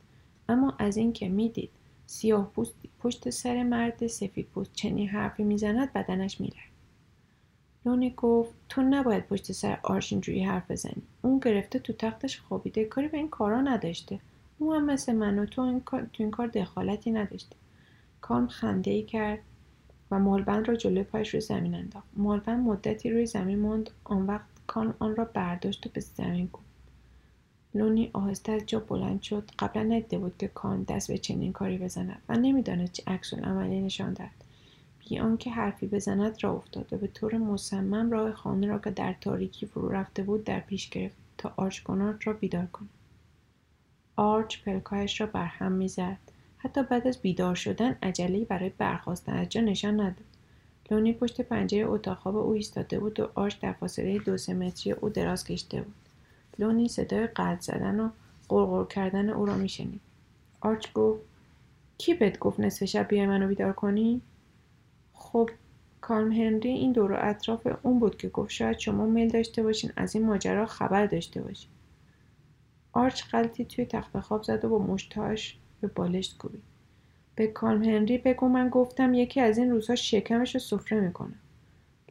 اما 0.48 0.74
از 0.78 0.96
اینکه 0.96 1.28
می‌دید 1.28 1.70
سیاه 2.06 2.50
پوست 2.54 2.74
پشت 3.00 3.30
سر 3.30 3.62
مرد 3.62 4.06
سفید 4.06 4.46
پوست 4.46 4.72
چنین 4.72 5.08
حرفی 5.08 5.42
می‌زند 5.42 5.92
بدنش 5.92 6.40
میلرد 6.40 6.73
لونی 7.86 8.14
گفت 8.16 8.54
تو 8.68 8.82
نباید 8.82 9.26
پشت 9.26 9.52
سر 9.52 9.78
آرش 9.82 10.12
اینجوری 10.12 10.44
حرف 10.44 10.70
بزنی. 10.70 11.02
اون 11.22 11.38
گرفته 11.38 11.78
تو 11.78 11.92
تختش 11.92 12.40
خوابیده 12.40 12.84
کاری 12.84 13.08
به 13.08 13.16
این 13.16 13.28
کارا 13.28 13.60
نداشته. 13.60 14.20
او 14.58 14.74
هم 14.74 14.84
مثل 14.84 15.14
من 15.14 15.38
و 15.38 15.46
تو, 15.46 15.62
این 15.62 15.80
کار، 15.80 16.02
تو 16.12 16.22
این 16.22 16.30
کار 16.30 16.46
دخالتی 16.46 17.10
نداشته. 17.10 17.56
کام 18.20 18.46
خنده 18.46 18.90
ای 18.90 19.02
کرد 19.02 19.38
و 20.10 20.18
مالبند 20.18 20.68
را 20.68 20.76
جلوی 20.76 21.02
پایش 21.02 21.28
روی 21.28 21.40
زمین 21.40 21.74
انداخت. 21.74 22.06
مالبند 22.16 22.66
مدتی 22.66 23.10
روی 23.10 23.26
زمین 23.26 23.58
ماند 23.58 23.90
آن 24.04 24.26
وقت 24.26 24.46
کان 24.66 24.94
آن 24.98 25.16
را 25.16 25.24
برداشت 25.24 25.86
و 25.86 25.90
به 25.92 26.00
زمین 26.00 26.48
کوبید 26.48 26.64
لونی 27.74 28.10
آهسته 28.12 28.52
از 28.52 28.62
جا 28.66 28.80
بلند 28.80 29.22
شد. 29.22 29.50
قبلا 29.58 29.82
ندیده 29.82 30.18
بود 30.18 30.34
که 30.38 30.48
کان 30.48 30.82
دست 30.82 31.08
به 31.08 31.18
چنین 31.18 31.52
کاری 31.52 31.78
بزند 31.78 32.22
و 32.28 32.36
نمی‌دانست 32.36 32.92
چه 32.92 33.02
عکس‌العملی 33.06 33.80
نشان 33.80 34.12
دهد. 34.12 34.43
بی 35.08 35.18
آنکه 35.18 35.50
حرفی 35.50 35.86
بزند 35.86 36.44
راه 36.44 36.52
افتاد 36.52 36.92
و 36.92 36.96
به 36.96 37.06
طور 37.06 37.38
مصمم 37.38 38.10
راه 38.10 38.32
خانه 38.32 38.66
را 38.66 38.78
که 38.78 38.90
در 38.90 39.14
تاریکی 39.20 39.66
فرو 39.66 39.88
رفته 39.88 40.22
بود 40.22 40.44
در 40.44 40.60
پیش 40.60 40.90
گرفت 40.90 41.16
تا 41.38 41.52
آرچ 41.56 41.82
گنارد 41.82 42.26
را 42.26 42.32
بیدار 42.32 42.66
کند 42.66 42.88
آرچ 44.16 44.62
پلک‌هایش 44.62 45.20
را 45.20 45.26
بر 45.26 45.44
هم 45.44 45.72
می‌زد. 45.72 46.16
حتی 46.58 46.82
بعد 46.82 47.06
از 47.06 47.18
بیدار 47.18 47.54
شدن 47.54 47.96
عجله 48.02 48.44
برای 48.44 48.70
برخاستن 48.78 49.32
از 49.32 49.48
جا 49.48 49.60
نشان 49.60 50.00
نداد. 50.00 50.24
لونی 50.90 51.12
پشت 51.12 51.40
پنجره 51.40 51.86
اتاق 51.86 52.18
خواب 52.18 52.36
او 52.36 52.52
ایستاده 52.52 53.00
بود 53.00 53.20
و 53.20 53.28
آرچ 53.34 53.60
در 53.60 53.72
فاصله 53.72 54.18
دو 54.18 54.36
سه 54.36 54.54
متری 54.54 54.92
او 54.92 55.08
دراز 55.08 55.44
کشیده 55.44 55.82
بود. 55.82 55.94
لونی 56.58 56.88
صدای 56.88 57.26
قلب 57.26 57.60
زدن 57.60 58.00
و 58.00 58.08
غرغر 58.48 58.84
کردن 58.84 59.30
او 59.30 59.46
را 59.46 59.54
میشنید. 59.54 60.00
آرچ 60.60 60.92
گفت 60.92 61.20
کی 61.98 62.14
بهت 62.14 62.38
گفت 62.38 62.60
نصف 62.60 62.84
شب 62.84 63.08
بیای 63.08 63.26
منو 63.26 63.48
بیدار 63.48 63.72
کنی؟ 63.72 64.20
خب 65.14 65.50
کارم 66.00 66.32
هنری 66.32 66.68
این 66.68 66.92
دور 66.92 67.12
و 67.12 67.16
اطراف 67.18 67.66
اون 67.82 67.98
بود 67.98 68.16
که 68.16 68.28
گفت 68.28 68.50
شاید 68.50 68.78
شما 68.78 69.06
میل 69.06 69.28
داشته 69.28 69.62
باشین 69.62 69.90
از 69.96 70.14
این 70.14 70.26
ماجرا 70.26 70.66
خبر 70.66 71.06
داشته 71.06 71.42
باشین. 71.42 71.70
آرچ 72.92 73.24
غلطی 73.30 73.64
توی 73.64 73.84
تخت 73.84 74.20
خواب 74.20 74.42
زد 74.42 74.64
و 74.64 74.68
با 74.68 74.78
مشتاش 74.78 75.56
به 75.80 75.88
بالشت 75.88 76.38
کوبید. 76.38 76.62
به 77.36 77.46
کارم 77.46 77.84
هنری 77.84 78.18
بگو 78.18 78.48
من 78.48 78.68
گفتم 78.68 79.14
یکی 79.14 79.40
از 79.40 79.58
این 79.58 79.70
روزها 79.70 79.96
شکمش 79.96 80.54
رو 80.54 80.60
سفره 80.60 81.00
می‌کنه. 81.00 81.34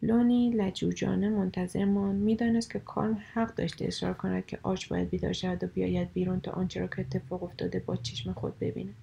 لونی 0.02 0.50
لجوجانه 0.50 1.30
منتظر 1.30 1.86
ماند. 1.86 2.22
می‌دانست 2.22 2.72
که 2.72 2.80
کارم 2.80 3.24
حق 3.34 3.56
داشته 3.56 3.86
اصرار 3.86 4.14
کند 4.14 4.46
که 4.46 4.60
آرچ 4.64 4.88
باید 4.88 5.10
بیدار 5.10 5.34
شود 5.34 5.64
و 5.64 5.68
بیاید 5.68 6.14
بیرون 6.14 6.40
تا 6.40 6.52
آنچه 6.52 6.80
را 6.80 6.88
که 6.88 7.00
اتفاق 7.00 7.44
افتاده 7.44 7.80
با 7.80 7.96
چشم 7.96 8.34
خود 8.34 8.60
ببیند. 8.60 8.96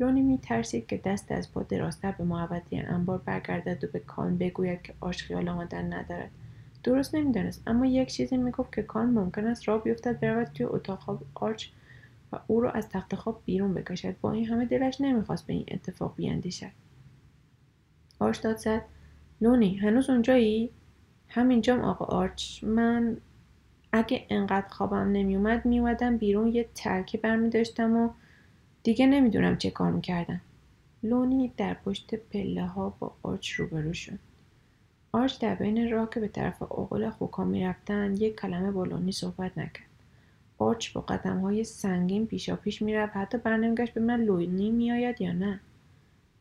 لونی 0.00 0.22
می 0.22 0.38
ترسید 0.38 0.86
که 0.86 0.96
دست 0.96 1.32
از 1.32 1.52
پا 1.52 1.62
درازتر 1.62 2.12
به 2.12 2.24
محوطه 2.24 2.84
انبار 2.88 3.18
برگردد 3.18 3.84
و 3.84 3.86
به 3.92 3.98
کان 3.98 4.38
بگوید 4.38 4.82
که 4.82 4.94
آش 5.00 5.22
خیال 5.22 5.48
آمدن 5.48 5.92
ندارد. 5.92 6.30
درست 6.82 7.14
نمی‌دانست 7.14 7.62
اما 7.66 7.86
یک 7.86 8.08
چیزی 8.08 8.36
می‌گفت 8.36 8.74
که 8.74 8.82
کان 8.82 9.10
ممکن 9.10 9.46
است 9.46 9.68
راه 9.68 9.82
بیفتد 9.82 10.20
برود 10.20 10.46
توی 10.46 10.66
اتاق 10.66 10.98
خواب 10.98 11.22
آرچ 11.34 11.66
و 12.32 12.38
او 12.46 12.60
را 12.60 12.70
از 12.70 12.88
تخت 12.88 13.14
خواب 13.14 13.42
بیرون 13.44 13.74
بکشد. 13.74 14.16
با 14.20 14.32
این 14.32 14.46
همه 14.46 14.64
دلش 14.64 15.00
نمی‌خواست 15.00 15.46
به 15.46 15.52
این 15.52 15.64
اتفاق 15.68 16.14
بیاندیشد 16.16 16.70
آرچ 18.18 18.42
داد 18.42 18.56
زد 18.56 18.82
لونی 19.40 19.76
هنوز 19.76 20.10
اونجایی؟ 20.10 20.70
همینجام 21.28 21.80
آقا 21.80 22.04
آرچ. 22.04 22.64
من 22.64 23.16
اگه 23.92 24.26
انقدر 24.30 24.68
خوابم 24.68 25.12
نمیومد 25.12 25.66
میومدم 25.66 26.16
بیرون 26.16 26.48
یه 26.48 26.68
ترکه 26.74 27.18
برمی 27.18 27.50
داشتم 27.50 27.96
و 27.96 28.10
دیگه 28.82 29.06
نمی‌دونم 29.06 29.56
چه 29.56 29.70
کار 29.70 29.92
می‌کردم 29.92 30.40
لونی 31.02 31.52
در 31.56 31.74
پشت 31.74 32.14
پله 32.14 32.66
ها 32.66 32.96
با 32.98 33.12
آرچ 33.22 33.50
روبرو 33.50 33.92
شد. 33.92 34.18
آرچ 35.12 35.40
در 35.40 35.54
بین 35.54 35.90
راه 35.90 36.10
که 36.10 36.20
به 36.20 36.28
طرف 36.28 36.62
آغل 36.62 37.10
خوکا 37.10 37.44
می‌رفتن 37.44 38.14
یک 38.16 38.40
کلمه 38.40 38.70
با 38.70 38.84
لونی 38.84 39.12
صحبت 39.12 39.58
نکرد. 39.58 39.88
آرچ 40.58 40.92
با 40.92 41.00
قدم 41.00 41.40
های 41.40 41.64
سنگین 41.64 42.26
پیشا 42.26 42.56
پیش 42.56 42.82
می‌رفت. 42.82 43.16
حتی 43.16 43.38
برنمیگشت 43.38 43.98
ببینه 43.98 44.20
لونی 44.20 44.70
میآید 44.70 45.20
یا 45.20 45.32
نه؟ 45.32 45.60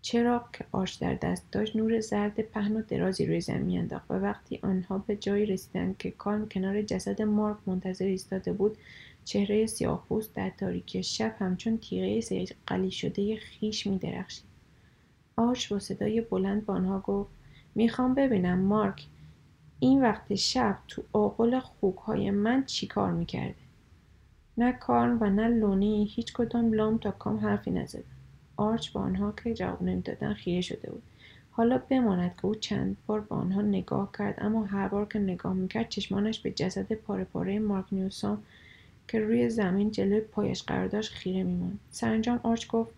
چراغ 0.01 0.51
که 0.51 0.65
آرچ 0.71 0.99
در 0.99 1.13
دست 1.13 1.51
داشت 1.51 1.75
نور 1.75 1.99
زرد 1.99 2.41
پهن 2.41 2.77
و 2.77 2.81
درازی 2.81 3.25
روی 3.25 3.41
زمین 3.41 3.79
انداخت 3.79 4.11
و 4.11 4.13
وقتی 4.13 4.59
آنها 4.63 4.97
به 4.97 5.15
جایی 5.15 5.45
رسیدند 5.45 5.97
که 5.97 6.11
کان 6.11 6.49
کنار 6.49 6.81
جسد 6.81 7.21
مارک 7.21 7.57
منتظر 7.65 8.05
ایستاده 8.05 8.53
بود 8.53 8.77
چهره 9.27 9.65
سیاهپوست 9.65 10.33
در 10.33 10.49
تاریکی 10.49 11.03
شب 11.03 11.35
همچون 11.39 11.77
تیغه 11.77 12.45
قلی 12.67 12.91
شده 12.91 13.35
خیش 13.35 13.87
می 13.87 13.97
درخشید. 13.97 14.45
آرش 15.37 15.67
با 15.67 15.79
صدای 15.79 16.21
بلند 16.21 16.65
به 16.65 16.73
آنها 16.73 16.99
گفت 16.99 17.31
می‌خوام 17.75 18.15
ببینم 18.15 18.59
مارک 18.59 19.05
این 19.79 20.01
وقت 20.01 20.35
شب 20.35 20.77
تو 20.87 21.03
آقل 21.13 21.59
خوکهای 21.59 22.31
من 22.31 22.65
چی 22.65 22.87
کار 22.87 23.11
می‌کرده؟ 23.11 23.55
نه 24.57 24.71
کارن 24.71 25.17
و 25.21 25.29
نه 25.29 25.47
لونی 25.47 26.11
هیچ 26.15 26.33
کدام 26.33 26.73
لام 26.73 26.97
تا 26.97 27.11
کام 27.11 27.37
حرفی 27.37 27.71
نزد. 27.71 28.03
آرچ 28.57 28.91
با 28.91 29.01
آنها 29.01 29.33
که 29.43 29.53
جواب 29.53 29.83
نمی‌دادن 29.83 30.33
خیره 30.33 30.61
شده 30.61 30.91
بود 30.91 31.03
حالا 31.51 31.77
بماند 31.89 32.35
که 32.35 32.45
او 32.45 32.55
چند 32.55 32.97
بار 33.07 33.21
به 33.21 33.35
آنها 33.35 33.61
نگاه 33.61 34.11
کرد 34.17 34.35
اما 34.37 34.65
هر 34.65 34.87
بار 34.87 35.05
که 35.05 35.19
نگاه 35.19 35.53
می‌کرد 35.53 35.89
چشمانش 35.89 36.39
به 36.39 36.51
جسد 36.51 36.93
پاره 36.93 37.23
پاره 37.23 37.59
مارک 37.59 37.85
نیوسام 37.91 38.43
که 39.07 39.19
روی 39.19 39.49
زمین 39.49 39.91
جلوی 39.91 40.21
پایش 40.21 40.63
قرار 40.63 40.87
داشت 40.87 41.13
خیره 41.13 41.43
میموند 41.43 41.79
سرانجام 41.91 42.39
آرچ 42.43 42.67
گفت 42.67 42.93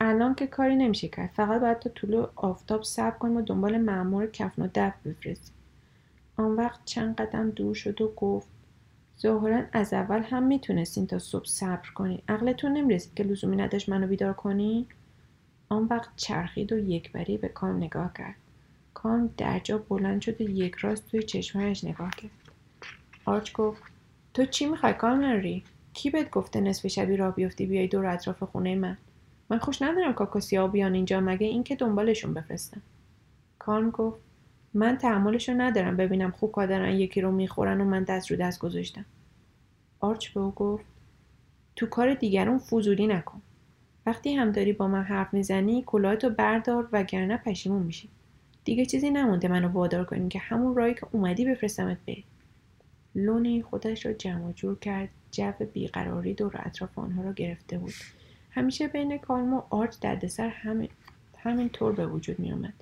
الان 0.00 0.34
که 0.34 0.46
کاری 0.46 0.76
نمیشه 0.76 1.08
کرد. 1.08 1.30
فقط 1.34 1.60
باید 1.60 1.78
تا 1.78 1.90
طول 1.90 2.26
آفتاب 2.36 2.82
صبر 2.82 3.18
کنیم 3.18 3.36
و 3.36 3.42
دنبال 3.42 3.78
معمور 3.78 4.26
کفن 4.26 4.62
و 4.62 4.68
دف 4.74 5.06
بفرستیم. 5.06 5.54
آن 6.36 6.56
وقت 6.56 6.80
چند 6.84 7.16
قدم 7.16 7.50
دور 7.50 7.74
شد 7.74 8.00
و 8.00 8.12
گفت 8.16 8.48
ظاهرا 9.20 9.62
از 9.72 9.92
اول 9.92 10.22
هم 10.22 10.42
می‌تونستین 10.42 11.06
تا 11.06 11.18
صبح 11.18 11.44
صبر 11.44 11.88
کنی 11.94 12.22
عقلتون 12.28 12.72
نمی‌رسید 12.72 13.14
که 13.14 13.22
لزومی 13.22 13.56
نداشت 13.56 13.88
منو 13.88 14.06
بیدار 14.06 14.32
کنی؟ 14.32 14.86
آن 15.68 15.86
وقت 15.90 16.10
چرخید 16.16 16.72
و 16.72 16.78
یکبری 16.78 17.36
به 17.36 17.48
کام 17.48 17.76
نگاه 17.76 18.12
کرد. 18.18 18.34
کام 18.94 19.30
در 19.36 19.58
جا 19.58 19.78
بلند 19.78 20.20
شد 20.20 20.40
و 20.40 20.50
یک 20.50 20.74
راست 20.74 21.10
توی 21.10 21.22
چشمهایش 21.22 21.84
نگاه 21.84 22.10
کرد. 22.10 22.30
آرچ 23.24 23.52
گفت 23.52 23.82
تو 24.34 24.44
چی 24.44 24.66
می‌خوای 24.66 24.92
کارمری 24.92 25.64
کی 25.92 26.10
بهت 26.10 26.30
گفته 26.30 26.60
نصف 26.60 26.86
شبی 26.86 27.16
راه 27.16 27.30
بیفتی؟ 27.30 27.66
بیای 27.66 27.86
دور 27.86 28.06
اطراف 28.06 28.42
خونه 28.42 28.74
من. 28.74 28.96
من 29.50 29.58
خوش 29.58 29.82
ندارم 29.82 30.12
کاکاسیا 30.12 30.66
بیان 30.66 30.94
اینجا 30.94 31.20
مگه 31.20 31.46
اینکه 31.46 31.76
دنبالشون 31.76 32.34
بفرستم. 32.34 32.82
کارم 33.58 33.90
گفت 33.90 34.20
من 34.74 34.96
تحملشو 34.96 35.52
ندارم 35.52 35.96
ببینم 35.96 36.30
خوکا 36.30 36.66
دارن 36.66 36.94
یکی 36.94 37.20
رو 37.20 37.30
می‌خورن 37.32 37.80
و 37.80 37.84
من 37.84 38.04
دست 38.04 38.30
رو 38.30 38.36
دست 38.36 38.58
گذاشتم. 38.58 39.04
آرچ 40.00 40.28
به 40.28 40.40
او 40.40 40.50
گفت 40.50 40.84
تو 41.76 41.86
کار 41.86 42.14
دیگران 42.14 42.58
فضولی 42.58 43.06
نکن. 43.06 43.42
وقتی 44.06 44.34
هم 44.34 44.52
داری 44.52 44.72
با 44.72 44.88
من 44.88 45.02
حرف 45.02 45.34
می‌زنی 45.34 45.82
کلاهتو 45.86 46.30
بردار 46.30 46.88
وگرنه 46.92 47.36
پشیمون 47.36 47.82
میشی. 47.82 48.08
دیگه 48.64 48.86
چیزی 48.86 49.10
نمونده 49.10 49.48
منو 49.48 49.68
وادار 49.68 50.04
کنیم 50.04 50.28
که 50.28 50.38
همون 50.38 50.76
راهی 50.76 50.94
که 50.94 51.06
اومدی 51.12 51.44
بفرستمت 51.44 51.98
لونی 53.14 53.62
خودش 53.62 54.06
را 54.06 54.12
جمع 54.12 54.52
جور 54.52 54.78
کرد 54.78 55.08
جو 55.30 55.52
بیقراری 55.72 56.34
دور 56.34 56.52
اطراف 56.54 56.98
آنها 56.98 57.22
را 57.22 57.32
گرفته 57.32 57.78
بود. 57.78 57.92
همیشه 58.50 58.88
بین 58.88 59.18
کالم 59.18 59.54
و 59.54 59.62
آرت 59.70 60.00
دردسر 60.00 60.48
همین 60.48 60.88
همین 61.38 61.68
طور 61.68 61.92
به 61.92 62.06
وجود 62.06 62.38
می 62.38 62.52
آمد. 62.52 62.74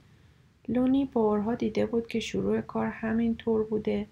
لونی 0.68 1.05
بارها 1.05 1.55
دیده 1.55 1.87
بود 1.87 2.07
که 2.07 2.20
شروع 2.20 2.61
کار 2.61 2.87
همین 2.87 3.37
طور 3.37 3.64
بوده. 3.64 4.07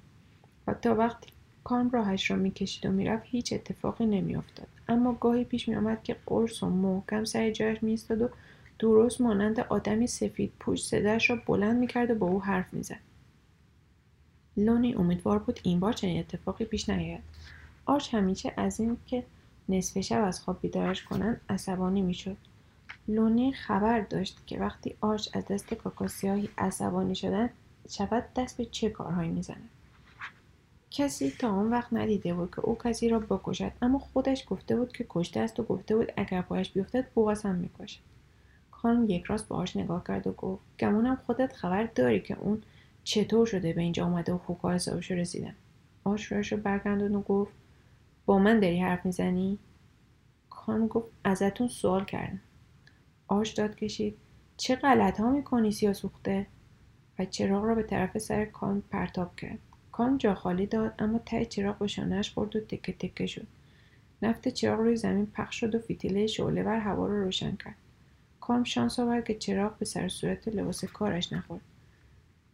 و 0.66 0.74
تا 0.74 0.94
وقتی 0.94 1.28
کام 1.64 1.90
راهش 1.90 2.30
را 2.30 2.36
می‌کشید 2.36 2.86
و 2.86 2.92
می‌رفت 2.92 3.22
هیچ 3.26 3.52
اتفاقی 3.52 4.06
نمیافتاد. 4.06 4.66
اما 4.88 5.12
گاهی 5.12 5.44
پیش 5.44 5.68
میآمد 5.68 6.02
که 6.02 6.16
قرص 6.26 6.62
و 6.62 6.66
محکم 6.66 7.24
سر 7.24 7.50
جایش 7.50 7.82
میایستاد 7.82 8.22
و 8.22 8.28
درست 8.78 9.20
مانند 9.20 9.60
آدمی 9.60 10.06
سفید 10.06 10.52
پوست 10.60 10.84
صداش 10.84 11.30
را 11.30 11.42
بلند 11.46 11.78
می‌کرد 11.80 12.10
و 12.10 12.14
با 12.14 12.26
او 12.26 12.42
حرف 12.42 12.74
می‌زد. 12.74 12.98
لونی 14.64 14.94
امیدوار 14.94 15.38
بود 15.38 15.60
این 15.62 15.80
بار 15.80 15.92
چنین 15.92 16.18
اتفاقی 16.18 16.64
پیش 16.64 16.88
نیاید. 16.88 17.22
آرچ 17.86 18.14
همیشه 18.14 18.52
از 18.56 18.80
این 18.80 18.96
که 19.06 19.24
نصف 19.68 20.00
شب 20.00 20.24
از 20.24 20.40
خواب 20.40 20.60
بیدارش 20.60 21.02
کنند 21.02 21.40
عصبانی 21.48 22.02
می‌شد. 22.02 22.36
لونی 23.08 23.52
خبر 23.52 24.00
داشت 24.00 24.38
که 24.46 24.58
وقتی 24.58 24.94
آرچ 25.00 25.28
از 25.32 25.44
دست 25.44 25.74
کاکاسیاهی 25.74 26.48
عصبانی 26.58 27.14
شدن 27.14 27.50
شود 27.90 28.24
دست 28.36 28.56
به 28.56 28.64
چه 28.64 28.90
کارهایی 28.90 29.30
می‌زند 29.30 29.68
کسی 30.90 31.30
تا 31.30 31.48
آن 31.48 31.70
وقت 31.70 31.92
ندیده 31.92 32.34
بود 32.34 32.54
که 32.54 32.60
او 32.60 32.78
کسی 32.84 33.08
را 33.08 33.18
بکشد 33.18 33.72
اما 33.82 33.98
خودش 33.98 34.44
گفته 34.48 34.76
بود 34.76 34.92
که 34.92 35.06
کشته 35.08 35.40
است 35.40 35.60
و 35.60 35.62
گفته 35.62 35.96
بود 35.96 36.12
اگر 36.16 36.42
پایش 36.42 36.70
بیفتد 36.70 37.06
بوغز 37.14 37.42
هم 37.42 37.54
می‌کشد. 37.54 38.00
خانم 38.70 39.10
یک 39.10 39.24
راست 39.24 39.48
باهاش 39.48 39.76
نگاه 39.76 40.04
کرد 40.04 40.26
و 40.26 40.32
گفت 40.32 40.62
گمونم 40.80 41.16
خودت 41.26 41.52
خبر 41.52 41.84
داری 41.84 42.20
که 42.20 42.36
اون 42.40 42.62
چطور 43.04 43.46
شده 43.46 43.72
به 43.72 43.80
اینجا 43.80 44.04
آمده 44.04 44.32
و 44.32 44.38
خوکا 44.38 44.74
حسابش 44.74 45.10
رسیدن 45.10 45.54
آش 46.04 46.32
رو 46.32 46.56
برگردون 46.56 47.14
و 47.14 47.20
گفت 47.20 47.52
با 48.26 48.38
من 48.38 48.60
داری 48.60 48.80
حرف 48.80 49.06
می‌زنی؟ 49.06 49.58
خانم 50.48 50.86
گفت 50.86 51.08
ازتون 51.24 51.68
سوال 51.68 52.04
کردم. 52.04 52.40
آش 53.28 53.52
داد 53.52 53.74
کشید 53.74 54.16
چه 54.56 54.76
غلط 54.76 55.20
ها 55.20 55.30
می‌کنی 55.30 55.72
سیاه 55.72 55.92
سوخته؟ 55.92 56.46
و 57.18 57.24
چراغ 57.24 57.64
را 57.64 57.74
به 57.74 57.82
طرف 57.82 58.18
سر 58.18 58.44
کان 58.44 58.82
پرتاب 58.90 59.36
کرد. 59.36 59.58
کان 59.92 60.18
جا 60.18 60.34
خالی 60.34 60.66
داد 60.66 60.94
اما 60.98 61.18
ته 61.18 61.44
چراغ 61.44 61.78
به 61.78 61.86
شانهاش 61.86 62.30
خورد 62.30 62.56
و 62.56 62.60
تکه 62.60 62.92
تکه 62.92 63.26
شد. 63.26 63.46
نفت 64.22 64.48
چراغ 64.48 64.80
روی 64.80 64.96
زمین 64.96 65.26
پخش 65.26 65.60
شد 65.60 65.74
و 65.74 65.78
فیتیله 65.78 66.26
شعله 66.26 66.62
بر 66.62 66.78
هوا 66.78 67.06
را 67.06 67.22
روشن 67.22 67.56
کرد. 67.56 67.74
کام 68.40 68.64
شانس 68.64 68.98
آورد 68.98 69.24
که 69.24 69.34
چراغ 69.34 69.78
به 69.78 69.84
سر 69.84 70.08
صورت 70.08 70.48
لباس 70.48 70.84
کارش 70.84 71.32
نخورد. 71.32 71.62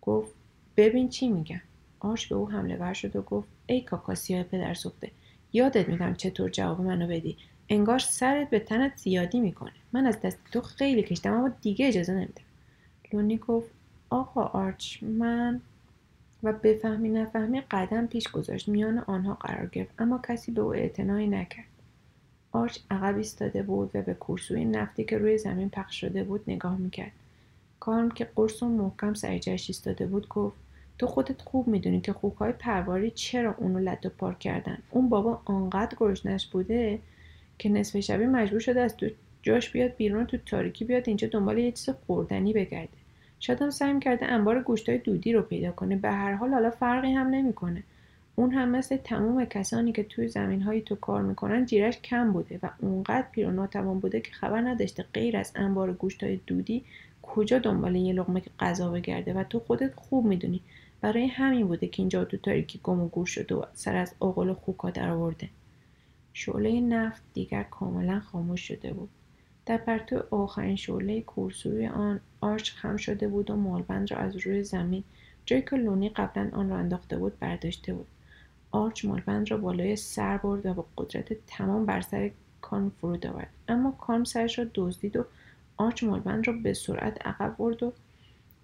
گفت 0.03 0.35
ببین 0.77 1.09
چی 1.09 1.29
میگم 1.29 1.61
آش 2.01 2.27
به 2.27 2.35
او 2.35 2.51
حمله 2.51 2.77
ور 2.77 2.93
شد 2.93 3.17
و 3.17 3.23
گفت 3.23 3.49
ای 3.67 3.81
کاکاسیای 3.81 4.43
پدر 4.43 4.75
سوخته. 4.75 5.11
یادت 5.53 5.89
میدم 5.89 6.15
چطور 6.15 6.51
جواب 6.51 6.81
منو 6.81 7.07
بدی. 7.07 7.37
انگار 7.69 7.99
سرت 7.99 8.51
به 8.51 8.59
تنت 8.59 8.97
زیادی 8.97 9.41
می‌کنه. 9.41 9.73
من 9.93 10.07
از 10.07 10.21
دست 10.21 10.39
تو 10.53 10.61
خیلی 10.61 11.03
کشتم 11.03 11.33
اما 11.33 11.49
دیگه 11.49 11.89
اجازه 11.89 12.13
نمیدم. 12.13 12.43
لونی 13.13 13.39
گفت 13.39 13.71
آقا 14.11 14.43
آرچ 14.43 15.03
من 15.03 15.61
و 16.43 16.53
بفهمی 16.53 17.09
نفهمی 17.09 17.61
قدم 17.61 18.07
پیش 18.07 18.29
گذاشت. 18.29 18.69
میان 18.69 18.99
آنها 18.99 19.35
قرار 19.35 19.67
گرفت 19.67 19.95
اما 19.99 20.21
کسی 20.29 20.53
به 20.53 20.61
او 20.61 20.75
اعتنایی 20.75 21.27
نکرد. 21.27 21.67
آرچ 22.53 22.79
عقب 22.91 23.17
ایستاده 23.17 23.63
بود 23.63 23.91
و 23.95 24.03
به 24.03 24.15
کورسوی 24.15 24.65
نفتی 24.65 25.05
که 25.05 25.19
روی 25.19 25.39
زمین 25.39 25.71
پخش 25.71 26.01
شده 26.01 26.25
بود 26.25 26.41
نگاه 26.47 26.77
می‌کرد. 26.77 27.13
کارم 27.81 28.11
که 28.11 28.25
قرص 28.37 28.63
و 28.63 28.69
محکم 28.69 29.15
سر 29.15 29.39
جایش 29.39 29.71
ایستاده 29.71 30.07
بود 30.07 30.29
گفت 30.29 30.57
تو 30.99 31.07
خودت 31.07 31.43
خوب 31.43 31.69
می‌دونی 31.69 32.01
که 32.01 32.13
خوکهای 32.13 32.53
پرواری 32.53 33.11
چرا 33.11 33.55
اونو 33.59 33.79
لد 33.79 34.07
و 34.07 34.09
پار 34.09 34.35
کردن. 34.35 34.79
اون 34.91 35.09
بابا 35.09 35.41
آنقدر 35.45 35.97
گرسنش 35.97 36.47
بوده 36.47 36.99
که 37.59 37.69
نصف 37.69 38.01
شبی 38.01 38.27
مجبور 38.27 38.61
شده 38.61 38.81
از 38.81 38.97
تو 38.97 39.07
جاش 39.43 39.71
بیاد 39.71 39.97
بیرون 39.97 40.27
تو 40.27 40.37
تاریکی 40.37 40.85
بیاد 40.85 41.03
اینجا 41.07 41.29
دنبال 41.29 41.59
یه 41.59 41.73
چیز 41.73 41.95
خوردنی 42.07 42.53
بگرده. 42.53 42.89
شاید 43.41 43.63
هم 43.63 43.71
سعی 43.71 44.01
کرده 44.01 44.27
انبار 44.27 44.63
گوشتای 44.63 44.99
دودی 44.99 45.33
رو 45.33 45.43
پیدا 45.43 45.73
کنه. 45.73 45.97
به 45.97 46.11
هر 46.11 46.35
حال 46.35 46.51
حالا 46.51 46.71
فرقی 46.71 47.13
هم 47.13 47.27
نمی‌کنه. 47.27 47.83
اون 48.37 48.53
هم 48.53 48.69
مثل 48.69 48.97
تمام 48.97 49.45
کسانی 49.45 49.93
که 49.93 50.05
توی 50.05 50.29
زمین 50.29 50.63
های 50.63 50.81
تو 50.81 50.95
کار 50.95 51.23
می‌کنن 51.23 51.67
جیرش 51.67 52.01
کم 52.01 52.33
بوده 52.33 52.59
و 52.63 52.69
اونقدر 52.81 53.27
پیر 53.33 53.49
و 53.49 53.51
ناتوان 53.51 54.01
بوده 54.01 54.21
که 54.21 54.33
خبر 54.33 54.61
نداشته 54.61 55.05
غیر 55.15 55.37
از 55.37 55.53
انبار 55.55 55.93
گوشتای 55.93 56.41
دودی 56.47 56.85
کجا 57.23 57.59
دنبال 57.59 57.97
یه 57.97 58.13
لقمه 58.13 58.43
غذا 58.61 58.91
بگرده 58.91 59.35
و 59.35 59.45
تو 59.45 59.61
خودت 59.61 59.95
خوب 59.95 60.27
می‌دونی 60.27 60.61
برای 61.01 61.27
همین 61.27 61.67
بوده 61.67 61.89
که 61.89 62.03
اینجا 62.03 62.25
تو 62.25 62.37
تاریکی 62.37 62.81
گم 62.83 63.01
و 63.01 63.09
گور 63.09 63.27
شده 63.27 63.55
و 63.55 63.65
سر 63.75 63.97
از 63.97 64.15
اغل 64.23 64.53
خوکا 64.53 64.91
در 64.91 65.11
آورده. 65.11 65.49
شعله 66.33 66.81
نفت 66.81 67.23
دیگر 67.35 67.63
کاملا 67.63 68.21
خاموش 68.21 68.69
شده 68.69 68.93
بود. 68.93 69.09
در 69.67 69.77
پرتو 69.77 70.23
آخرین 70.31 70.77
شعله 70.77 71.21
کورسوی 71.21 71.87
آن 71.87 72.21
آرچ 72.41 72.71
خم 72.71 72.97
شده 72.97 73.29
بود 73.29 73.51
و 73.51 73.57
مالبند 73.57 74.11
را 74.11 74.19
از 74.19 74.37
روی 74.37 74.63
زمین 74.63 75.05
جایی 75.47 75.63
که 75.63 75.77
لونی 75.77 76.09
قبلا 76.09 76.51
آن 76.53 76.71
را 76.71 76.77
انداخته 76.77 77.19
بود 77.19 77.39
برداشته 77.39 77.95
بود. 77.95 78.07
آرچ 78.71 79.05
مالبند 79.05 79.51
را 79.51 79.57
بالای 79.57 79.97
سر 79.97 80.37
برد 80.37 80.67
و 80.67 80.75
با 80.75 80.87
قدرت 80.99 81.47
تمام 81.47 81.87
بر 81.87 82.01
سر 82.01 82.31
کان 82.61 82.93
فرود 83.01 83.27
آورد. 83.27 83.51
اما 83.69 83.91
کان 83.93 84.25
سرش 84.25 84.59
را 84.59 84.67
دزدید 84.75 85.17
و 85.17 85.25
آرچ 85.77 86.05
مالبند 86.05 86.47
را 86.49 86.55
به 86.63 86.75
سرعت 86.75 87.27
عقب 87.27 87.57
برد 87.59 87.83
و 87.83 87.93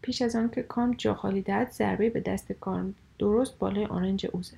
پیش 0.02 0.22
از 0.22 0.36
آنکه 0.36 0.62
کان 0.62 0.96
جا 0.96 1.14
خالی 1.14 1.42
دهد 1.42 1.70
ضربه 1.70 2.10
به 2.10 2.20
دست 2.20 2.52
کان 2.52 2.94
درست 3.18 3.58
بالای 3.58 3.86
آرنج 3.86 4.26
او 4.32 4.42
زد. 4.42 4.56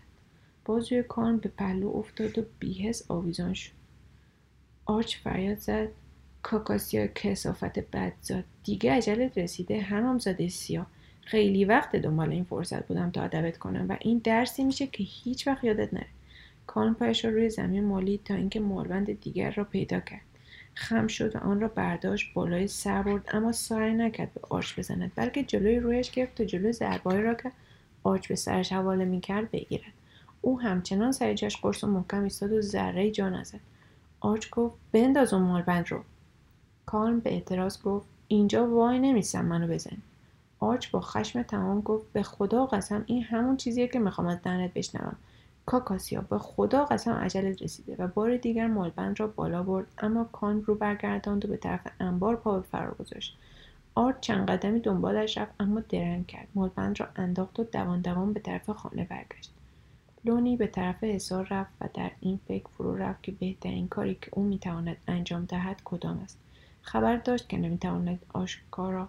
بازوی 0.64 1.02
کان 1.02 1.38
به 1.38 1.48
پهلو 1.48 1.96
افتاد 1.96 2.38
و 2.38 2.42
بیهس 2.58 3.10
آویزان 3.10 3.54
شد. 3.54 3.72
آرچ 4.86 5.16
فریاد 5.16 5.58
زد 5.58 5.88
کاکاسیا 6.42 7.06
کسافت 7.06 7.78
بدزاد. 7.78 8.44
دیگه 8.64 8.92
عجلت 8.92 9.38
رسیده 9.38 9.80
هم 9.80 10.18
زاده 10.18 10.48
سیاه. 10.48 10.86
خیلی 11.20 11.64
وقت 11.64 11.96
دنبال 11.96 12.30
این 12.30 12.44
فرصت 12.44 12.86
بودم 12.86 13.10
تا 13.10 13.22
ادبت 13.22 13.58
کنم 13.58 13.86
و 13.88 13.96
این 14.00 14.18
درسی 14.18 14.64
میشه 14.64 14.86
که 14.86 15.04
هیچ 15.04 15.46
وقت 15.46 15.64
یادت 15.64 15.94
نره. 15.94 16.06
کان 16.66 16.94
پایش 16.94 17.24
را 17.24 17.30
روی 17.30 17.50
زمین 17.50 17.84
مالی 17.84 18.20
تا 18.24 18.34
اینکه 18.34 18.60
مالبند 18.60 19.20
دیگر 19.20 19.50
را 19.50 19.64
پیدا 19.64 20.00
کرد. 20.00 20.20
خم 20.74 21.06
شد 21.06 21.36
و 21.36 21.38
آن 21.38 21.60
را 21.60 21.68
برداشت 21.68 22.34
بالای 22.34 22.68
سر 22.68 23.02
برد 23.02 23.28
اما 23.32 23.52
سعی 23.52 23.94
نکرد 23.94 24.34
به 24.34 24.40
آرچ 24.50 24.78
بزند 24.78 25.12
بلکه 25.14 25.44
جلوی 25.44 25.80
رویش 25.80 26.10
گرفت 26.10 26.34
تا 26.34 26.44
جلوی 26.44 26.72
ضربههایی 26.72 27.22
را 27.22 27.34
که 27.34 27.52
آرچ 28.02 28.28
به 28.28 28.34
سرش 28.34 28.72
حواله 28.72 29.04
می‌کرد 29.04 29.50
بگیرد. 29.50 29.92
او 30.40 30.60
همچنان 30.60 31.12
سر 31.12 31.34
جاش 31.34 31.56
قرص 31.56 31.84
و 31.84 31.86
محکم 31.86 32.22
ایستاد 32.22 32.52
و 32.52 32.60
ذره 32.60 33.10
جا 33.10 33.28
نزد. 33.28 33.60
آرچ 34.20 34.50
گفت 34.50 34.76
بنداز 34.92 35.34
اون 35.34 35.42
مالبند 35.42 35.90
رو. 35.90 36.02
کارم 36.86 37.20
به 37.20 37.32
اعتراض 37.32 37.82
گفت 37.82 38.06
اینجا 38.28 38.70
وای 38.70 38.98
نمیستم 38.98 39.44
منو 39.44 39.66
بزن. 39.66 39.96
آرچ 40.60 40.90
با 40.90 41.00
خشم 41.00 41.42
تمام 41.42 41.80
گفت 41.80 42.12
به 42.12 42.22
خدا 42.22 42.66
قسم 42.66 43.04
این 43.06 43.22
همون 43.22 43.56
چیزیه 43.56 43.88
که 43.88 43.98
می‌خوام 43.98 44.26
از 44.26 44.38
دهنت 44.44 44.74
بشنوم. 44.74 45.16
کاکاسیا. 45.66 46.20
به 46.20 46.38
خدا 46.38 46.84
قسم 46.84 47.12
اجلت 47.12 47.62
رسیده 47.62 47.96
و 47.98 48.08
بار 48.08 48.36
دیگر 48.36 48.66
مالبند 48.66 49.20
را 49.20 49.26
بالا 49.26 49.62
برد 49.62 49.86
اما 49.98 50.24
کان 50.24 50.62
رو 50.62 50.74
برگرداند 50.74 51.44
و 51.44 51.48
به 51.48 51.56
طرف 51.56 51.80
انبار 52.00 52.36
پا 52.36 52.58
به 52.58 52.62
فرار 52.62 52.94
گذاشت. 52.94 53.36
آرچ 53.94 54.20
چند 54.20 54.50
قدمی 54.50 54.80
دنبالش 54.80 55.38
رفت 55.38 55.52
اما 55.60 55.80
درنگ 55.80 56.26
کرد. 56.26 56.48
مالبند 56.54 57.00
را 57.00 57.08
انداخت 57.16 57.60
و 57.60 57.64
دوان 57.64 58.00
دوان 58.00 58.32
به 58.32 58.40
طرف 58.40 58.70
خانه 58.70 59.04
برگشت. 59.04 59.52
لونی 60.24 60.56
به 60.56 60.66
طرف 60.66 61.04
حصار 61.04 61.46
رفت 61.50 61.70
و 61.80 61.88
در 61.94 62.10
این 62.20 62.40
فکر 62.48 62.68
فرو 62.68 62.96
رفت 62.96 63.22
که 63.22 63.32
بهترین 63.32 63.88
کاری 63.88 64.14
که 64.14 64.30
او 64.32 64.42
می‌تواند 64.42 64.96
انجام 65.08 65.44
دهد 65.44 65.80
کدام 65.84 66.18
است. 66.18 66.38
خبر 66.82 67.16
داشت 67.16 67.48
که 67.48 67.56
نمی‌تواند 67.56 68.18
آشکارا 68.32 69.08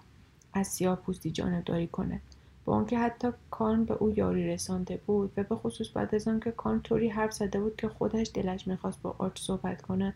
از 0.53 0.67
سیاه 0.67 0.95
پوستی 0.95 1.31
جانبداری 1.31 1.87
کند. 1.87 2.21
با 2.65 2.75
آنکه 2.75 2.99
حتی 2.99 3.27
کان 3.51 3.85
به 3.85 3.93
او 3.93 4.17
یاری 4.17 4.47
رسانده 4.47 4.99
بود 5.05 5.31
و 5.37 5.43
به 5.43 5.55
خصوص 5.55 5.89
بعد 5.93 6.15
از 6.15 6.27
آنکه 6.27 6.51
کان 6.51 6.81
طوری 6.81 7.09
حرف 7.09 7.33
زده 7.33 7.59
بود 7.59 7.75
که 7.75 7.87
خودش 7.87 8.31
دلش 8.33 8.67
می‌خواست 8.67 9.01
با 9.01 9.15
آرچ 9.17 9.39
صحبت 9.41 9.81
کند. 9.81 10.13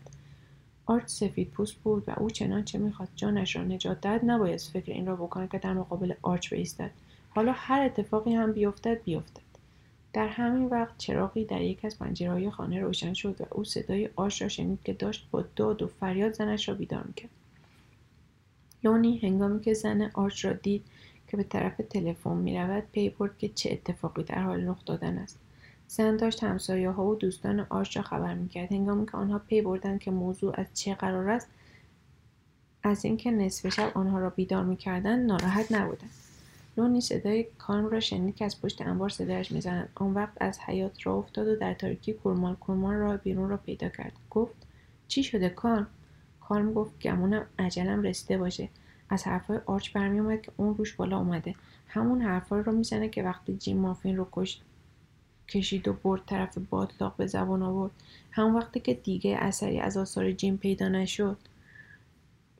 آرچ 0.86 1.06
سفید 1.06 1.50
پوست 1.50 1.74
بود 1.74 2.04
و 2.08 2.12
او 2.20 2.30
چنانچه 2.30 2.78
می‌خواست 2.78 3.12
جانش 3.16 3.56
را 3.56 3.62
نجات 3.62 4.00
دهد 4.00 4.20
نباید 4.24 4.60
فکر 4.60 4.92
این 4.92 5.06
را 5.06 5.16
بکند 5.16 5.50
که 5.50 5.58
در 5.58 5.72
مقابل 5.72 6.14
آرچ 6.22 6.54
بایستد. 6.54 6.90
حالا 7.30 7.52
هر 7.52 7.82
اتفاقی 7.82 8.34
هم 8.34 8.52
بیفتد 8.52 9.02
بیفتد. 9.02 9.50
در 10.12 10.28
همین 10.28 10.66
وقت 10.66 10.98
چراغی 10.98 11.44
در 11.44 11.60
یکی 11.60 11.84
از 11.84 11.98
پنجرههای 11.98 12.50
خانه 12.50 12.80
روشن 12.80 13.12
شد 13.12 13.40
و 13.40 13.44
او 13.50 13.64
صدای 13.64 14.08
آرچ 14.16 14.42
را 14.42 14.48
شنید 14.48 14.78
که 14.84 14.92
داشت 14.92 15.28
با 15.30 15.44
داد 15.56 15.82
و 15.82 15.86
فریاد 15.86 16.32
زنش 16.32 16.68
را 16.68 16.74
بیدار 16.74 17.02
می‌کرد. 17.02 17.30
لونی 18.84 19.18
هنگامی 19.18 19.60
که 19.60 19.74
زن 19.74 20.10
آرچ 20.14 20.44
را 20.44 20.52
دید 20.52 20.84
که 21.30 21.36
به 21.36 21.42
طرف 21.42 21.80
تلفن 21.90 22.36
می‌رود 22.36 22.84
پی 22.92 23.10
برد 23.10 23.38
که 23.38 23.48
چه 23.48 23.72
اتفاقی 23.72 24.22
در 24.22 24.42
حال 24.42 24.68
رخ 24.68 24.84
دادن 24.84 25.18
است. 25.18 25.38
زن 25.88 26.16
داشت 26.16 26.44
همسایه 26.44 26.90
ها 26.90 27.06
و 27.06 27.14
دوستان 27.14 27.66
آرش 27.68 27.96
را 27.96 28.02
خبر 28.02 28.34
می‌کرد. 28.34 28.72
هنگامی 28.72 29.06
که 29.06 29.16
آنها 29.16 29.38
پی 29.38 29.62
بردند 29.62 30.00
که 30.00 30.10
موضوع 30.10 30.60
از 30.60 30.66
چه 30.74 30.94
قرار 30.94 31.30
است 31.30 31.48
از 32.82 33.04
اینکه 33.04 33.30
نصف 33.30 33.68
شب 33.68 33.92
آنها 33.94 34.18
را 34.18 34.30
بیدار 34.30 34.64
می‌کردند 34.64 35.26
ناراحت 35.26 35.72
نبودند. 35.72 36.10
لونی 36.76 37.00
صدای 37.00 37.46
کارم 37.58 37.86
را 37.86 38.00
شنید 38.00 38.36
که 38.36 38.44
از 38.44 38.60
پشت 38.60 38.82
انبار 38.82 39.08
صدایش 39.08 39.52
می‌زند. 39.52 39.88
آن 39.94 40.14
وقت 40.14 40.32
از 40.40 40.58
حیات 40.60 41.06
را 41.06 41.14
افتاد 41.14 41.48
و 41.48 41.56
در 41.56 41.74
تاریکی 41.74 42.12
کورمال 42.12 42.54
کورمال 42.54 42.94
را 42.94 43.16
بیرون 43.16 43.48
را 43.48 43.56
پیدا 43.56 43.88
کرد. 43.88 44.12
گفت 44.30 44.54
چی 45.08 45.22
شده 45.22 45.48
کارم 45.48 45.86
کارم 46.40 46.72
گفت 46.72 47.00
گمونم 47.02 47.46
عجلم 47.58 48.02
رسیده 48.02 48.38
باشه. 48.38 48.68
از 49.10 49.26
حرفهای 49.26 49.58
آرچ 49.66 49.92
برمیآمد 49.92 50.42
که 50.42 50.52
اون 50.56 50.74
روش 50.74 50.94
بالا 50.94 51.18
اومده. 51.18 51.54
همون 51.88 52.22
حرفها 52.22 52.58
رو 52.58 52.72
می‌زنه 52.72 53.08
که 53.08 53.22
وقتی 53.22 53.56
جیم 53.56 53.76
مافین 53.76 54.16
رو 54.16 54.28
کشت 54.32 54.62
کشید 55.48 55.88
و 55.88 55.92
برد 55.92 56.20
طرف 56.26 56.58
باطلاق 56.58 57.16
به 57.16 57.26
زبان 57.26 57.62
آورد. 57.62 57.92
همون 58.30 58.54
وقتی 58.54 58.80
که 58.80 58.94
دیگه 58.94 59.36
اثری 59.40 59.80
از 59.80 59.96
آثار 59.96 60.32
جیم 60.32 60.56
پیدا 60.56 60.88
نشد. 60.88 61.36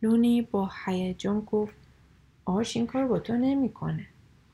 لونی 0.03 0.43
با 0.43 0.71
هیجان 0.85 1.41
گفت 1.41 1.75
آرش 2.45 2.77
این 2.77 2.87
کار 2.87 3.07
با 3.07 3.19
تو 3.19 3.33
نمی‌کنه. 3.37 4.07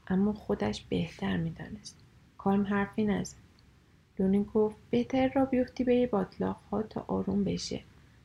اما 0.08 0.32
خودش 0.32 0.82
بهتر 0.82 1.36
می‌دانست. 1.36 1.96
کارم 2.38 2.66
حرفی 2.66 3.04
نزد. 3.04 3.36
لونی 4.18 4.44
گفت 4.54 4.76
بهتر 4.90 5.32
را 5.34 5.44
بیفتی 5.44 5.84
به 5.84 5.94
یه 5.94 6.06
باطلاق 6.06 6.60
ها 6.70 6.82
تا 6.82 7.04
آروم 7.08 7.44
بشه 7.44 7.80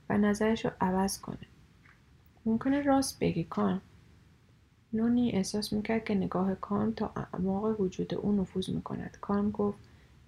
و 0.10 0.18
نظرش 0.18 0.66
رو 0.66 0.72
عوض 0.82 1.20
کنه. 1.20 1.51
ممکنه 2.46 2.82
راست 2.82 3.20
بگی 3.20 3.44
کارم 3.44 3.82
لونی 4.94 5.32
احساس 5.32 5.74
می‌کرد 5.74 6.06
که 6.06 6.16
نگاه 6.16 6.56
کارم 6.56 6.92
تا 6.92 7.12
اعماق 7.16 7.82
وجود 7.82 8.14
او 8.14 8.42
نفوذ 8.42 8.70
می‌کند. 8.70 9.18
کارم 9.22 9.52
گفت 9.52 9.78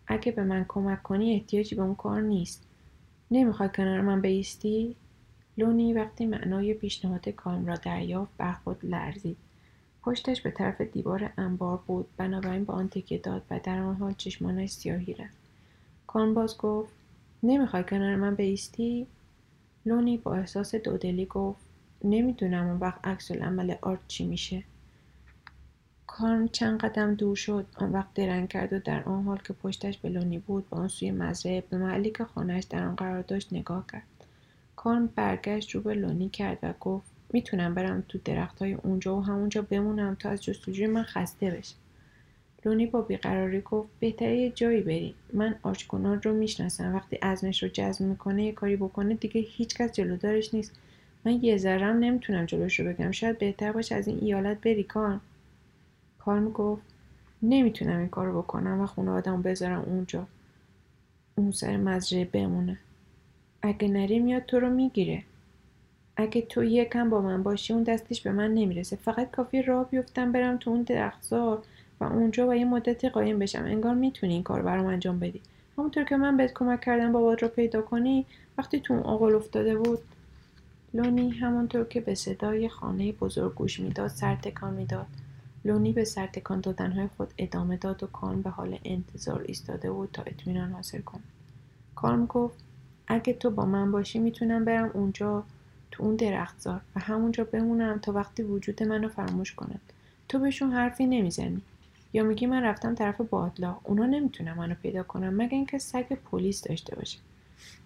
اگه 0.08 0.32
به 0.32 0.44
من 0.44 0.66
کمک 0.68 1.04
کنی 1.04 1.34
احتیاجی 1.34 1.76
به 1.76 1.82
اون 1.82 1.96
کار 1.96 2.22
نیست. 2.22 2.64
نمی‌خوای 3.32 3.70
کنار 3.70 4.02
من 4.02 4.22
بیستی؟ 4.22 4.96
لونی 5.58 5.94
وقتی 5.94 6.26
معنای 6.26 6.74
پیشنهاد 6.74 7.30
کارم 7.30 7.66
را 7.66 7.76
دریافت 7.76 8.32
بر 8.38 8.54
خود 8.54 8.86
لرزید. 8.86 9.38
پشتش 10.02 10.42
به 10.42 10.52
طرف 10.52 10.82
دیوار 10.82 11.34
انبار 11.38 11.80
بود. 11.88 12.08
بنابراین 12.18 12.64
به 12.64 12.74
آن 12.74 12.90
تکیه 12.90 13.18
داد 13.18 13.42
و 13.50 13.60
در 13.64 13.80
آن 13.80 13.96
حال 13.96 14.14
چشمانش 14.14 14.70
سیاهی 14.70 15.14
رفت. 15.14 15.38
کارم 16.08 16.34
باز 16.34 16.58
گفت 16.58 16.94
نمی‌خوای 17.44 17.84
کنار 17.84 18.16
من 18.16 18.36
بیستی؟ 18.36 19.08
لونی 19.86 20.18
با 20.18 20.36
احساس 20.36 20.76
دودلی 20.76 21.26
گفت 21.26 21.73
نمی‌دونم 22.04 22.68
اون 22.68 22.78
وقت 22.80 23.08
عکس 23.08 23.32
عمل 23.32 23.76
آرت 23.82 24.00
چی 24.08 24.26
میشه. 24.26 24.64
کارم 26.08 26.48
چند 26.48 26.80
قدم 26.80 27.16
دور 27.16 27.36
شد. 27.36 27.66
آن 27.76 27.92
وقت 27.92 28.14
درنگ 28.14 28.50
کرد 28.50 28.74
و 28.74 28.80
در 28.80 29.04
آن 29.04 29.24
حال 29.24 29.38
که 29.38 29.54
پشتش 29.54 29.98
به 29.98 30.10
لونی 30.10 30.40
بود 30.40 30.70
به 30.70 30.76
آن 30.76 30.88
سوی 30.88 31.12
مزرعه 31.12 31.64
به 31.70 31.78
محلی 31.78 32.12
که 32.12 32.26
خانهاش 32.26 32.64
در 32.64 32.84
آن 32.84 32.96
قرار 32.96 33.22
داشت 33.22 33.54
نگاه 33.54 33.86
کرد. 33.92 34.04
کارم 34.76 35.08
برگشت 35.08 35.72
رو 35.72 35.82
به 35.82 35.94
لونی 35.94 36.30
کرد 36.30 36.58
و 36.64 36.74
گفت 36.80 37.12
می‌تونم 37.34 37.74
برم 37.74 38.04
تو 38.10 38.20
درخت 38.26 38.60
های 38.60 38.74
اونجا 38.74 39.18
و 39.18 39.24
همونجا 39.24 39.62
بمونم 39.62 40.16
تا 40.16 40.30
از 40.30 40.44
جستجوی 40.44 40.88
من 40.88 41.04
خسته 41.04 41.50
بشه. 41.50 41.76
لونی 42.66 42.86
با 42.86 43.02
بیقراری 43.02 43.62
گفت 43.62 43.90
بهتره 44.00 44.38
یه 44.38 44.50
جایی 44.50 44.82
بریم. 44.82 45.14
من 45.34 45.56
آشکنار 45.64 46.20
رو 46.24 46.34
می‌شناسم. 46.34 46.96
وقتی 46.96 47.20
ازمش 47.22 47.64
رو 47.64 47.70
جزم 47.74 48.06
می‌کنه 48.06 48.46
یه 48.46 48.52
کاری 48.52 48.76
بکنه 48.76 49.14
دیگه 49.14 49.42
هیچکس 49.42 49.92
جلودارش 49.92 50.54
نیست. 50.54 50.72
من 51.26 51.44
یه 51.44 51.58
ذرم 51.58 52.00
نمی‌تونم 52.00 52.46
جلوش 52.46 52.80
رو 52.80 52.86
بگم 52.86 53.12
شاید 53.12 53.38
بهتر 53.38 53.72
باشه 53.72 53.96
از 53.96 54.08
این 54.08 54.20
ایالت 54.22 54.62
بری. 54.62 54.84
کار. 54.84 55.20
کارم 56.20 56.52
گفت 56.52 56.82
نمی‌تونم 57.42 58.00
این 58.00 58.10
کارو 58.10 58.42
بکنم 58.42 58.82
و 58.82 58.86
خونه 58.86 59.12
آدم 59.12 59.42
بذارم 59.42 59.82
اونجا. 59.82 60.28
اون 61.36 61.52
سر 61.52 61.78
مزرعه 61.78 62.26
بمونه. 62.26 62.78
اگه 63.62 63.88
نری 63.88 64.20
میاد 64.20 64.46
تو 64.46 64.60
رو 64.60 64.70
می‌گیره. 64.70 65.24
اگه 66.18 66.42
تو 66.42 66.64
یکم 66.64 67.10
با 67.10 67.22
من 67.22 67.44
باشی 67.44 67.74
اون 67.74 67.84
دستش 67.84 68.22
به 68.22 68.32
من 68.32 68.54
نمی‌رسه. 68.54 68.96
فقط 68.96 69.32
کافی 69.32 69.62
راه 69.62 69.90
بیفتم 69.90 70.32
برم 70.32 70.58
تو 70.58 70.70
اون 70.70 70.82
درختزار 70.82 71.64
و 72.00 72.04
اونجا 72.04 72.48
و 72.48 72.56
یه 72.56 72.66
مدتی 72.66 73.10
قایم 73.10 73.40
بشم. 73.40 73.64
انگار 73.64 73.94
می‌تونی 73.96 74.34
این 74.34 74.44
کار 74.44 74.62
برام 74.62 74.86
انجام 74.86 75.20
بدی. 75.20 75.42
همونطور 75.78 76.04
که 76.04 76.18
من 76.18 76.38
بهت 76.38 76.54
کمک 76.54 76.82
کردم 76.82 77.12
بابات 77.12 77.44
رو 77.44 77.50
پیدا 77.50 77.82
کنی 77.82 78.26
وقتی 78.58 78.80
تو 78.80 78.94
اون 78.94 79.04
آقل 79.04 79.36
افتاده 79.36 79.76
بود 79.76 80.00
لونی 80.94 81.30
همانطور 81.30 81.84
که 81.84 82.02
به 82.02 82.16
صدای 82.16 82.70
خانه 82.70 83.12
بزرگ 83.12 83.56
گوش 83.56 83.80
می‌داد 83.80 84.08
سر 84.08 84.36
تکان 84.36 84.74
می‌داد. 84.74 85.08
لونی 85.66 85.92
به 85.92 86.06
سر 86.06 86.28
تکان 86.28 86.62
دادنهای 86.62 87.08
خود 87.18 87.34
ادامه 87.38 87.78
داد 87.78 88.04
و 88.04 88.08
کارم 88.08 88.42
به 88.42 88.50
حال 88.50 88.80
انتظار 88.86 89.46
ایستاده 89.48 89.92
بود 89.92 90.10
تا 90.14 90.24
اطمینان 90.24 90.72
حاصل 90.72 91.02
کند. 91.02 91.24
کارم 91.96 92.26
گفت 92.26 92.56
اگه 93.08 93.34
تو 93.34 93.50
با 93.50 93.66
من 93.66 93.92
باشی 93.92 94.20
می‌تونم 94.20 94.66
برم 94.66 94.92
اونجا 94.94 95.44
تو 95.92 96.04
اون 96.04 96.16
درختزار 96.16 96.82
و 96.96 97.00
همونجا 97.00 97.44
بمونم 97.44 98.00
تا 98.00 98.12
وقتی 98.12 98.44
وجود 98.44 98.84
منو 98.84 99.10
فراموش 99.10 99.54
کنم 99.54 99.80
تو 100.30 100.40
بهشون 100.40 100.72
حرفی 100.72 101.06
نمی‌زنی. 101.06 101.62
یا 102.14 102.24
میگی 102.24 102.46
من 102.46 102.64
رفتم 102.64 102.96
طرف 102.96 103.22
بادلا 103.22 103.76
اونا 103.84 104.06
نمی‌تونم 104.06 104.58
منو 104.58 104.76
پیدا 104.76 105.04
کنم 105.04 105.34
مگه 105.34 105.54
اینکه 105.54 105.78
سگ 105.78 106.14
پلیس 106.14 106.62
داشته 106.62 106.96
باشه. 106.96 107.20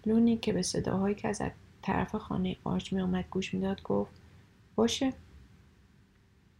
لونی 0.06 0.36
که 0.36 0.52
به 0.52 0.62
صداهایی 0.62 1.14
که 1.14 1.28
از 1.28 1.40
طرف 1.82 2.14
خانه 2.14 2.56
آرچ 2.64 2.92
میآمد 2.92 3.24
گوش 3.30 3.54
می‌داد 3.54 3.82
گفت 3.82 4.10
باشه. 4.76 5.12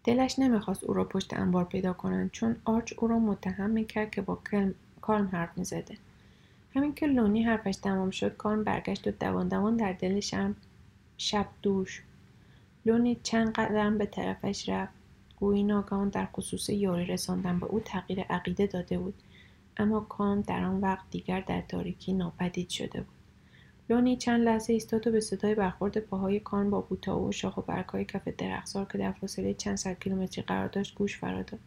دلش 0.05 0.39
نمی‌خواست 0.39 0.85
او 0.85 0.95
را 0.95 1.05
پشت 1.05 1.35
انبار 1.35 1.65
پیدا 1.65 1.93
کنند 1.93 2.31
چون 2.31 2.57
آرچ 2.65 2.93
او 2.97 3.09
را 3.09 3.19
متهم 3.19 3.71
می‌کرد 3.71 4.11
که 4.11 4.23
با 4.23 4.39
کارم 5.01 5.29
حرف 5.33 5.59
می‌زده. 5.59 5.97
همین 6.75 6.95
که 6.95 7.07
لونی 7.07 7.43
حرفش 7.43 7.77
تمام 7.77 8.11
شد 8.11 8.37
کارم 8.37 8.65
برگشت 8.65 9.07
و 9.07 9.11
دوان 9.11 9.49
دوان 9.49 9.77
در 9.77 9.93
دلشم 9.93 10.57
شب 11.19 11.47
دوش. 11.63 12.03
لونی 12.87 13.17
چند 13.23 13.53
قدم 13.53 13.99
به 13.99 14.07
طرفش 14.07 14.69
رفت. 14.69 14.93
گویی 15.41 15.63
ناگهان 15.63 16.09
در 16.09 16.27
خصوص 16.27 16.69
یاری 16.69 17.07
رساندن 17.07 17.59
به 17.61 17.67
او 17.67 17.81
تغییر 17.81 18.21
عقیده 18.21 18.67
داده 18.67 18.99
بود 18.99 19.15
اما 19.77 20.01
کام 20.01 20.41
در 20.41 20.65
آن 20.65 20.81
وقت 20.81 21.11
دیگر 21.11 21.41
در 21.41 21.61
تاریکی 21.61 22.13
ناپدید 22.13 22.69
شده 22.69 23.01
بود. 23.01 23.18
لونی 23.91 24.17
چند 24.17 24.45
لحظه 24.45 24.73
ایستاد 24.73 25.07
و 25.07 25.11
به 25.11 25.21
صدای 25.21 25.55
برخورد 25.55 25.99
پاهای 25.99 26.41
کان 26.41 26.71
با 26.71 26.81
بوتا 26.81 27.21
و 27.21 27.33
شاخ 27.33 27.59
و 27.59 27.63
برگهای 27.63 28.05
کف 28.05 28.29
درختزار 28.29 28.87
که 28.93 28.99
در 28.99 29.13
فاصله 29.13 29.55
چند 29.55 29.77
صد 29.77 29.99
کیلومتری 29.99 30.43
قرار 30.43 30.69
داشت 30.69 30.95
گوش 30.95 31.19
فرا 31.19 31.43
داد. 31.43 31.61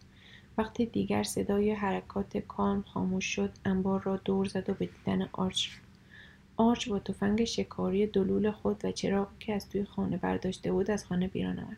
وقتی 0.58 0.86
دیگر 0.86 1.24
صدای 1.24 1.72
حرکات 1.72 2.38
کان 2.38 2.82
خاموش 2.82 3.26
شد 3.26 3.52
انبار 3.66 4.02
را 4.02 4.18
دور 4.18 4.46
زد 4.46 4.70
و 4.70 4.74
به 4.74 4.86
دیدن 4.86 5.30
آرچ 5.32 5.68
آرچ 6.58 6.90
با 6.90 7.00
تفنگ 7.00 7.44
شکاری 7.44 8.08
دلول 8.08 8.52
خود 8.52 8.86
و 8.86 8.92
چراغی 8.92 9.36
که 9.40 9.54
از 9.54 9.70
توی 9.70 9.86
خانه 9.86 10.18
برداشته 10.18 10.72
بود 10.72 10.92
از 10.92 11.06
خانه 11.06 11.28
بیرون 11.28 11.60
آمد. 11.60 11.78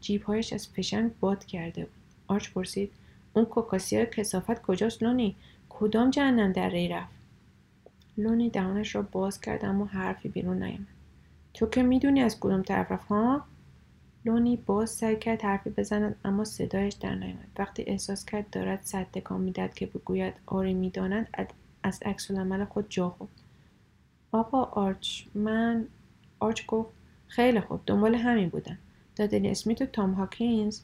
جیبهایش 0.00 0.52
از 0.52 0.68
فشنگ 0.68 1.10
باد 1.20 1.44
کرده 1.44 1.84
بود. 1.84 1.94
آرچ 2.26 2.50
پرسید 2.50 2.92
اون 3.34 3.44
کوکاسیا 3.44 4.04
کسافت 4.04 4.62
کجاست 4.62 5.02
لونی 5.02 5.36
کدام 5.68 6.10
جهنم 6.10 6.52
در 6.52 6.68
ری 6.68 6.88
رفت؟ 6.88 7.15
لونی 8.18 8.50
دهانش 8.50 8.94
را 8.94 9.02
باز 9.02 9.40
کرد 9.40 9.64
اما 9.64 9.84
حرفی 9.84 10.28
بیرون 10.28 10.62
نیامد. 10.62 10.86
تو 11.54 11.66
که 11.66 11.82
می‌دونی 11.82 12.20
از 12.20 12.40
کدوم 12.40 12.62
طرف 12.62 13.04
ها؟ 13.04 13.44
لونی 14.24 14.56
باز 14.56 14.90
سعی 14.90 15.16
کرد 15.16 15.42
حرفی 15.42 15.70
بزند 15.70 16.16
اما 16.24 16.44
صدایش 16.44 16.94
در 16.94 17.14
نیامد. 17.14 17.48
وقتی 17.58 17.82
احساس 17.82 18.24
کرد 18.24 18.50
دارد 18.50 18.82
صد 18.82 19.06
تکان 19.12 19.40
می‌دهد 19.40 19.74
که 19.74 19.86
بگوید 19.86 20.34
آری 20.46 20.74
می‌داند 20.74 21.28
از 21.82 22.00
عکس‌العمل 22.04 22.64
خود 22.64 22.86
جا 22.88 23.10
خورد. 23.10 23.30
آقا 24.32 24.62
آرچ 24.62 25.22
من 25.34 25.86
آرچ 26.40 26.66
گفت 26.66 26.90
خیلی 27.28 27.60
خوب 27.60 27.80
دنبال 27.86 28.14
همین 28.14 28.48
بودم. 28.48 28.78
دادلی 29.16 29.50
اسمیت 29.50 29.82
و 29.82 29.86
تام 29.86 30.12
هاکینز 30.12 30.80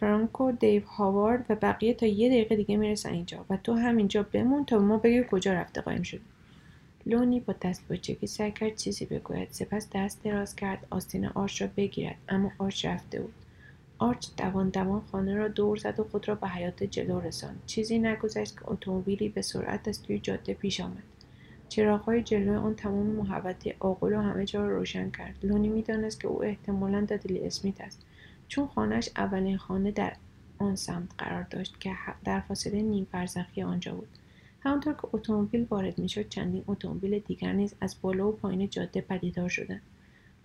فرانکو 0.00 0.52
دیو 0.52 0.82
هاوارد 0.86 1.46
و 1.48 1.54
بقیه 1.54 1.94
تا 1.94 2.06
یه 2.06 2.28
دقیقه 2.28 2.56
دیگه 2.56 2.76
می‌رسن 2.76 3.12
اینجا 3.12 3.44
و 3.50 3.56
تو 3.56 3.74
همینجا 3.74 4.22
بمون 4.22 4.64
به 4.64 4.78
ما 4.78 4.98
بگی 4.98 5.24
کجا 5.30 5.52
رفته 5.52 5.80
قایم 5.80 6.02
شد 6.02 6.20
لونی 7.06 7.40
با 7.40 7.54
دستپاچگی 7.62 8.26
سعی 8.26 8.52
کرد 8.52 8.76
چیزی 8.76 9.06
بگوید. 9.06 9.48
سپس 9.50 9.88
دست 9.94 10.24
دراز 10.24 10.56
کرد 10.56 10.86
آستین 10.90 11.26
آرچ 11.26 11.62
را 11.62 11.68
بگیرد 11.76 12.16
اما 12.28 12.52
آرچ 12.58 12.86
رفته 12.86 13.20
بود. 13.20 13.34
آرچ 13.98 14.26
دوان 14.36 14.68
دوان 14.68 15.02
خانه 15.12 15.34
را 15.34 15.48
دور 15.48 15.76
زد 15.76 16.00
و 16.00 16.04
خود 16.04 16.28
را 16.28 16.34
به 16.34 16.48
حیاط 16.48 16.84
جلو 16.84 17.20
رساند. 17.20 17.62
چیزی 17.66 17.98
نگذشت 17.98 18.56
که 18.56 18.70
اتومبیلی 18.70 19.28
به 19.28 19.42
سرعت 19.42 19.88
از 19.88 20.02
توی 20.02 20.18
جاده 20.18 20.54
پیش 20.54 20.80
آمد. 20.80 21.02
چراغهای 21.68 22.22
جلوی 22.22 22.56
آن 22.56 22.74
تمام 22.74 23.06
محوطه 23.06 23.74
آغل 23.80 24.12
و 24.12 24.20
همه 24.20 24.44
جا 24.44 24.66
را 24.66 24.78
روشن 24.78 25.10
کرد. 25.10 25.34
لونی 25.42 25.68
می‌دانست 25.68 26.20
که 26.20 26.28
او 26.28 26.44
احتمالا 26.44 27.00
دادلی 27.00 27.38
اسمیت 27.38 27.80
است. 27.80 28.06
چون 28.48 28.66
خانهش 28.66 29.10
اولین 29.16 29.58
خانه 29.58 29.90
در 29.90 30.12
آن 30.58 30.76
سمت 30.76 31.08
قرار 31.18 31.42
داشت 31.42 31.80
که 31.80 31.92
در 32.24 32.40
فاصله 32.40 32.82
نیم 32.82 33.06
فرسخی 33.12 33.62
آنجا 33.62 33.94
بود. 33.94 34.08
همانطور 34.60 34.92
که 34.92 35.08
اتومبیل 35.12 35.66
وارد 35.70 35.98
می‌شد 35.98 36.28
چندین 36.28 36.64
اتومبیل 36.66 37.18
دیگر 37.18 37.52
نیز 37.52 37.74
از 37.80 37.96
بالا 38.02 38.28
و 38.28 38.32
پایین 38.32 38.68
جاده 38.68 39.00
پدیدار 39.00 39.48
شدند. 39.48 39.82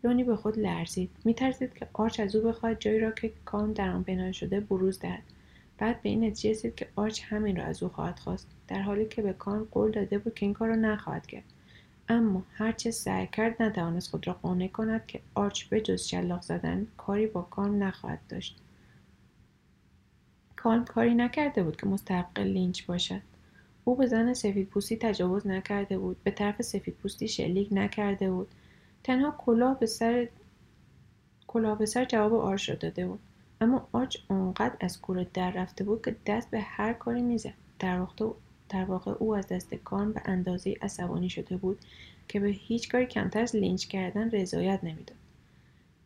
لونی 0.03 0.23
به 0.23 0.35
خود 0.35 0.59
لرزید. 0.59 1.09
میترسید 1.25 1.73
که 1.73 1.87
آرچ 1.93 2.19
از 2.19 2.35
او 2.35 2.47
بخواهد 2.47 2.79
جایی 2.79 2.99
را 2.99 3.11
که 3.11 3.31
کلم 3.45 3.73
در 3.73 3.89
آن 3.89 4.03
پنهان 4.03 4.31
شده 4.31 4.59
بروز 4.59 4.99
دهد. 4.99 5.23
بعد 5.77 6.01
به 6.01 6.09
این 6.09 6.23
نتیجه 6.23 6.51
رسید 6.51 6.75
که 6.75 6.87
آرچ 6.95 7.21
همین 7.23 7.55
را 7.55 7.63
از 7.63 7.83
او 7.83 7.89
خواهد 7.89 8.19
خواست 8.19 8.47
در 8.67 8.81
حالی 8.81 9.05
که 9.05 9.21
به 9.21 9.33
کلم 9.33 9.67
قول 9.71 9.91
داده 9.91 10.17
بود 10.17 10.35
که 10.35 10.45
این 10.45 10.53
کار 10.53 10.69
را 10.69 10.75
نخواهد 10.75 11.27
کرد. 11.27 11.43
اما 12.11 12.43
هرچه 12.53 12.91
سعی 12.91 13.27
کرد 13.27 13.61
نتوانست 13.61 14.09
خود 14.09 14.27
را 14.27 14.33
قانع 14.33 14.67
کند 14.67 15.05
که 15.05 15.19
آرچ 15.35 15.63
به 15.63 15.81
جز 15.81 16.03
شلاق 16.03 16.41
زدن 16.41 16.87
کاری 16.97 17.27
با 17.27 17.41
کلم 17.41 17.79
نخواهد 17.79 18.19
داشت. 18.29 18.61
کلم 20.55 20.85
کاری 20.85 21.15
نکرده 21.15 21.63
بود 21.63 21.75
که 21.75 21.87
مستحق 21.87 22.39
لینچ 22.39 22.85
باشد. 22.85 23.21
او 23.83 23.95
به 23.95 24.07
زن 24.07 24.33
سفید 24.33 24.67
پوستی 24.67 24.97
تجاوز 24.97 25.47
نکرده 25.47 25.97
بود 25.97 26.23
به 26.23 26.31
طرف 26.31 26.61
سفید 26.61 26.93
پوستی 26.93 27.27
شلیک 27.27 27.67
نکرده 27.71 28.31
بود. 28.31 28.47
تنها 29.03 29.35
کلاه 29.37 29.79
به 29.79 29.85
سر 29.85 30.27
کلاه 31.47 31.77
به 31.77 31.85
سر 31.85 32.05
جواب 32.05 32.33
آرچ 32.33 32.69
را 32.69 32.75
داده 32.75 33.07
بود. 33.07 33.19
اما 33.61 33.87
آرچ 33.91 34.17
آنقدر 34.29 34.75
از 34.79 35.01
کوره 35.01 35.27
در 35.33 35.51
رفته 35.51 35.83
بود 35.83 36.05
که 36.05 36.15
دست 36.25 36.49
به 36.49 36.61
هر 36.61 36.93
کاری 36.93 37.21
می‌زد. 37.21 37.53
در 37.79 37.99
واقع, 37.99 38.29
در 38.71 38.85
واقع 38.85 39.11
او 39.11 39.35
از 39.35 39.47
دست 39.47 39.75
کلم 39.75 40.13
به 40.13 40.21
اندازه 40.25 40.75
عصبانی 40.81 41.29
شده 41.29 41.57
بود 41.57 41.79
که 42.27 42.39
به 42.39 42.47
هیچ 42.47 42.89
کاری 42.89 43.05
کمتر 43.05 43.41
از 43.41 43.55
لینچ 43.55 43.87
کردن 43.87 44.31
رضایت 44.31 44.79
نمی‌داد. 44.83 45.17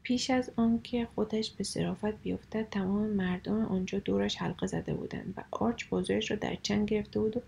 پیش 0.03 0.29
از 0.29 0.51
آنکه 0.55 1.07
خودش 1.15 1.51
به 1.51 1.63
صرافت 1.63 2.21
بیفتد 2.21 2.69
تمام 2.69 3.09
مردم 3.09 3.65
آنجا 3.65 3.99
دورش 3.99 4.35
حلقه 4.35 4.67
زده 4.67 4.93
بودند 4.93 5.33
و 5.37 5.43
آرچ 5.51 5.89
بزرگش 5.89 6.31
را 6.31 6.37
در 6.37 6.55
چنگ 6.55 6.87
گرفته 6.87 7.19
بود 7.19 7.37
و 7.37 7.41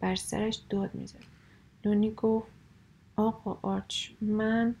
بر 0.00 0.14
سرش 0.14 0.60
داد 0.70 0.94
می‌زد. 0.94 1.24
لونی 1.84 2.10
گفت 2.10 2.48
آقا 3.16 3.58
آرچ 3.62 4.08
من 4.20 4.74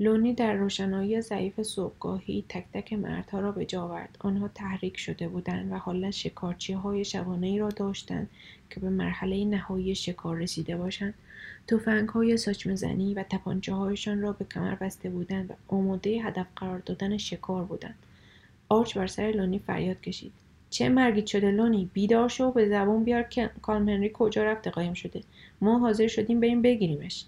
لونی 0.00 0.34
در 0.34 0.54
روشنایی 0.54 1.20
ضعیف 1.20 1.62
صبحگاهی 1.62 2.44
تک 2.48 2.64
تک 2.74 2.92
مردها 2.92 3.40
را 3.40 3.52
به 3.52 3.64
جا 3.64 3.82
آورد. 3.82 4.16
آنها 4.20 4.48
تحریک 4.48 4.96
شده 4.96 5.28
بودند 5.28 5.72
و 5.72 5.76
حالا 5.76 6.10
شکارچی 6.10 6.72
های 6.72 7.04
شبانه 7.04 7.46
ای 7.46 7.58
را 7.58 7.68
داشتند 7.68 8.30
که 8.70 8.80
به 8.80 8.90
مرحله 8.90 9.44
نهایی 9.44 9.94
شکار 9.94 10.36
رسیده 10.36 10.76
باشند. 10.76 11.14
توفنگ 11.66 12.08
های 12.08 12.36
ساچمه 12.36 12.74
زنی 12.74 13.14
و 13.14 13.22
تپانچه 13.22 13.74
هایشان 13.74 14.20
را 14.20 14.32
به 14.32 14.44
کمر 14.44 14.74
بسته 14.74 15.10
بودند 15.10 15.50
و 15.50 15.74
آماده 15.74 16.10
هدف 16.10 16.46
قرار 16.56 16.78
دادن 16.78 17.16
شکار 17.16 17.64
بودند. 17.64 17.98
آرچ 18.68 18.98
بر 18.98 19.06
سر 19.06 19.32
لونی 19.36 19.58
فریاد 19.58 20.00
کشید. 20.00 20.32
چه 20.70 20.88
مرگید 20.88 21.26
شده 21.26 21.50
لونی؟ 21.50 21.90
بیدار 21.92 22.28
شو 22.28 22.52
به 22.52 22.68
زبون 22.68 23.04
بیار 23.04 23.22
که 23.22 23.50
کالم 23.62 23.88
هنری 23.88 24.10
کجا 24.14 24.44
رفته؟ 24.44 24.70
قایم 24.70 24.94
شده. 24.94 25.22
ما 25.60 25.78
حاضر 25.78 26.06
شدیم 26.06 26.40
بریم 26.40 26.62
بگیریمش. 26.62 27.24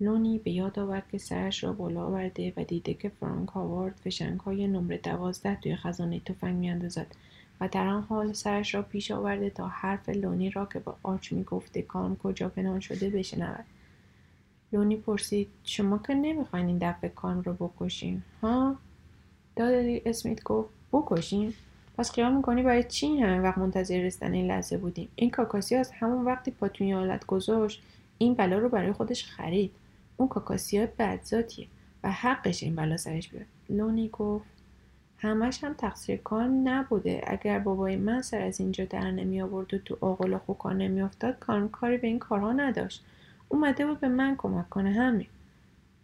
لونی 0.00 0.38
به 0.38 0.50
یاد 0.50 0.78
آورد 0.78 1.08
که 1.12 1.18
سرش 1.18 1.64
را 1.64 1.72
بالا 1.72 2.04
آورده 2.06 2.52
و 2.56 2.64
دیده 2.64 2.94
که 2.94 3.08
فرانک 3.08 3.48
هاوارد 3.48 4.00
فشنگ 4.04 4.40
های 4.40 4.66
نمره 4.66 4.98
دوازده 4.98 5.58
توی 5.62 5.76
خزانه 5.76 6.20
تفنگ 6.20 6.56
میاندازد 6.56 7.06
و 7.60 7.68
در 7.68 7.86
آن 7.86 8.02
حال 8.02 8.32
سرش 8.32 8.74
را 8.74 8.82
پیش 8.82 9.10
آورده 9.10 9.50
تا 9.50 9.68
حرف 9.68 10.08
لونی 10.08 10.50
را 10.50 10.66
که 10.66 10.78
با 10.78 10.96
آرچ 11.02 11.32
می‌گفته 11.32 11.82
کلم 11.82 12.16
کجا 12.16 12.48
پنهان 12.48 12.80
شده 12.80 13.10
بشنود. 13.10 13.64
لونی 14.72 14.96
پرسید 14.96 15.48
شما 15.64 15.98
که 15.98 16.14
نمی‌خواین 16.14 16.66
این 16.66 16.78
دفعه 16.78 17.08
کلم 17.08 17.40
رو 17.40 17.52
بکشیم 17.52 18.24
ها؟ 18.42 18.76
دادلی 19.56 20.02
اسمیت 20.06 20.42
گفت 20.42 20.70
بکشیم 20.92 21.54
پس 21.98 22.12
خیال 22.12 22.34
می‌کنی 22.34 22.62
برای 22.62 22.84
چی 22.84 23.18
همه 23.18 23.40
وقت 23.40 23.58
منتظر 23.58 24.02
رسیدن 24.02 24.32
این 24.32 24.46
لحظه 24.46 24.78
بودیم 24.78 25.08
این 25.16 25.30
کاکاسیا 25.30 25.74
از 25.74 25.90
همون 25.90 26.24
وقتی 26.24 26.50
پا 26.50 26.58
تو 26.58 26.75
این 26.75 26.92
ایالت 26.92 27.26
گذاشت 27.26 27.82
این 28.18 28.34
بلا 28.34 28.58
رو 28.58 28.68
برای 28.68 28.92
خودش 28.92 29.24
خرید. 29.24 29.70
اون 30.16 30.28
کاکاسیا 30.28 30.88
بدذاتیه 30.98 31.66
و 32.04 32.10
حقش 32.10 32.62
این 32.62 32.76
بلا 32.76 32.96
سرش 32.96 33.28
بیاد 33.28 33.46
لونی 33.68 34.08
گفت 34.08 34.46
همش 35.18 35.64
هم 35.64 35.74
تقصیر 35.74 36.16
کار 36.16 36.44
نبوده. 36.44 37.20
اگر 37.26 37.58
بابای 37.58 37.96
من 37.96 38.22
سر 38.22 38.42
از 38.42 38.60
اینجا 38.60 38.84
در 38.84 39.10
نمی 39.10 39.42
آورد 39.42 39.74
و 39.74 39.78
تو 39.78 39.98
آقل 40.00 40.36
خوکا 40.36 40.72
نمی 40.72 41.02
افتاد 41.02 41.38
کارم 41.38 41.68
کاری 41.68 41.96
به 41.96 42.06
این 42.06 42.18
کارها 42.18 42.52
نداشت. 42.52 43.04
اومده 43.48 43.86
بود 43.86 44.00
به 44.00 44.08
من 44.08 44.36
کمک 44.36 44.70
کنه 44.70 44.92
همین. 44.92 45.26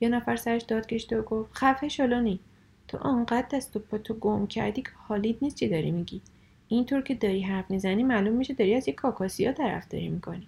یه 0.01 0.09
نفر 0.09 0.37
سرش 0.37 0.63
داد 0.63 0.87
کشته 0.87 1.19
و 1.19 1.23
گفت 1.23 1.51
خفه 1.55 1.89
شلونی 1.89 2.41
تو 2.89 2.99
آنقدر 2.99 3.47
دست 3.53 3.77
و 3.93 3.99
تو 3.99 4.15
گم 4.15 4.47
کردی 4.47 4.83
که 4.83 4.91
حالیت 5.09 5.37
نیست 5.43 5.57
چی 5.57 5.69
داری 5.69 5.91
میگی. 5.91 6.21
اینطور 6.69 7.01
که 7.01 7.15
داری 7.15 7.43
حرف 7.43 7.71
می‌زنی 7.71 8.03
معلوم 8.03 8.35
میشه 8.35 8.55
داری 8.55 8.75
از 8.75 8.89
یک 8.89 8.95
کاکاسیا 8.95 9.53
طرفداری 9.53 10.09
می‌کنی. 10.09 10.47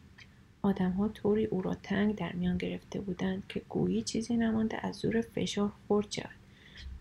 آدمها 0.62 1.08
طوری 1.08 1.44
او 1.44 1.62
را 1.62 1.74
تنگ 1.74 2.16
در 2.16 2.32
میان 2.32 2.58
گرفته 2.58 3.00
بودند 3.00 3.42
که 3.48 3.62
گویی 3.68 4.02
چیزی 4.02 4.36
نمانده 4.36 4.86
از 4.86 4.96
زور 4.96 5.20
فشار 5.20 5.72
خورد 5.88 6.10
شود. 6.10 6.30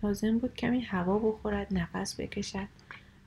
لازم 0.03 0.38
بود 0.38 0.55
کمی 0.55 0.82
هوا 0.82 1.20
بخورد 1.20 1.68
نفس 1.72 2.20
بکشد. 2.20 2.68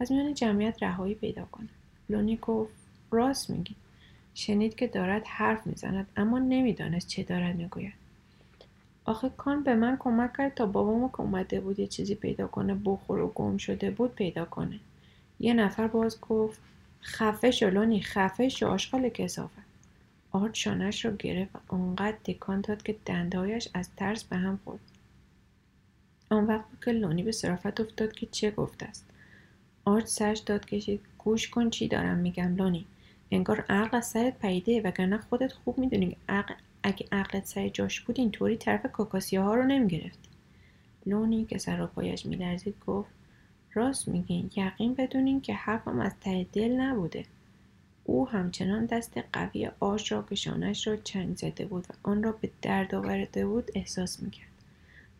از 0.01 0.13
میان 0.13 0.35
جمعیت 0.35 0.83
رهایی 0.83 1.15
پیدا 1.15 1.45
کند. 1.45 1.69
لونی 2.09 2.37
گفت 2.37 2.75
راست 3.11 3.51
میگی. 3.51 3.75
شنید 4.35 4.75
که 4.75 4.87
دارد 4.87 5.27
حرف 5.27 5.67
می‌زند 5.67 6.07
اما 6.17 6.39
نمی‌دانست 6.39 7.09
چه 7.09 7.23
دارد 7.23 7.57
می‌گوید. 7.57 7.95
آخه 9.05 9.29
کان 9.37 9.63
به 9.63 9.75
من 9.75 9.97
کمک 9.97 10.37
کرد 10.39 10.55
تا 10.55 10.67
بابامو 10.67 11.09
که 11.09 11.21
اومده 11.21 11.61
بود 11.61 11.79
یه 11.79 11.87
چیزی 11.87 12.15
پیدا 12.15 12.47
کنه 12.47 12.75
بخور 12.85 13.21
و 13.21 13.29
گم 13.29 13.57
شده 13.57 13.91
بود 13.91 14.15
پیدا 14.15 14.45
کنه. 14.45 14.79
یه 15.41 15.55
نفر 15.55 15.87
باز 15.87 16.21
گفت 16.21 16.61
خفه 17.03 17.51
شو 17.51 17.71
لونی 17.71 18.01
خفه 18.01 18.49
شو 18.49 18.67
آشغال 18.67 19.09
کسافت. 19.09 19.64
آرد 20.35 20.55
شانش 20.55 21.05
را 21.05 21.17
گرفت 21.17 21.57
و 21.57 21.59
آنقدر 21.69 22.17
تکان 22.25 22.61
داد 22.61 22.83
که 22.83 22.97
دندهایش 23.07 23.69
از 23.75 23.91
ترس 23.97 24.25
به 24.25 24.37
هم 24.37 24.61
خورد. 24.65 24.81
آن 26.31 26.47
وقت 26.47 26.65
که 26.85 26.91
لونی 26.91 27.23
به 27.23 27.33
صرافت 27.33 27.81
افتاد 27.81 28.13
که 28.13 28.27
چه 28.27 28.51
گفته 28.51 28.87
است. 28.87 29.07
آرد 29.85 30.07
سرش 30.07 30.39
داد 30.39 30.67
کشید. 30.67 31.01
گوش 31.19 31.49
کن 31.49 31.71
چی 31.71 31.89
دارم 31.89 32.19
میگم 32.19 32.57
لونی. 32.57 32.87
انگار 33.31 33.65
عقل 33.69 33.97
از 33.97 34.07
سرت 34.07 34.39
پریده 34.39 34.81
وگرنه 34.81 35.19
خودت 35.19 35.53
خوب 35.53 35.79
می‌دونی 35.79 36.17
عقل 36.29 36.55
اگه 36.83 37.07
عقلت 37.13 37.47
سر 37.47 37.69
جاش 37.69 38.01
بود 38.01 38.19
اینطوری 38.19 38.57
طرف 38.57 38.93
کاکاسیه 38.93 39.41
ها 39.41 39.55
رو 39.55 39.63
نمی‌گرفتی. 39.63 40.29
لونی 41.07 41.45
که 41.45 41.59
سر 41.59 41.83
و 41.83 41.87
پایش 41.87 42.27
میلرزید 42.27 42.75
گفت 42.87 43.11
راست 43.75 44.09
میگین. 44.09 44.51
یقین 44.57 44.95
بدونین 44.95 45.41
که 45.41 45.55
حرفم 45.55 46.01
از 46.01 46.13
ته 46.21 46.47
دل 46.53 46.81
نبوده. 46.81 47.25
او 48.05 48.29
همچنان 48.29 48.87
دست 48.87 49.19
قوی 49.33 49.71
آش 49.81 50.13
را 50.13 50.23
که 50.29 50.35
شانش 50.35 50.87
را 50.87 50.97
چنگ 50.97 51.37
زده 51.37 51.65
بود 51.65 51.87
و 51.91 52.09
آن 52.09 52.23
را 52.23 52.33
به 52.33 52.51
درد 52.63 52.95
آورده 52.95 53.47
بود 53.47 53.71
احساس 53.75 54.23
می‌کرد. 54.23 54.49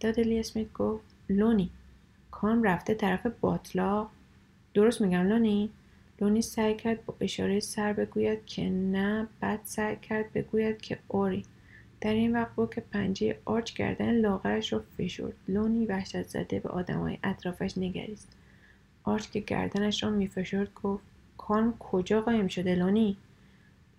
دادلی 0.01 0.39
اسمیت 0.39 0.73
گفت 0.73 1.05
لونی 1.29 1.71
کلم 2.31 2.63
رفته 2.63 2.95
طرف 2.95 3.27
باتلاق؟ 3.41 4.07
درست 4.75 5.01
میگم 5.01 5.29
لونی؟ 5.29 5.71
لونی 6.21 6.43
سعی 6.43 6.75
کرد 6.75 7.05
با 7.07 7.15
اشاره 7.21 7.61
سر 7.61 7.93
بگوید 7.93 8.47
که 8.47 8.71
نه 8.71 9.27
بعد 9.41 9.61
سعی 9.65 9.97
کرد 9.97 10.33
بگوید 10.33 10.81
که 10.81 10.99
آری 11.09 11.45
در 12.01 12.13
این 12.13 12.33
وقت 12.33 12.55
بود 12.55 12.75
که 12.75 12.81
پنجه 12.81 13.39
آرچ 13.45 13.73
گردن 13.73 14.11
لاغرش 14.11 14.73
را 14.73 14.85
فشرد. 14.99 15.33
لونی 15.49 15.87
وحشت 15.87 16.23
زده 16.23 16.61
به 16.61 16.69
آدمای 16.69 17.19
اطرافش 17.25 17.79
نگریست. 17.79 18.29
آرچ 19.05 19.31
که 19.31 19.41
گردنش 19.41 20.03
را 20.03 20.11
میفشرد 20.11 20.75
گفت 20.75 21.05
کلم 21.39 21.75
کجا 21.79 22.21
قایم 22.21 22.49
شده 22.49 22.75
لونی؟ 22.75 23.17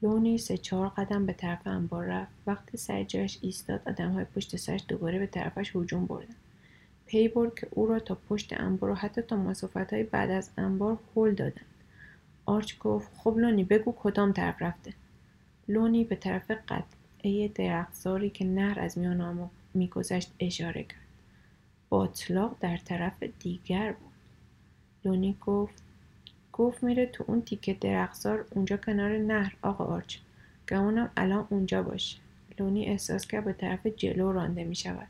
لونی 0.01 0.37
سه 0.37 0.57
چهار 0.57 0.87
قدم 0.87 1.25
به 1.25 1.33
طرف 1.33 1.67
انبار 1.67 2.05
رفت. 2.05 2.31
وقتی 2.47 2.77
سر 2.77 3.03
جایش 3.03 3.39
ایستاد 3.41 3.81
آدمهای 3.85 4.25
پشت 4.25 4.55
سرش 4.55 4.83
دوباره 4.87 5.19
به 5.19 5.27
طرفش 5.27 5.75
هجوم 5.75 6.05
بردن. 6.05 6.35
پی 7.05 7.27
برد 7.27 7.55
که 7.55 7.67
او 7.71 7.85
را 7.85 7.99
تا 7.99 8.17
پشت 8.29 8.61
انبار 8.61 8.89
و 8.89 8.95
حتی 8.95 9.21
تا 9.21 9.35
مسافت 9.35 9.93
های 9.93 10.03
بعد 10.03 10.31
از 10.31 10.49
انبار 10.57 10.97
هل 11.15 11.31
دادند. 11.31 11.65
آرچ 12.45 12.79
گفت 12.79 13.11
خب 13.17 13.37
لونی 13.37 13.63
بگو 13.63 13.95
کدام 13.97 14.31
طرف 14.31 14.61
رفته. 14.61 14.93
لونی 15.67 16.03
به 16.03 16.15
طرف 16.15 16.51
قطعه 16.51 17.47
درختزاری 17.47 18.29
که 18.29 18.45
نهر 18.45 18.79
از 18.79 18.97
میان 18.97 19.21
آن 19.21 19.49
میگذشت 19.73 20.31
اشاره 20.39 20.83
کرد. 20.83 21.05
باتلاق 21.89 22.55
در 22.59 22.77
طرف 22.77 23.23
دیگر 23.23 23.91
بود. 23.91 24.13
لونی 25.05 25.37
گفت 25.41 25.84
گفت 26.57 26.83
میره 26.83 27.05
تو 27.05 27.23
اون 27.27 27.41
تیکه 27.41 27.73
درختزار 27.73 28.45
اونجا 28.49 28.77
کنار 28.77 29.17
نهر. 29.17 29.55
آقا 29.61 29.85
آرچ 29.85 30.17
گمونم 30.69 31.09
الان 31.17 31.47
اونجا 31.49 31.83
باشه 31.83 32.17
لونی 32.59 32.85
احساس 32.85 33.27
کرد 33.27 33.45
به 33.45 33.53
طرف 33.53 33.87
جلو 33.87 34.31
رانده 34.31 34.63
می 34.63 34.75
شود 34.75 35.07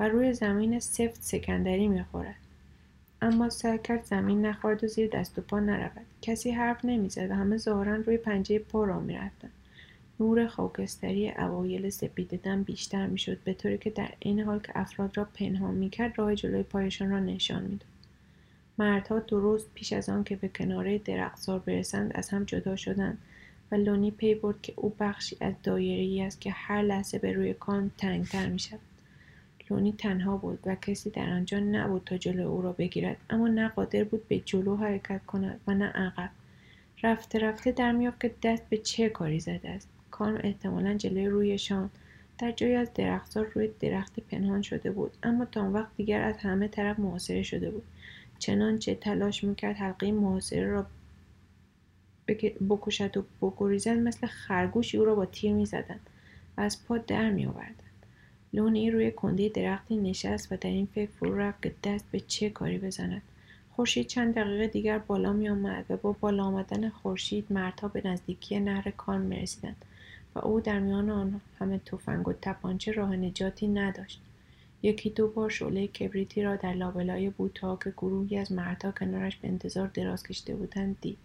و 0.00 0.08
روی 0.08 0.32
زمین 0.32 0.80
سفت 0.80 1.22
سکندری 1.22 1.88
می 1.88 2.02
خورد. 2.02 2.34
اما 3.22 3.50
سعی 3.50 3.78
کرد 3.78 4.04
زمین 4.04 4.46
نخورد 4.46 4.84
و 4.84 4.86
زیر 4.86 5.10
دست 5.10 5.38
و 5.38 5.42
پا 5.42 5.60
نرود. 5.60 6.06
کسی 6.22 6.50
حرف 6.50 6.84
نمی‌زد 6.84 7.30
و 7.30 7.34
همه 7.34 7.56
ظاهرا 7.56 7.96
روی 7.96 8.16
پنجه 8.16 8.58
پا 8.58 8.84
را 8.84 9.00
می‌رفتند. 9.00 9.52
نور 10.20 10.46
خاکستری 10.46 11.30
اوایل 11.30 11.90
سپیددم 11.90 12.62
بیشتر 12.62 13.06
می‌شد 13.06 13.38
به 13.44 13.54
طوری 13.54 13.78
که 13.78 13.90
در 13.90 14.10
این 14.18 14.40
حال 14.40 14.58
که 14.58 14.72
افراد 14.74 15.16
را 15.16 15.28
پنهان 15.34 15.74
می‌کرد 15.74 16.18
راه 16.18 16.34
جلوی 16.34 16.62
پایشان 16.62 17.10
را 17.10 17.18
نشان 17.18 17.62
می‌داد. 17.62 17.89
مردها 18.78 19.18
درست 19.18 19.74
پیش 19.74 19.92
از 19.92 20.08
آن 20.08 20.24
که 20.24 20.36
به 20.36 20.48
کناره 20.48 20.98
درختزار 20.98 21.58
برسند 21.58 22.12
از 22.14 22.28
هم 22.28 22.44
جدا 22.44 22.76
شدند 22.76 23.18
و 23.70 23.74
لونی 23.74 24.10
پی 24.10 24.34
برد 24.34 24.62
که 24.62 24.72
او 24.76 24.96
بخشی 25.00 25.36
از 25.40 25.54
دایره 25.62 26.02
ای 26.02 26.22
است 26.22 26.40
که 26.40 26.50
هر 26.50 26.82
لحظه 26.82 27.18
به 27.18 27.32
روی 27.32 27.54
کان 27.54 27.90
تنگتر 27.98 28.46
می 28.46 28.58
شود. 28.58 28.80
لونی 29.70 29.92
تنها 29.92 30.36
بود 30.36 30.58
و 30.66 30.74
کسی 30.74 31.10
در 31.10 31.30
آنجا 31.30 31.58
نبود 31.58 32.02
تا 32.06 32.16
جلو 32.16 32.48
او 32.48 32.62
را 32.62 32.72
بگیرد 32.72 33.16
اما 33.30 33.48
نه 33.48 33.68
قادر 33.68 34.04
بود 34.04 34.28
به 34.28 34.38
جلو 34.38 34.76
حرکت 34.76 35.26
کند 35.26 35.60
و 35.66 35.74
نه 35.74 35.86
عقب. 35.86 36.30
رفته 37.02 37.38
رفته 37.38 37.72
در 37.72 37.92
میافت 37.92 38.20
که 38.20 38.34
دست 38.42 38.62
به 38.68 38.76
چه 38.76 39.08
کاری 39.08 39.40
زده 39.40 39.68
است. 39.68 39.88
کارم 40.10 40.40
احتمالا 40.44 40.94
جلوی 40.94 41.26
رویشان 41.26 41.90
در 42.38 42.52
جایی 42.52 42.74
از 42.74 42.94
درختها 42.94 43.42
روی 43.42 43.70
درختی 43.80 44.20
پنهان 44.20 44.62
شده 44.62 44.90
بود 44.90 45.12
اما 45.22 45.44
تا 45.44 45.70
وقت 45.70 45.96
دیگر 45.96 46.20
از 46.20 46.36
همه 46.36 46.68
طرف 46.68 46.98
محاصره 46.98 47.42
شده 47.42 47.70
بود. 47.70 47.82
چنانچه 48.40 48.94
تلاش 48.94 49.44
می‌کرد 49.44 49.76
حلقه 49.76 50.12
محاصره 50.12 50.66
را 50.66 50.86
بکشد 52.70 53.16
و 53.16 53.24
بگریزد 53.42 53.96
مثل 53.96 54.26
خرگوشی 54.26 54.98
او 54.98 55.04
را 55.04 55.14
با 55.14 55.26
تیر 55.26 55.52
می‌زدند 55.52 56.00
و 56.56 56.60
از 56.60 56.84
پا 56.84 56.98
در 56.98 57.30
میآوردند. 57.30 57.76
لونی 58.52 58.90
روی 58.90 59.10
کنده 59.10 59.48
درختی 59.48 59.96
نشست 59.96 60.52
و 60.52 60.56
در 60.56 60.70
این 60.70 60.88
فکر 60.94 61.10
فرو 61.10 61.38
رفت 61.38 61.62
که 61.62 61.74
دست 61.84 62.04
به 62.10 62.20
چه 62.20 62.50
کاری 62.50 62.78
بزند. 62.78 63.22
خورشید 63.72 64.06
چند 64.06 64.34
دقیقه 64.34 64.66
دیگر 64.66 64.98
بالا 64.98 65.32
می 65.32 65.48
آمد 65.48 65.84
و 65.88 65.96
با 65.96 66.12
بالا 66.12 66.44
آمدن 66.44 66.88
خورشید 66.88 67.46
مردها 67.50 67.88
به 67.88 68.02
نزدیکی 68.04 68.60
نهر 68.60 68.90
کان 68.90 69.20
می 69.20 69.36
رسیدند 69.36 69.84
و 70.34 70.38
او 70.38 70.60
در 70.60 70.78
میان 70.78 71.10
آن 71.10 71.40
همه 71.58 71.78
تفنگ 71.78 72.28
و 72.28 72.32
تپانچه 72.32 72.92
راه 72.92 73.16
نجاتی 73.16 73.68
نداشت. 73.68 74.20
یکی 74.82 75.10
دو 75.10 75.28
بار 75.28 75.50
شعله 75.50 75.86
کبریتی 75.86 76.42
را 76.42 76.56
در 76.56 76.72
لابلای 76.72 77.30
بوتا 77.30 77.76
که 77.76 77.90
گروهی 77.90 78.38
از 78.38 78.52
مردها 78.52 78.92
کنارش 78.92 79.36
به 79.36 79.48
انتظار 79.48 79.88
دراز 79.88 80.22
کشیده 80.22 80.54
بودند 80.54 80.96
دید. 81.00 81.18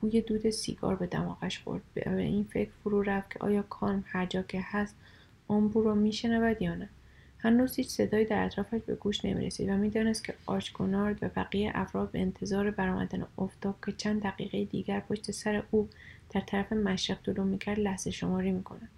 بوی 0.00 0.20
دود 0.20 0.50
سیگار 0.50 0.96
به 0.96 1.06
دماغش 1.06 1.58
خورد 1.58 1.82
به 1.94 2.16
این 2.16 2.44
فکر 2.44 2.70
فرو 2.84 3.02
رفت 3.02 3.30
که 3.30 3.38
آیا 3.38 3.62
کارم 3.62 4.04
هر 4.06 4.26
جا 4.26 4.42
که 4.42 4.60
هست 4.62 4.96
آن 5.48 5.68
بو 5.68 5.82
را 5.82 5.94
میشنود 5.94 6.62
یا 6.62 6.74
نه. 6.74 6.88
هنوز 7.38 7.76
هیچ 7.76 7.88
صدایی 7.88 8.24
در 8.24 8.44
اطرافش 8.44 8.80
به 8.86 8.94
گوش 8.94 9.24
نمی‌رسید 9.24 9.68
و 9.68 9.76
می‌دانست 9.76 10.24
که 10.24 10.34
آشکنارد 10.46 11.18
و 11.22 11.28
بقیه 11.36 11.72
افراد 11.74 12.10
به 12.10 12.20
انتظار 12.20 12.70
برآمدن 12.70 13.26
افتاب 13.38 13.76
که 13.86 13.92
چند 13.92 14.22
دقیقه 14.22 14.64
دیگر 14.64 15.00
پشت 15.00 15.30
سر 15.30 15.62
او 15.70 15.88
در 16.30 16.40
طرف 16.40 16.72
مشرق 16.72 17.22
طلوع 17.22 17.46
می‌کرد 17.46 17.78
لحظه 17.78 18.10
شماری 18.10 18.52
می‌کنند 18.52 18.88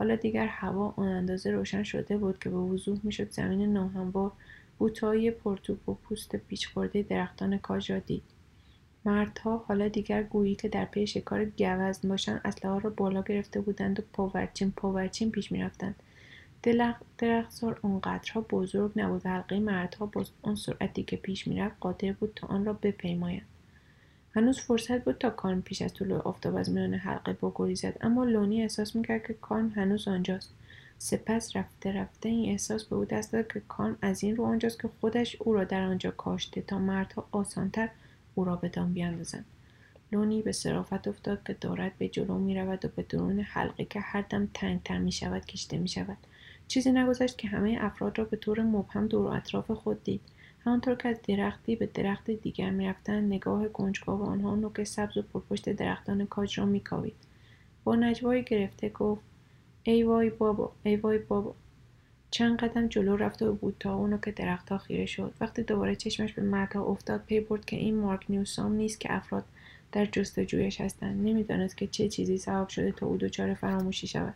حالا 0.00 0.16
دیگر 0.16 0.46
هوا 0.46 0.94
آن 0.96 1.08
اندازه 1.08 1.50
روشن 1.50 1.82
شده 1.82 2.16
بود 2.16 2.38
که 2.38 2.50
به 2.50 2.56
وضوح 2.56 2.98
می‌شد 3.02 3.30
زمین 3.30 3.72
ناهموار 3.72 4.32
بوتهایی 4.78 5.30
پرتوب 5.30 5.88
و 5.88 5.94
پوست 5.94 6.36
پیچ 6.36 6.68
خورده 6.68 7.02
درختان 7.02 7.58
کاج 7.58 7.92
را 7.92 7.98
دید. 7.98 8.22
مردها 9.04 9.64
حالا 9.68 9.88
دیگر 9.88 10.22
گویی 10.22 10.54
که 10.54 10.68
در 10.68 10.84
پی 10.84 11.06
شکار 11.06 11.44
گوزن 11.44 12.08
باشند 12.08 12.40
اسلحه 12.44 12.78
را 12.78 12.90
بالا 12.90 13.22
گرفته 13.22 13.60
بودند 13.60 14.00
و 14.00 14.02
پاورچین 14.12 14.70
پاورچین 14.70 15.30
پیش 15.30 15.52
می‌رفتند. 15.52 15.94
درختزار 17.18 17.80
آنقدرها 17.82 18.40
بزرگ 18.40 18.92
نبود 18.96 19.26
حلقه 19.26 19.58
مردها 19.58 20.06
با 20.06 20.24
آن 20.42 20.54
سرعتی 20.54 21.02
که 21.02 21.16
پیش 21.16 21.46
می‌رفت 21.46 21.76
قادر 21.80 22.12
بود 22.12 22.32
تا 22.36 22.46
آن 22.46 22.64
را 22.64 22.72
بپیمایند. 22.72 23.46
هنوز 24.34 24.60
فرصت 24.60 25.04
بود 25.04 25.18
تا 25.18 25.30
کلم 25.30 25.62
پیش 25.62 25.82
از 25.82 25.94
طلوع 25.94 26.18
آفتاب 26.18 26.56
از 26.56 26.70
میان 26.70 26.94
حلقه 26.94 27.32
بگریزد 27.32 27.96
اما 28.00 28.24
لونی 28.24 28.62
احساس 28.62 28.96
می‌کرد 28.96 29.26
که 29.26 29.34
کلم 29.34 29.68
هنوز 29.68 30.08
آنجاست. 30.08 30.50
سپس 30.98 31.56
رفته 31.56 31.92
رفته 31.92 32.28
این 32.28 32.50
احساس 32.50 32.84
به 32.84 32.96
او 32.96 33.04
دست 33.04 33.32
داد 33.32 33.52
که 33.52 33.62
کلم 33.68 33.96
از 34.02 34.24
این 34.24 34.36
رو 34.36 34.44
آنجاست 34.44 34.80
که 34.80 34.88
خودش 35.00 35.36
او 35.38 35.54
را 35.54 35.64
در 35.64 35.82
آنجا 35.82 36.10
کاشته 36.10 36.60
تا 36.60 36.78
مردها 36.78 37.28
آسانتر 37.32 37.88
او 38.34 38.44
را 38.44 38.56
به 38.56 38.68
دام 38.68 38.92
بیاندازند. 38.92 39.44
لونی 40.12 40.42
به 40.42 40.52
صرافت 40.52 41.08
افتاد 41.08 41.42
که 41.46 41.56
دارد 41.60 41.92
به 41.98 42.08
جلو 42.08 42.38
می 42.38 42.54
رود 42.58 42.84
و 42.84 42.88
به 42.88 43.02
درون 43.02 43.40
حلقه 43.40 43.84
که 43.84 44.00
هر 44.00 44.24
دم 44.30 44.48
تنگتر 44.54 44.98
می 44.98 45.12
شود 45.12 45.46
کشته 45.46 45.78
می 45.78 45.88
شود 45.88 46.16
چیزی 46.68 46.92
نگذشت 46.92 47.38
که 47.38 47.48
همه 47.48 47.78
افراد 47.80 48.18
را 48.18 48.24
به 48.24 48.36
طور 48.36 48.62
مبهم 48.62 49.06
دور 49.06 49.36
اطراف 49.36 49.70
خود 49.70 50.04
دید. 50.04 50.20
همانطور 50.64 50.94
که 50.94 51.08
از 51.08 51.16
درختی 51.28 51.76
به 51.76 51.86
درخت 51.86 52.30
دیگر 52.30 52.70
می‌رفتند 52.70 53.32
نگاه 53.32 53.68
کنجکاو 53.68 54.22
آنها 54.22 54.54
نوک 54.54 54.84
سبز 54.84 55.16
و 55.16 55.22
پرپشت 55.22 55.68
درختان 55.68 56.26
کاج 56.26 56.58
را 56.58 56.66
میکاوید. 56.66 57.16
با 57.84 57.96
نجوای 57.96 58.44
گرفته 58.44 58.88
گفت 58.88 59.22
ای 59.82 60.02
وای 60.02 60.30
بابا 60.30 60.72
ای 60.84 60.96
وای 60.96 61.18
بابا. 61.18 61.54
چند 62.30 62.58
قدم 62.58 62.86
جلو 62.86 63.16
رفت 63.16 63.42
و 63.42 63.52
بود 63.52 63.76
تا 63.80 63.94
اونو 63.94 64.18
که 64.18 64.32
درختها 64.32 64.78
خیره 64.78 65.06
شد. 65.06 65.34
وقتی 65.40 65.62
دوباره 65.62 65.96
چشمش 65.96 66.32
به 66.32 66.42
مردها 66.42 66.84
افتاد 66.84 67.24
پی 67.26 67.40
برد 67.40 67.64
که 67.64 67.76
این 67.76 67.94
مارک 67.94 68.24
نیوسام 68.28 68.72
نیست 68.72 69.00
که 69.00 69.12
افراد 69.12 69.44
در 69.92 70.06
جستجویش 70.06 70.80
هستند. 70.80 71.26
نمی‌دانست 71.28 71.76
که 71.76 71.86
چه 71.86 72.08
چیزی 72.08 72.38
سبب 72.38 72.68
شده 72.68 72.92
تا 72.92 73.06
او 73.06 73.16
دچار 73.16 73.54
فراموشی 73.54 74.06
شود. 74.06 74.34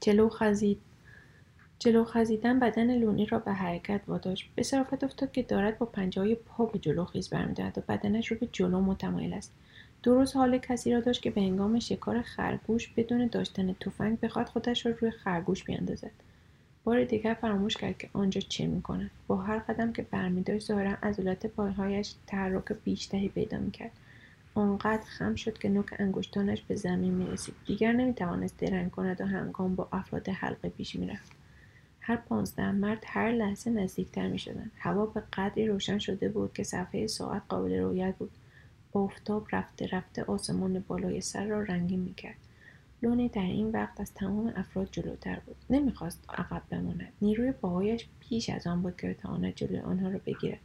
جلو 0.00 0.28
خزید. 0.28 0.78
جلو 1.82 2.04
خزیدن 2.04 2.58
بدن 2.58 2.98
لونی 2.98 3.26
را 3.26 3.38
به 3.38 3.52
حرکت 3.52 4.00
واداشت. 4.08 4.50
به 4.54 4.62
صرافت 4.62 5.04
افتاد 5.04 5.32
که 5.32 5.42
دارد 5.42 5.78
با 5.78 5.86
پنجه 5.86 6.34
پا 6.34 6.66
به 6.66 6.78
جلو 6.78 7.04
خیز 7.04 7.28
برمیدارد 7.28 7.78
و 7.78 7.80
بدنش 7.88 8.26
رو 8.26 8.36
به 8.40 8.48
جلو 8.52 8.80
متمایل 8.80 9.34
است. 9.34 9.52
درست 10.02 10.36
حال 10.36 10.58
کسی 10.58 10.92
را 10.92 11.00
داشت 11.00 11.22
که 11.22 11.30
به 11.30 11.40
هنگام 11.40 11.78
شکار 11.78 12.22
خرگوش 12.22 12.88
بدون 12.88 13.26
داشتن 13.26 13.72
تفنگ 13.72 14.20
بخواد 14.20 14.46
خودش 14.46 14.86
را 14.86 14.92
روی 15.00 15.10
خرگوش 15.10 15.64
بیاندازد. 15.64 16.10
بار 16.84 17.04
دیگر 17.04 17.34
فراموش 17.34 17.76
کرد 17.76 17.98
که 17.98 18.08
آنجا 18.12 18.40
چه 18.40 18.66
می‌کند. 18.66 19.10
با 19.26 19.36
هر 19.36 19.58
قدم 19.58 19.92
که 19.92 20.02
برمیداشت 20.02 20.66
ظاهرا 20.66 20.96
عضلات 21.02 21.46
پایهایش 21.46 22.14
تحرک 22.26 22.72
بیشتری 22.84 23.28
پیدا 23.28 23.58
می‌کرد. 23.58 23.92
آنقدر 24.54 25.04
خم 25.06 25.34
شد 25.34 25.58
که 25.58 25.68
نوک 25.68 25.94
انگشتانش 25.98 26.62
به 26.62 26.74
زمین 26.74 27.14
می‌رسید. 27.14 27.54
دیگر 27.66 27.92
نمی‌توانست 27.92 28.58
درنگ 28.58 28.90
کند 28.90 29.20
و 29.20 29.24
همگام 29.26 29.74
با 29.74 29.88
افراد 29.92 30.28
حلقه 30.28 30.68
پیش 30.68 30.96
می‌رفت. 30.96 31.41
هر 32.04 32.16
پانزده 32.16 32.72
مرد 32.72 33.04
هر 33.06 33.32
لحظه 33.32 33.70
نزدیکتر 33.70 34.28
می‌شدند 34.28 34.70
هوا 34.78 35.06
به 35.06 35.22
قدری 35.32 35.66
روشن 35.66 35.98
شده 35.98 36.28
بود 36.28 36.52
که 36.52 36.62
صفحه 36.62 37.06
ساعت 37.06 37.42
قابل 37.48 37.78
رویت 37.78 38.14
بود. 38.18 38.30
آفتاب 38.92 39.46
رفته 39.52 39.86
رفته 39.92 40.24
آسمان 40.24 40.84
بالای 40.88 41.20
سر 41.20 41.46
را 41.46 41.62
رنگین 41.62 42.00
می‌کرد. 42.00 42.36
لونی 43.02 43.28
در 43.28 43.42
این 43.42 43.70
وقت 43.70 44.00
از 44.00 44.14
تمام 44.14 44.52
افراد 44.56 44.88
جلوتر 44.92 45.38
بود. 45.46 45.56
نمی‌خواست 45.70 46.24
عقب 46.28 46.62
بماند. 46.70 47.12
نیروی 47.22 47.52
پاهایش 47.52 48.06
پیش 48.20 48.50
از 48.50 48.66
آن 48.66 48.82
بود 48.82 48.96
که 48.96 49.08
بتواند 49.08 49.54
جلوی 49.54 49.78
آنها 49.78 50.08
را 50.08 50.20
بگیرد. 50.26 50.60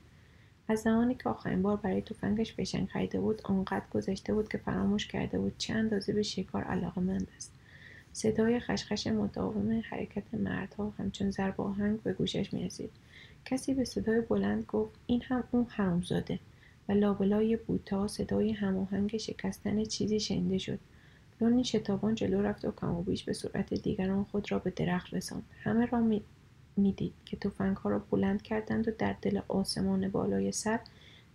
از 0.67 0.79
زمانی 0.79 1.15
که 1.15 1.29
آخرین 1.29 1.61
بار 1.61 1.77
برای 1.77 2.01
تفنگش 2.01 2.53
بشنگ 2.53 2.87
خریده 2.87 3.19
بود 3.19 3.41
آنقدر 3.43 3.85
گذشته 3.93 4.33
بود 4.33 4.47
که 4.47 4.57
فراموش 4.57 5.07
کرده 5.07 5.39
بود 5.39 5.57
چه 5.57 5.73
اندازه 5.73 6.13
به 6.13 6.23
شکار 6.23 6.63
علاقمند 6.63 7.27
است. 7.37 7.53
صدای 8.17 8.59
خشخش 8.59 9.07
مداوم 9.07 9.81
حرکت 9.89 10.33
مردها 10.33 10.93
همچون 10.97 11.31
ضرب 11.31 11.61
آهنگ 11.61 12.01
به 12.01 12.13
گوشش 12.13 12.53
می‌رسید. 12.53 12.89
کسی 13.45 13.73
به 13.73 13.85
صدای 13.85 14.21
بلند 14.21 14.65
گفت 14.65 14.95
این 15.07 15.21
هم 15.21 15.43
اون 15.51 15.65
حرومزاده 15.69 16.39
و 16.89 16.91
لابلای 16.91 17.55
بوتا 17.55 18.07
صدای 18.07 18.51
هماهنگ 18.51 19.17
شکستن 19.17 19.83
چیزی 19.83 20.19
شنیده 20.19 20.57
شد. 20.57 20.79
لونی 21.41 21.63
شتابان 21.63 22.15
جلو 22.15 22.41
رفت 22.41 22.65
و 22.65 22.71
کم 22.71 23.05
به 23.25 23.33
صورت 23.33 23.73
دیگران 23.73 24.23
خود 24.23 24.51
را 24.51 24.59
به 24.59 24.69
درخت 24.69 25.13
رساند. 25.13 25.43
همه 25.63 25.85
را 25.85 25.99
می 25.99 26.21
می‌دید 26.77 27.13
که 27.25 27.37
ها 27.83 27.89
را 27.89 27.99
بلند 27.99 28.41
کردند 28.41 28.87
و 28.87 28.91
در 28.97 29.15
دل 29.21 29.39
آسمان 29.47 30.09
بالای 30.09 30.51
سر 30.51 30.79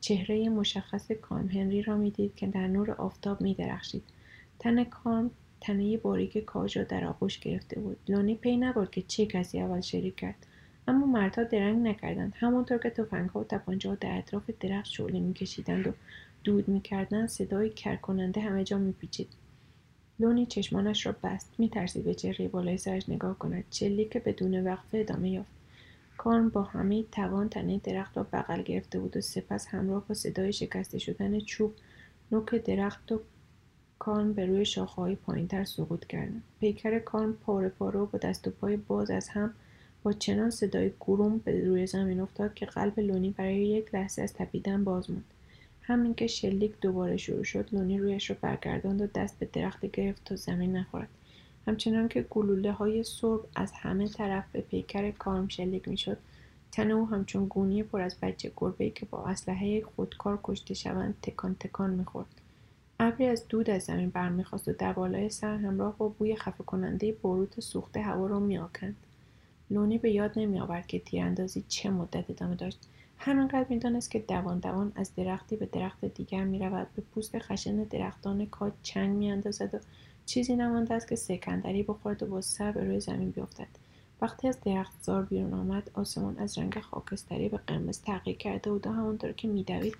چهره 0.01 0.49
مشخص 0.49 1.11
کلم 1.12 1.49
هنری 1.49 1.83
را 1.83 1.97
می‌دید 1.97 2.35
که 2.35 2.47
در 2.47 2.66
نور 2.66 2.91
آفتاب 2.91 3.41
میدرخشید. 3.41 4.03
تن 4.59 4.85
کلم 4.85 5.31
تنه 5.63 5.97
باریک 5.97 6.39
کاج 6.39 6.79
را 6.79 6.85
در 6.85 7.05
آغوش 7.05 7.39
گرفته 7.39 7.81
بود. 7.81 7.97
لونی 8.09 8.35
پی 8.35 8.57
نبرد 8.57 8.91
که 8.91 9.03
چه 9.03 9.27
کسی 9.27 9.61
اول 9.61 9.81
شلیک 9.81 10.16
کرد. 10.17 10.47
اما 10.89 11.07
مردها 11.07 11.45
درنگ 11.45 11.87
نکردند. 11.87 12.33
همانطور 12.37 12.79
که 12.79 12.91
تفنگها 12.91 13.41
و 13.41 13.45
تپانچهها 13.45 13.95
در 13.95 14.19
اطراف 14.19 14.51
درخت 14.61 14.91
شعله 14.91 15.21
میکشیدند 15.21 15.87
و 15.87 15.93
دود 16.45 16.69
می‌کردند 16.69 17.29
صدای 17.29 17.71
کرکننده 17.71 18.41
همه 18.41 18.65
جا 18.65 18.79
میپیچید. 18.79 19.29
لونی 20.21 20.47
چشمانش 20.47 21.07
را 21.07 21.15
بست. 21.23 21.55
میترسید 21.59 22.05
به 22.05 22.15
چهره 22.15 22.49
بالای 22.49 22.77
سرش 22.77 23.09
نگاه 23.09 23.39
کند. 23.39 23.65
شلیک 23.70 24.18
بدون 24.19 24.65
وقفه 24.67 24.99
ادامه 24.99 25.31
یافت. 25.31 25.53
کارن 26.17 26.49
با 26.49 26.63
همه 26.63 27.03
توان 27.03 27.49
تنه 27.49 27.81
درخت 27.85 28.17
را 28.17 28.27
بغل 28.33 28.63
گرفته 28.63 28.99
بود 28.99 29.17
و 29.17 29.21
سپس 29.21 29.67
همراه 29.67 30.05
با 30.09 30.15
صدای 30.15 30.53
شکسته 30.53 30.99
شدن 30.99 31.41
چوب 31.41 31.75
نوک 32.33 32.55
درخت 32.55 33.13
و 33.13 33.21
کارن 34.03 34.33
به 34.33 34.47
روی 34.47 34.65
شاخههای 34.65 35.15
پایینتر 35.15 35.65
سقوط 35.65 36.07
کردند 36.07 36.43
پیکر 36.61 36.99
کارن 36.99 37.33
پاره 37.33 37.69
پاره 37.69 38.01
و 38.01 38.07
با 38.07 38.19
دست 38.19 38.49
و 38.49 38.51
پای 38.51 38.77
باز 38.77 39.11
از 39.11 39.29
هم 39.29 39.55
با 40.03 40.13
چنان 40.13 40.51
صدای 40.51 40.91
گروم 41.01 41.39
به 41.39 41.65
روی 41.65 41.87
زمین 41.87 42.21
افتاد 42.21 42.55
که 42.55 42.67
قلب 42.67 43.01
لونی 43.01 43.31
برای 43.31 43.67
یک 43.67 43.95
لحظه 43.95 44.23
از 44.23 44.33
تپیدن 44.33 44.85
باز 44.85 45.11
موند. 45.11 45.25
همین 45.83 46.15
که 46.15 46.27
شلیک 46.27 46.73
دوباره 46.81 47.17
شروع 47.17 47.45
شد 47.45 47.69
لونی 47.73 47.99
رویش 47.99 48.31
را 48.31 48.37
برگرداند 48.41 49.01
و 49.01 49.07
دست 49.07 49.39
به 49.39 49.49
درخت 49.53 49.87
گرفت 49.87 50.25
تا 50.25 50.37
زمین 50.37 50.77
نخورد. 50.77 51.09
همچنان 51.67 52.09
که 52.09 52.27
گلوله 52.31 52.73
های 52.73 53.05
سرب 53.05 53.41
از 53.55 53.73
همه 53.73 54.09
طرف 54.09 54.45
به 54.53 54.61
پیکر 54.61 55.11
کارم 55.11 55.49
شلیک 55.49 55.89
می‌شد 55.89 56.19
تن 56.73 56.91
او 56.91 57.09
همچون 57.09 57.47
گونی 57.47 57.83
پر 57.83 58.01
از 58.01 58.17
بچه 58.23 58.53
گربه 58.57 58.91
که 58.91 59.07
با 59.07 59.25
اسلحه 59.25 59.83
خودکار 59.97 60.39
کشته 60.43 60.75
شوند 60.75 61.15
تکان 61.23 61.57
تکان 61.61 61.91
می‌خورد. 61.91 62.41
ابری 63.05 63.27
از 63.27 63.49
دود 63.49 63.71
از 63.71 63.83
زمین 63.83 64.11
برمیخواست 64.11 64.69
و 64.69 64.73
در 64.73 64.93
بالای 64.93 65.31
سر 65.31 65.57
همراه 65.57 65.97
با 65.99 66.09
بوی 66.09 66.37
خفه 66.37 66.65
کننده 66.65 67.13
بروت 67.13 67.61
سوخته 67.61 68.03
هوا 68.03 68.27
را 68.27 68.41
میآکند. 68.41 68.97
لونی 69.71 69.99
به 69.99 70.11
یاد 70.11 70.33
نمی 70.37 70.61
آورد 70.61 70.87
که 70.87 70.99
تیراندازی 70.99 71.65
چه 71.69 71.91
مدت 71.91 72.31
ادامه 72.31 72.55
داشت. 72.55 72.89
همینقدر 73.19 73.67
می‌دانست 73.69 74.11
که 74.11 74.19
دوان 74.19 74.59
دوان 74.59 74.93
از 74.95 75.15
درختی 75.15 75.57
به 75.57 75.67
درخت 75.67 76.05
دیگر 76.05 76.45
می 76.45 76.59
رود 76.59 76.87
به 76.97 77.03
پوست 77.03 77.39
خشن 77.39 77.77
درختان 77.77 78.47
کاج 78.47 78.73
چنگ 78.83 79.17
می 79.17 79.31
اندازد 79.31 79.75
و 79.75 79.79
چیزی 80.27 80.57
نمانده 80.57 80.95
است 80.95 81.09
که 81.09 81.17
سکندری 81.17 81.83
بخورد 81.83 82.23
و 82.23 82.27
با 82.27 82.41
سر 82.41 82.73
به 82.73 82.85
روی 82.85 83.01
زمین 83.01 83.31
بیفتد. 83.31 83.69
وقتی 84.21 84.49
از 84.49 84.61
درختزار 84.61 85.25
بیرون 85.25 85.55
آمد 85.55 85.91
آسمان 85.95 86.39
از 86.39 86.59
رنگ 86.59 86.79
خاکستری 86.79 87.49
به 87.49 87.57
قرمز 87.57 88.01
تغییر 88.01 88.37
کرده 88.37 88.71
بود 88.71 88.87
و 88.87 88.91
همانطور 88.91 89.33
که 89.33 89.49
میدوید 89.49 89.97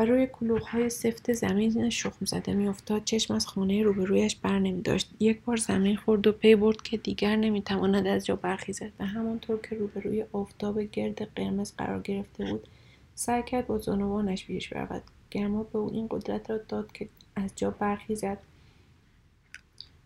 و 0.00 0.04
روی 0.04 0.28
های 0.66 0.90
سفت 0.90 1.32
زمین 1.32 1.90
شخم 1.90 2.24
زده 2.24 2.54
میافتاد. 2.54 3.04
چشم 3.04 3.34
از 3.34 3.46
خانه 3.46 3.82
روبرویش 3.82 4.36
بر 4.36 4.58
نمی 4.58 4.82
داشت 4.82 5.10
یک 5.20 5.40
بار 5.40 5.56
زمین 5.56 5.96
خورد 5.96 6.26
و 6.26 6.32
پی 6.32 6.54
برد 6.56 6.82
که 6.82 6.96
دیگر 6.96 7.36
نمی‌تواند 7.36 8.06
از 8.06 8.26
جا 8.26 8.36
برخیزد 8.36 8.92
و 9.00 9.06
همانطور 9.06 9.60
که 9.60 9.76
روبروی 9.76 10.24
آفتاب 10.32 10.80
گرد 10.80 11.34
قرمز 11.34 11.72
قرار 11.78 12.02
گرفته 12.02 12.44
بود 12.44 12.68
سعی 13.14 13.42
کرد 13.42 13.66
با 13.66 13.78
زانوانش 13.78 14.46
پیش 14.46 14.68
برود. 14.68 15.02
گرما 15.30 15.62
به 15.62 15.78
او 15.78 15.90
این 15.92 16.06
قدرت 16.10 16.50
را 16.50 16.58
داد 16.68 16.92
که 16.92 17.08
از 17.36 17.50
جا 17.56 17.70
برخیزد 17.70 18.38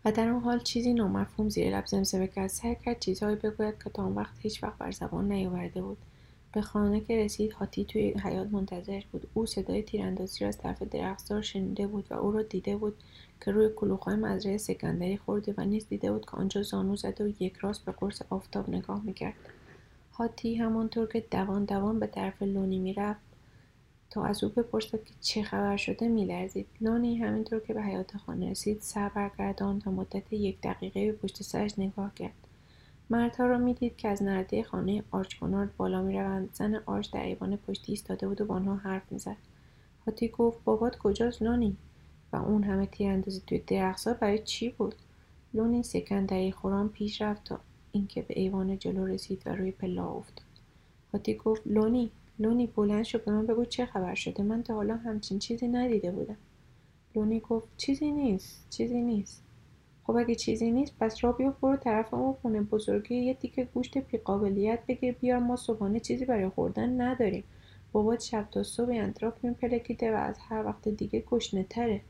و 0.05 0.11
در 0.11 0.29
آن 0.29 0.41
حال 0.41 0.59
چیزی 0.59 0.93
نامفهوم 0.93 1.49
زیر 1.49 1.77
لب 1.77 1.85
زمزمه 1.85 2.27
کرد. 2.27 2.47
سعی 2.47 2.75
کرد 2.85 2.99
چیزهایی 2.99 3.35
بگوید 3.35 3.83
که 3.83 3.89
تا 3.89 4.03
آن 4.03 4.15
وقت 4.15 4.35
هیچ 4.39 4.63
وقت 4.63 4.77
بر 4.77 4.91
زبان 4.91 5.31
نیاورده 5.31 5.81
بود. 5.81 5.97
به 6.55 6.61
خانه 6.61 7.01
که 7.01 7.17
رسید 7.17 7.53
هاتی 7.53 7.85
توی 7.85 8.09
حیات 8.23 8.47
منتظرش 8.51 9.05
بود. 9.05 9.27
او 9.33 9.45
صدای 9.45 9.83
تیراندازی 9.83 10.39
را 10.39 10.47
از 10.47 10.57
طرف 10.57 10.83
درختزار 10.83 11.41
شنیده 11.41 11.87
بود 11.87 12.07
و 12.09 12.13
او 12.13 12.31
را 12.31 12.41
دیده 12.41 12.77
بود 12.77 12.95
که 13.41 13.51
روی 13.51 13.69
کلوخهای 13.75 14.15
مزرعه 14.15 14.57
سکندری 14.57 15.17
خورده 15.17 15.53
و 15.57 15.65
نیز 15.65 15.87
دیده 15.87 16.11
بود 16.11 16.25
که 16.25 16.31
آنجا 16.31 16.61
زانو 16.63 16.95
زده 16.95 17.25
و 17.25 17.31
یک 17.39 17.53
راست 17.55 17.85
به 17.85 17.91
قرص 17.91 18.21
آفتاب 18.29 18.69
نگاه 18.69 19.01
می‌کرد. 19.05 19.33
هاتی 20.13 20.55
همانطور 20.55 21.07
که 21.07 21.25
دوان 21.31 21.65
دوان 21.65 21.99
به 21.99 22.07
طرف 22.07 22.41
لونی 22.41 22.79
می‌رفت 22.79 23.21
تا 24.09 24.23
از 24.23 24.43
او 24.43 24.49
بپرسد 24.49 25.03
که 25.03 25.13
چه 25.21 25.43
خبر 25.43 25.77
شده 25.77 26.07
میلرزید. 26.07 26.67
لونی 26.81 27.17
همینطور 27.17 27.59
که 27.59 27.73
به 27.73 27.81
حیات 27.81 28.17
خانه 28.17 28.51
رسید 28.51 28.77
سر 28.81 29.09
برگرداند 29.09 29.83
و 29.87 29.91
مدت 29.91 30.33
یک 30.33 30.61
دقیقه 30.61 31.11
به 31.11 31.17
پشت 31.17 31.43
سرش 31.43 31.79
نگاه 31.79 32.15
کرد. 32.15 32.44
مردها 33.09 33.45
را 33.45 33.57
می‌دید 33.57 33.97
که 33.97 34.07
از 34.07 34.23
نرده 34.23 34.63
خانه 34.63 35.03
آرچکنارد 35.11 35.77
بالا 35.77 36.01
می‌روند. 36.01 36.49
زن 36.53 36.75
آرچ 36.85 37.11
در 37.11 37.23
ایوان 37.23 37.57
پشتی 37.57 37.91
ایستاده 37.91 38.27
بود 38.27 38.41
و 38.41 38.45
با 38.45 38.55
آنها 38.55 38.75
حرف 38.75 39.11
می‌زد. 39.11 39.37
هاتی 40.07 40.27
گفت 40.27 40.63
بابات 40.63 40.97
کجاست 40.97 41.41
لونی 41.41 41.77
و 42.33 42.35
اون 42.35 42.63
همه 42.63 42.85
تیراندازی 42.85 43.41
توی 43.47 43.61
درختها 43.67 44.13
برای 44.13 44.39
چی 44.39 44.69
بود؟ 44.69 44.95
لونی 45.53 45.83
سکندری 45.83 46.51
خوران 46.51 46.89
پیش 46.89 47.21
رفت 47.21 47.43
تا 47.43 47.59
اینکه 47.91 48.21
به 48.21 48.39
ایوان 48.39 48.79
جلو 48.79 49.05
رسید 49.05 49.43
و 49.45 49.55
روی 49.55 49.71
پلا 49.71 50.09
افتاد. 50.09 50.45
هاتی 51.13 51.33
گفت 51.33 51.61
لونی 51.65 52.11
لونی 52.39 52.67
بلند 52.67 53.03
شد 53.03 53.23
به 53.25 53.31
من 53.31 53.45
بگو 53.45 53.65
چه 53.65 53.85
خبر 53.85 54.15
شده؟ 54.15 54.43
من 54.43 54.63
تا 54.63 54.73
حالا 54.73 54.95
همچین 54.95 55.39
چیزی 55.39 55.67
ندیده 55.67 56.11
بودم. 56.11 56.37
لونی 57.15 57.39
گفت 57.39 57.67
چیزی 57.77 58.11
نیست 58.11 58.65
چیزی 58.69 59.01
نیست. 59.01 59.44
خب 60.07 60.15
اگه 60.15 60.35
چیزی 60.35 60.71
نیست 60.71 60.93
پس 60.99 61.23
را 61.23 61.31
بیفت 61.31 61.59
برو 61.61 61.77
طرف 61.77 62.13
اون 62.13 62.33
خونه 62.33 62.61
بزرگی 62.61 63.15
یه 63.15 63.33
تیکه 63.33 63.63
گوشت 63.63 63.97
بیقابلیت 63.97 64.79
بگیر 64.87 65.13
بیار 65.13 65.39
ما 65.39 65.55
صبحانه 65.55 65.99
چیزی 65.99 66.25
برای 66.25 66.49
خوردن 66.49 67.01
نداریم. 67.01 67.43
بابات 67.91 68.19
شب 68.21 68.47
تا 68.51 68.63
صبح 68.63 68.91
انتراف 68.91 69.43
میپلکیده 69.43 70.11
و 70.11 70.15
از 70.15 70.37
هر 70.49 70.65
وقت 70.65 70.87
دیگه 70.87 71.19
گشنه 71.19 71.63
تره. 71.63 72.01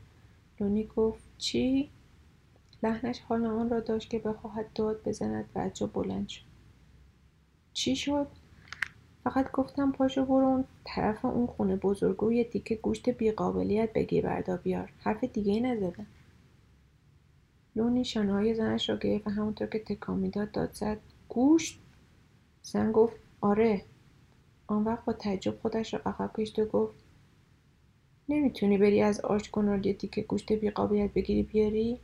لونی 0.60 0.84
گفت 0.96 1.24
چی؟ 1.38 1.90
لحنش 2.82 3.20
حال 3.20 3.46
آن 3.46 3.70
را 3.70 3.80
داشت 3.80 4.10
که 4.10 4.18
بخواهد 4.18 4.72
داد 4.74 5.02
بزند 5.04 5.44
و 5.54 5.70
جا 5.74 5.86
بلند 5.86 6.28
شد. 6.28 6.42
چی 7.72 7.96
شد؟ 7.96 8.26
فقط 9.24 9.50
گفتم 9.52 9.92
پاشو 9.92 10.24
برو 10.24 10.46
اون 10.46 10.64
طرف 10.84 11.24
اون 11.24 11.46
خونه 11.46 11.76
بزرگو 11.76 12.32
یه 12.32 12.44
تیکه 12.44 12.74
گوشت 12.74 13.08
بیقابلیت 13.08 13.92
بگیر 13.92 14.24
بردا 14.24 14.56
بیار. 14.56 14.92
حرف 14.98 15.24
دیگه 15.24 15.60
نزدم 15.60 16.06
لونی 17.76 18.04
شانههای 18.04 18.54
زنش 18.54 18.90
را 18.90 18.96
گرفت 18.96 19.26
و 19.26 19.30
همونطور 19.30 19.66
که 19.66 19.78
تکان 19.78 20.18
می‌داد 20.18 20.50
داد 20.50 20.72
زد 20.72 20.98
گوشت. 21.28 21.78
زن 22.62 22.92
گفت 22.92 23.16
آره. 23.40 23.84
آن 24.66 24.84
وقت 24.84 25.04
با 25.04 25.12
تعجب 25.12 25.58
خودش 25.62 25.94
را 25.94 26.00
عقب 26.06 26.30
کشید 26.38 26.58
و 26.58 26.64
گفت 26.64 26.94
نمی‌تونی 28.28 28.78
بری 28.78 29.02
از 29.02 29.20
آرچ 29.20 29.48
کنارد 29.48 29.86
یه 29.86 29.94
تیکه 29.94 30.22
گوشت 30.22 30.52
بیقابلیت 30.52 31.12
بگیری 31.12 31.42
بیاری؟ 31.42 32.00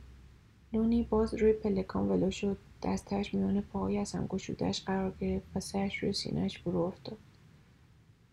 لونی 0.73 1.03
باز 1.03 1.33
روی 1.33 1.53
پلکان 1.53 2.09
ولو 2.09 2.31
شد. 2.31 2.57
دستش 2.83 3.33
میان 3.33 3.61
پاهای 3.61 3.97
از 3.97 4.11
هم 4.11 4.27
گشودش 4.27 4.83
قرار 4.83 5.13
گرفت 5.19 5.45
و 5.55 5.59
سرش 5.59 5.97
روی 5.97 6.13
سینهش 6.13 6.57
فرو 6.59 6.79
افتاد. 6.79 7.17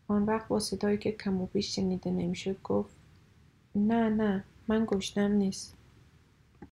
آن 0.09 0.23
وقت 0.23 0.49
با 0.49 0.61
صدایی 0.61 0.99
که 0.99 1.13
کم 1.13 1.41
و 1.41 1.47
بیش 1.47 1.77
شنیده 1.77 2.11
نمی‌شد 2.11 2.63
گفت 2.63 2.97
نه 3.75 4.09
نه 4.09 4.45
من 4.69 4.87
گشتم 4.89 5.33
نیست. 5.33 5.80